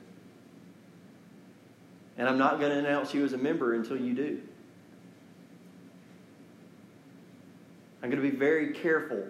And 2.16 2.26
I'm 2.26 2.38
not 2.38 2.60
going 2.60 2.72
to 2.72 2.78
announce 2.78 3.12
you 3.12 3.26
as 3.26 3.34
a 3.34 3.38
member 3.38 3.74
until 3.74 3.98
you 3.98 4.14
do. 4.14 4.40
I'm 8.02 8.08
going 8.08 8.22
to 8.22 8.26
be 8.26 8.34
very 8.34 8.72
careful 8.72 9.22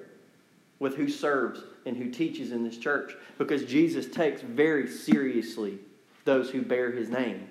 with 0.84 0.94
who 0.96 1.08
serves 1.08 1.62
and 1.86 1.96
who 1.96 2.10
teaches 2.10 2.52
in 2.52 2.62
this 2.62 2.76
church 2.76 3.16
because 3.38 3.64
Jesus 3.64 4.06
takes 4.06 4.42
very 4.42 4.86
seriously 4.86 5.78
those 6.26 6.50
who 6.50 6.60
bear 6.60 6.92
his 6.92 7.08
name. 7.08 7.48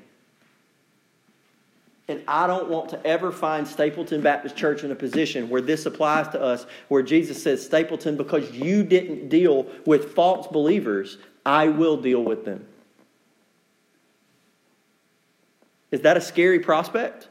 And 2.08 2.22
I 2.28 2.46
don't 2.46 2.70
want 2.70 2.90
to 2.90 3.04
ever 3.04 3.32
find 3.32 3.68
Stapleton 3.68 4.22
Baptist 4.22 4.56
Church 4.56 4.84
in 4.84 4.92
a 4.92 4.96
position 4.96 5.50
where 5.50 5.62
this 5.62 5.88
applies 5.88 6.28
to 6.30 6.40
us, 6.42 6.68
where 6.90 7.02
Jesus 7.02 7.42
says, 7.42 7.66
Stapleton, 7.66 8.18
because 8.18 8.52
you 8.52 8.84
didn't 8.84 9.30
deal 9.30 9.66
with 9.84 10.14
false 10.14 10.46
believers, 10.46 11.18
I 11.44 11.70
will 11.70 11.98
deal 11.98 12.24
with 12.24 12.46
them. 12.46 12.68
Is 15.90 16.02
that 16.02 16.18
a 16.18 16.22
scary 16.22 16.60
prospect? 16.60 17.30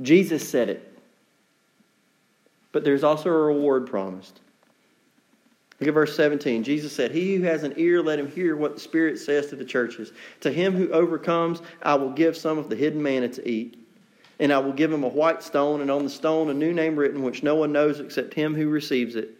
Jesus 0.00 0.48
said 0.48 0.68
it 0.68 0.91
but 2.72 2.84
there's 2.84 3.04
also 3.04 3.28
a 3.28 3.32
reward 3.32 3.86
promised. 3.86 4.40
Look 5.78 5.88
at 5.88 5.94
verse 5.94 6.16
17. 6.16 6.62
Jesus 6.62 6.92
said, 6.92 7.10
He 7.10 7.36
who 7.36 7.42
has 7.42 7.64
an 7.64 7.74
ear, 7.76 8.02
let 8.02 8.18
him 8.18 8.30
hear 8.30 8.56
what 8.56 8.74
the 8.74 8.80
Spirit 8.80 9.18
says 9.18 9.48
to 9.48 9.56
the 9.56 9.64
churches. 9.64 10.12
To 10.40 10.50
him 10.50 10.74
who 10.76 10.90
overcomes, 10.92 11.60
I 11.82 11.94
will 11.96 12.10
give 12.10 12.36
some 12.36 12.56
of 12.56 12.68
the 12.68 12.76
hidden 12.76 13.02
manna 13.02 13.28
to 13.30 13.48
eat. 13.48 13.78
And 14.38 14.52
I 14.52 14.58
will 14.58 14.72
give 14.72 14.92
him 14.92 15.04
a 15.04 15.08
white 15.08 15.42
stone, 15.42 15.80
and 15.80 15.90
on 15.90 16.04
the 16.04 16.10
stone 16.10 16.50
a 16.50 16.54
new 16.54 16.72
name 16.72 16.96
written, 16.96 17.22
which 17.22 17.42
no 17.42 17.56
one 17.56 17.72
knows 17.72 18.00
except 18.00 18.34
him 18.34 18.54
who 18.54 18.68
receives 18.68 19.16
it. 19.16 19.30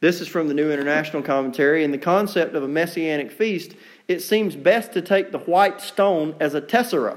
This 0.00 0.20
is 0.20 0.26
from 0.26 0.48
the 0.48 0.54
New 0.54 0.72
International 0.72 1.22
Commentary. 1.22 1.84
In 1.84 1.92
the 1.92 1.98
concept 1.98 2.56
of 2.56 2.64
a 2.64 2.68
messianic 2.68 3.30
feast, 3.30 3.76
it 4.08 4.20
seems 4.20 4.56
best 4.56 4.92
to 4.92 5.02
take 5.02 5.30
the 5.30 5.38
white 5.38 5.80
stone 5.80 6.34
as 6.40 6.54
a 6.54 6.60
tessera 6.60 7.16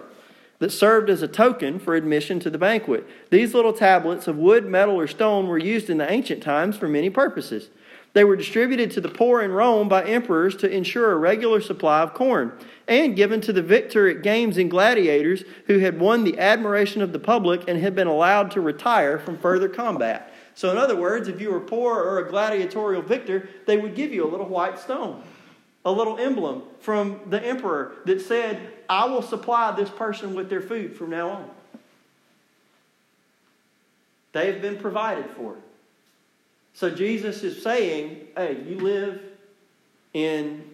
that 0.60 0.72
served 0.72 1.10
as 1.10 1.22
a 1.22 1.28
token 1.28 1.80
for 1.80 1.96
admission 1.96 2.40
to 2.40 2.50
the 2.50 2.58
banquet. 2.58 3.06
These 3.30 3.54
little 3.54 3.74
tablets 3.74 4.28
of 4.28 4.38
wood, 4.38 4.66
metal, 4.66 5.00
or 5.00 5.08
stone 5.08 5.48
were 5.48 5.58
used 5.58 5.90
in 5.90 5.98
the 5.98 6.10
ancient 6.10 6.42
times 6.42 6.78
for 6.78 6.88
many 6.88 7.10
purposes. 7.10 7.70
They 8.14 8.24
were 8.24 8.38
distributed 8.38 8.92
to 8.92 9.02
the 9.02 9.10
poor 9.10 9.42
in 9.42 9.52
Rome 9.52 9.90
by 9.90 10.06
emperors 10.06 10.56
to 10.58 10.72
ensure 10.72 11.12
a 11.12 11.18
regular 11.18 11.60
supply 11.60 12.02
of 12.02 12.14
corn, 12.14 12.54
and 12.88 13.16
given 13.16 13.42
to 13.42 13.52
the 13.52 13.62
victor 13.62 14.08
at 14.08 14.24
games 14.24 14.58
and 14.58 14.72
gladiators 14.72 15.44
who 15.68 15.80
had 15.80 16.00
won 16.00 16.24
the 16.24 16.40
admiration 16.40 17.02
of 17.02 17.12
the 17.12 17.20
public 17.20 17.68
and 17.68 17.82
had 17.82 17.94
been 17.94 18.08
allowed 18.08 18.52
to 18.52 18.62
retire 18.62 19.20
from 19.20 19.38
further 19.38 19.68
combat. 19.68 20.34
So, 20.54 20.72
in 20.72 20.78
other 20.78 20.96
words, 20.96 21.28
if 21.28 21.42
you 21.42 21.52
were 21.52 21.60
poor 21.60 22.02
or 22.02 22.20
a 22.20 22.30
gladiatorial 22.30 23.02
victor, 23.02 23.50
they 23.68 23.76
would 23.76 23.96
give 23.96 24.14
you 24.14 24.26
a 24.26 24.32
little 24.32 24.48
white 24.48 24.80
stone 24.80 25.22
a 25.86 25.92
little 25.92 26.18
emblem 26.18 26.64
from 26.80 27.20
the 27.30 27.42
emperor 27.42 27.94
that 28.06 28.20
said, 28.20 28.74
I 28.90 29.06
will 29.06 29.22
supply 29.22 29.72
this 29.72 29.90
person 29.90 30.34
with 30.34 30.50
their 30.50 30.62
food 30.62 30.98
from 30.98 31.12
now 31.12 31.30
on. 31.30 31.50
They 34.34 34.52
have 34.52 34.62
been 34.62 34.78
provided 34.78 35.30
for. 35.38 35.56
So 36.74 36.90
Jesus 36.90 37.44
is 37.44 37.64
saying, 37.64 38.28
hey, 38.36 38.62
you 38.68 38.80
live 38.80 39.22
in 40.14 40.70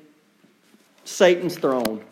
Satan's 1.04 1.58
throne 1.58 2.04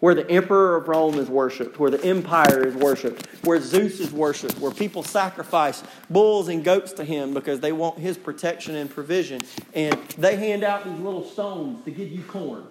where 0.00 0.14
the 0.14 0.28
emperor 0.30 0.76
of 0.76 0.88
Rome 0.88 1.18
is 1.18 1.28
worshiped, 1.28 1.78
where 1.78 1.90
the 1.90 2.02
empire 2.04 2.66
is 2.66 2.74
worshiped, 2.74 3.26
where 3.44 3.60
Zeus 3.60 4.00
is 4.00 4.10
worshiped, 4.10 4.58
where 4.58 4.72
people 4.72 5.02
sacrifice 5.02 5.82
bulls 6.08 6.48
and 6.48 6.64
goats 6.64 6.92
to 6.94 7.04
him 7.04 7.34
because 7.34 7.60
they 7.60 7.72
want 7.72 7.98
his 7.98 8.16
protection 8.16 8.74
and 8.74 8.90
provision. 8.90 9.42
And 9.74 10.00
they 10.16 10.36
hand 10.36 10.64
out 10.64 10.84
these 10.84 10.98
little 10.98 11.24
stones 11.24 11.84
to 11.84 11.90
give 11.90 12.10
you 12.10 12.22
corn. 12.22 12.66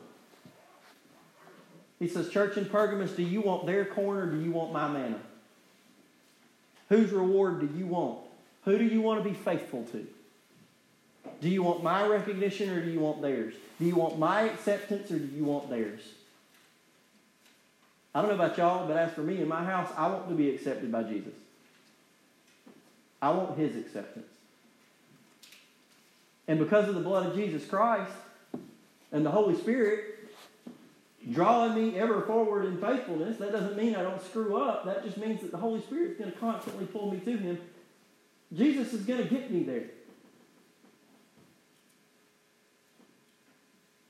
He 2.00 2.08
says, 2.08 2.30
Church 2.30 2.58
in 2.58 2.66
Pergamos, 2.66 3.12
do 3.12 3.24
you 3.24 3.42
want 3.42 3.66
their 3.66 3.86
corn 3.86 4.18
or 4.18 4.26
do 4.26 4.40
you 4.40 4.52
want 4.52 4.74
my 4.74 4.88
manna? 4.88 5.20
Whose 6.90 7.12
reward 7.12 7.60
do 7.60 7.78
you 7.78 7.86
want? 7.86 8.20
Who 8.66 8.78
do 8.78 8.86
you 8.86 9.02
want 9.02 9.24
to 9.24 9.30
be 9.30 9.36
faithful 9.36 9.84
to? 9.92 10.08
Do 11.42 11.50
you 11.50 11.62
want 11.62 11.84
my 11.84 12.08
recognition 12.08 12.70
or 12.70 12.84
do 12.84 12.90
you 12.90 13.00
want 13.00 13.22
theirs? 13.22 13.54
Do 13.80 13.86
you 13.86 13.96
want 13.96 14.18
my 14.18 14.42
acceptance 14.44 15.12
or 15.12 15.20
do 15.20 15.36
you 15.36 15.44
want 15.44 15.70
theirs? 15.70 16.02
I 18.14 18.22
don't 18.22 18.30
know 18.30 18.44
about 18.44 18.58
y'all, 18.58 18.88
but 18.88 18.98
as 18.98 19.12
for 19.14 19.22
me 19.22 19.42
in 19.42 19.48
my 19.48 19.64
house, 19.64 19.92
I 19.96 20.08
want 20.08 20.30
to 20.30 20.36
be 20.36 20.50
accepted 20.50 20.92
by 20.92 21.04
Jesus. 21.04 21.34
I 23.22 23.30
want 23.32 23.58
his 23.58 23.76
acceptance. 23.76 24.28
And 26.48 26.58
because 26.58 26.88
of 26.88 26.96
the 26.96 27.02
blood 27.02 27.28
of 27.28 27.36
Jesus 27.36 27.66
Christ 27.66 28.12
and 29.12 29.26
the 29.26 29.30
Holy 29.30 29.56
Spirit 29.56 30.06
drawing 31.32 31.76
me 31.76 32.00
ever 32.00 32.22
forward 32.22 32.66
in 32.66 32.82
faithfulness, 32.82 33.38
that 33.38 33.52
doesn't 33.52 33.78
mean 33.78 33.96
I 33.96 34.02
don't 34.02 34.24
screw 34.26 34.58
up. 34.58 34.86
That 34.86 35.04
just 35.04 35.18
means 35.18 35.42
that 35.42 35.52
the 35.52 35.58
Holy 35.58 35.82
Spirit 35.82 36.12
is 36.12 36.18
going 36.18 36.32
to 36.32 36.38
constantly 36.40 36.86
pull 36.86 37.12
me 37.12 37.20
to 37.20 37.38
him. 37.38 37.60
Jesus 38.52 38.94
is 38.94 39.02
going 39.02 39.22
to 39.22 39.30
get 39.30 39.52
me 39.52 39.62
there. 39.62 39.84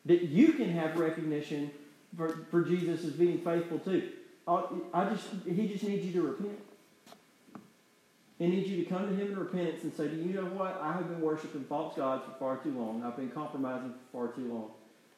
That 0.06 0.24
you 0.24 0.54
can 0.54 0.70
have 0.70 0.98
recognition 0.98 1.72
for, 2.18 2.46
for 2.50 2.62
Jesus 2.64 3.04
as 3.06 3.14
being 3.14 3.40
faithful 3.40 3.80
too. 3.80 4.10
I 4.48 5.10
just, 5.10 5.28
he 5.46 5.68
just 5.68 5.84
needs 5.84 6.06
you 6.06 6.14
to 6.14 6.22
repent. 6.24 6.60
He 8.40 8.48
needs 8.48 8.70
you 8.70 8.84
to 8.84 8.90
come 8.90 9.08
to 9.08 9.14
him 9.14 9.34
in 9.34 9.38
repentance 9.38 9.84
and 9.84 9.94
say, 9.94 10.08
Do 10.08 10.16
you 10.16 10.34
know 10.34 10.46
what? 10.46 10.80
I 10.82 10.94
have 10.94 11.08
been 11.10 11.22
worshiping 11.22 11.66
false 11.66 11.96
gods 11.96 12.24
for 12.26 12.32
far 12.40 12.58
too 12.58 12.72
long. 12.72 13.04
I've 13.06 13.18
been 13.18 13.30
compromising 13.30 13.94
for 14.12 14.28
far 14.28 14.36
too 14.36 14.52
long. 14.52 14.72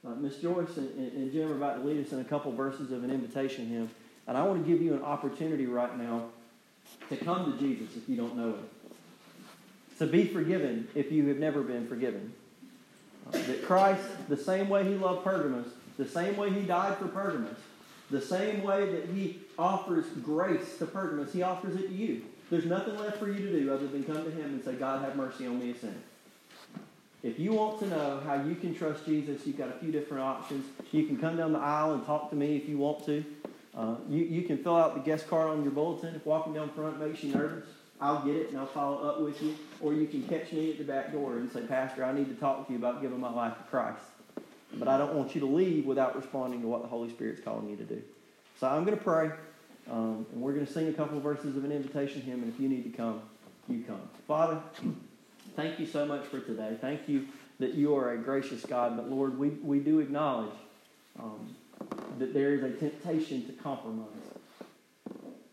Uh, 0.06 0.16
Miss 0.20 0.38
Joyce 0.38 0.78
and, 0.78 0.90
and, 0.98 1.32
Jim 1.32 1.52
are 1.52 1.56
about 1.56 1.82
to 1.82 1.88
lead 1.88 2.04
us 2.04 2.12
in 2.12 2.20
a 2.20 2.24
couple 2.24 2.52
verses 2.52 2.92
of 2.92 3.04
an 3.04 3.12
invitation 3.12 3.68
hymn. 3.68 3.90
And 4.28 4.36
I 4.36 4.44
want 4.44 4.66
to 4.66 4.70
give 4.70 4.82
you 4.82 4.96
an 4.96 5.04
opportunity 5.04 5.68
right 5.68 5.96
now 5.98 6.26
to 7.10 7.18
come 7.18 7.52
to 7.52 7.60
Jesus 7.60 7.96
if 7.96 8.10
you 8.10 8.18
don't 8.18 8.36
know 8.36 8.50
him. 8.50 8.70
To 10.00 10.08
be 10.08 10.26
forgiven 10.26 10.88
if 10.96 11.12
you 11.12 11.28
have 11.28 11.38
never 11.38 11.62
been 11.62 11.88
forgiven. 11.88 12.34
Uh, 13.28 13.38
that 13.38 13.64
Christ, 13.64 14.04
the 14.28 14.38
same 14.38 14.68
way 14.68 14.84
he 14.84 14.96
loved 14.96 15.24
Pergamos, 15.24 15.68
the 15.98 16.08
same 16.08 16.38
way 16.38 16.52
he 16.52 16.62
died 16.62 16.98
for 16.98 17.08
Pergamos, 17.08 17.58
the 18.10 18.22
same 18.22 18.64
way 18.64 18.92
that 18.92 19.06
he 19.10 19.40
offers 19.58 20.06
grace 20.24 20.78
to 20.78 20.86
Pergamos, 20.86 21.32
he 21.34 21.44
offers 21.44 21.76
it 21.76 21.88
to 21.88 21.94
you. 21.94 22.24
There's 22.50 22.66
nothing 22.66 22.98
left 22.98 23.18
for 23.18 23.30
you 23.30 23.46
to 23.46 23.62
do 23.62 23.74
other 23.74 23.88
than 23.88 24.04
come 24.04 24.24
to 24.24 24.32
him 24.32 24.46
and 24.46 24.64
say, 24.64 24.74
God, 24.74 25.04
have 25.06 25.16
mercy 25.16 25.48
on 25.48 25.60
me, 25.60 25.72
a 25.72 25.76
sinner. 25.76 25.94
If 27.24 27.40
you 27.40 27.54
want 27.54 27.80
to 27.80 27.88
know 27.88 28.20
how 28.26 28.42
you 28.42 28.56
can 28.56 28.76
trust 28.76 29.06
Jesus, 29.06 29.46
you've 29.46 29.58
got 29.58 29.70
a 29.70 29.80
few 29.80 29.92
different 29.92 30.24
options. 30.24 30.66
You 30.92 31.06
can 31.06 31.18
come 31.18 31.38
down 31.38 31.54
the 31.54 31.60
aisle 31.60 31.94
and 31.94 32.06
talk 32.06 32.30
to 32.32 32.36
me 32.36 32.58
if 32.58 32.68
you 32.68 32.78
want 32.78 33.06
to. 33.06 33.24
Uh, 33.78 33.96
you, 34.10 34.24
you 34.24 34.42
can 34.42 34.58
fill 34.58 34.76
out 34.76 34.96
the 34.96 35.02
guest 35.02 35.30
card 35.30 35.50
on 35.50 35.64
your 35.64 35.72
bulletin. 35.72 36.16
If 36.16 36.26
walking 36.26 36.54
down 36.54 36.70
front 36.72 37.00
makes 37.00 37.24
you 37.24 37.34
nervous, 37.34 37.70
I'll 38.02 38.26
get 38.26 38.36
it 38.36 38.50
and 38.50 38.58
I'll 38.58 38.66
follow 38.66 39.08
up 39.08 39.22
with 39.22 39.42
you. 39.42 39.56
Or 39.80 39.94
you 39.94 40.08
can 40.08 40.24
catch 40.24 40.52
me 40.52 40.72
at 40.72 40.80
the 40.80 40.84
back 40.84 41.14
door 41.14 41.38
and 41.38 41.52
say, 41.52 41.62
Pastor, 41.62 42.04
I 42.04 42.12
need 42.12 42.28
to 42.30 42.36
talk 42.36 42.66
to 42.68 42.74
you 42.74 42.80
about 42.80 43.02
giving 43.02 43.20
my 43.20 43.32
life 43.32 43.56
to 43.58 43.64
Christ. 43.70 44.04
But 44.78 44.88
I 44.88 44.98
don't 44.98 45.14
want 45.14 45.36
you 45.36 45.42
to 45.42 45.48
leave 45.48 45.86
without 45.86 46.16
responding 46.16 46.62
to 46.62 46.68
what 46.68 46.82
the 46.82 46.88
Holy 46.88 47.10
Spirit's 47.10 47.42
calling 47.42 47.70
you 47.70 47.76
to 47.76 47.84
do. 47.84 48.02
So 48.60 48.68
I'm 48.68 48.86
going 48.86 48.98
to 48.98 49.04
pray, 49.04 49.32
um, 49.90 50.26
and 50.32 50.42
we're 50.42 50.54
going 50.54 50.66
to 50.66 50.72
sing 50.72 50.88
a 50.88 50.94
couple 50.94 51.18
of 51.18 51.24
verses 51.24 51.58
of 51.58 51.66
an 51.66 51.72
invitation 51.72 52.22
hymn, 52.22 52.44
and 52.44 52.54
if 52.54 52.60
you 52.60 52.70
need 52.70 52.84
to 52.84 52.96
come, 52.96 53.22
you 53.68 53.84
come. 53.84 54.02
Father, 54.28 54.62
thank 55.56 55.80
you 55.80 55.86
so 55.86 56.06
much 56.06 56.26
for 56.26 56.40
today. 56.40 56.78
Thank 56.80 57.10
you 57.10 57.28
that 57.60 57.74
you 57.74 57.96
are 57.96 58.14
a 58.14 58.18
gracious 58.18 58.66
God, 58.66 58.96
but 58.96 59.10
Lord, 59.10 59.38
we, 59.38 59.50
we 59.50 59.80
do 59.80 60.00
acknowledge 60.00 60.54
um, 61.20 61.56
that 62.18 62.34
there 62.34 62.54
is 62.54 62.64
a 62.64 62.72
temptation 62.72 63.46
to 63.48 63.54
compromise. 63.54 64.08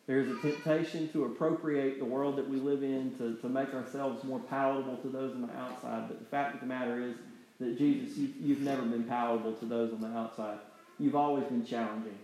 There 0.07 0.21
is 0.21 0.31
a 0.31 0.41
temptation 0.41 1.11
to 1.13 1.27
appropriate 1.27 1.99
the 1.99 2.05
world 2.07 2.37
that 2.37 2.49
we 2.49 2.57
live 2.57 2.83
in, 2.83 3.15
to, 3.19 3.37
to 3.43 3.49
make 3.49 3.75
ourselves 3.75 4.25
more 4.25 4.39
palatable 4.39 4.97
to 4.99 5.09
those 5.09 5.35
on 5.35 5.43
the 5.43 5.55
outside. 5.55 6.09
But 6.09 6.19
the 6.19 6.25
fact 6.25 6.55
of 6.55 6.61
the 6.61 6.67
matter 6.67 7.03
is, 7.03 7.15
that 7.61 7.77
Jesus, 7.77 8.17
you, 8.17 8.33
you've 8.41 8.61
never 8.61 8.83
been 8.83 9.05
palatable 9.05 9.55
to 9.55 9.65
those 9.65 9.93
on 9.93 10.01
the 10.01 10.17
outside. 10.17 10.59
You've 10.99 11.17
always 11.17 11.45
been 11.45 11.65
challenging. 11.65 12.19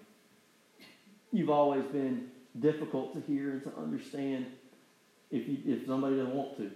You've 1.32 1.50
always 1.50 1.84
been 1.84 2.30
difficult 2.60 3.14
to 3.14 3.32
hear 3.32 3.50
and 3.50 3.62
to 3.64 3.72
understand 3.76 4.46
if, 5.30 5.48
you, 5.48 5.58
if 5.66 5.86
somebody 5.86 6.16
doesn't 6.16 6.34
want 6.34 6.56
to. 6.58 6.70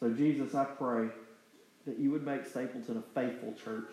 So, 0.00 0.10
Jesus, 0.10 0.54
I 0.54 0.64
pray 0.64 1.08
that 1.86 1.98
you 1.98 2.10
would 2.10 2.24
make 2.24 2.46
Stapleton 2.46 2.96
a 2.96 3.14
faithful 3.14 3.54
church. 3.64 3.88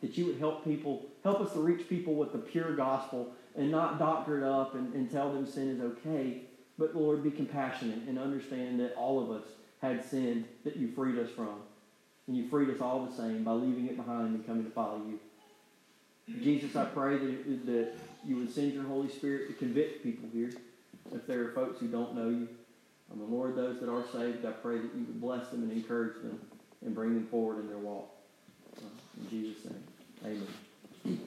That 0.00 0.16
you 0.16 0.26
would 0.26 0.38
help 0.38 0.64
people, 0.64 1.06
help 1.22 1.40
us 1.40 1.52
to 1.52 1.60
reach 1.60 1.88
people 1.88 2.14
with 2.14 2.32
the 2.32 2.38
pure 2.38 2.74
gospel 2.74 3.32
and 3.56 3.70
not 3.70 3.98
doctor 3.98 4.38
it 4.38 4.44
up 4.44 4.74
and, 4.74 4.92
and 4.94 5.10
tell 5.10 5.32
them 5.32 5.46
sin 5.46 5.68
is 5.68 5.80
okay. 5.80 6.42
But 6.78 6.96
Lord, 6.96 7.22
be 7.22 7.30
compassionate 7.30 8.08
and 8.08 8.18
understand 8.18 8.80
that 8.80 8.94
all 8.96 9.22
of 9.22 9.30
us 9.30 9.44
had 9.80 10.04
sinned 10.04 10.46
that 10.64 10.76
you 10.76 10.90
freed 10.92 11.18
us 11.18 11.30
from. 11.30 11.60
And 12.26 12.36
you 12.36 12.48
freed 12.48 12.70
us 12.70 12.80
all 12.80 13.04
the 13.04 13.14
same 13.14 13.42
by 13.44 13.52
leaving 13.52 13.86
it 13.86 13.96
behind 13.96 14.34
and 14.34 14.46
coming 14.46 14.64
to 14.64 14.70
follow 14.70 15.02
you. 15.06 15.18
Jesus, 16.40 16.76
I 16.76 16.84
pray 16.84 17.18
that, 17.18 17.66
that 17.66 17.92
you 18.24 18.36
would 18.36 18.52
send 18.52 18.72
your 18.72 18.84
Holy 18.84 19.08
Spirit 19.08 19.48
to 19.48 19.54
convict 19.54 20.04
people 20.04 20.28
here. 20.32 20.52
If 21.12 21.26
there 21.26 21.42
are 21.44 21.52
folks 21.52 21.80
who 21.80 21.88
don't 21.88 22.14
know 22.14 22.28
you, 22.28 22.48
and 23.10 23.20
the 23.20 23.24
Lord, 23.24 23.56
those 23.56 23.80
that 23.80 23.90
are 23.90 24.04
saved, 24.12 24.46
I 24.46 24.52
pray 24.52 24.76
that 24.76 24.94
you 24.94 25.04
would 25.06 25.20
bless 25.20 25.48
them 25.48 25.64
and 25.64 25.72
encourage 25.72 26.14
them 26.22 26.40
and 26.84 26.94
bring 26.94 27.14
them 27.14 27.26
forward 27.26 27.58
in 27.60 27.68
their 27.68 27.76
walk. 27.76 28.08
Uh, 28.78 28.86
in 29.20 29.28
Jesus' 29.28 29.64
name, 29.64 29.84
amen. 30.24 31.18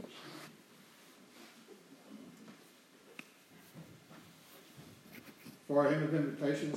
For 5.68 5.86
our 5.86 5.92
hymn 5.92 6.04
of 6.04 6.14
invitations, 6.14 6.74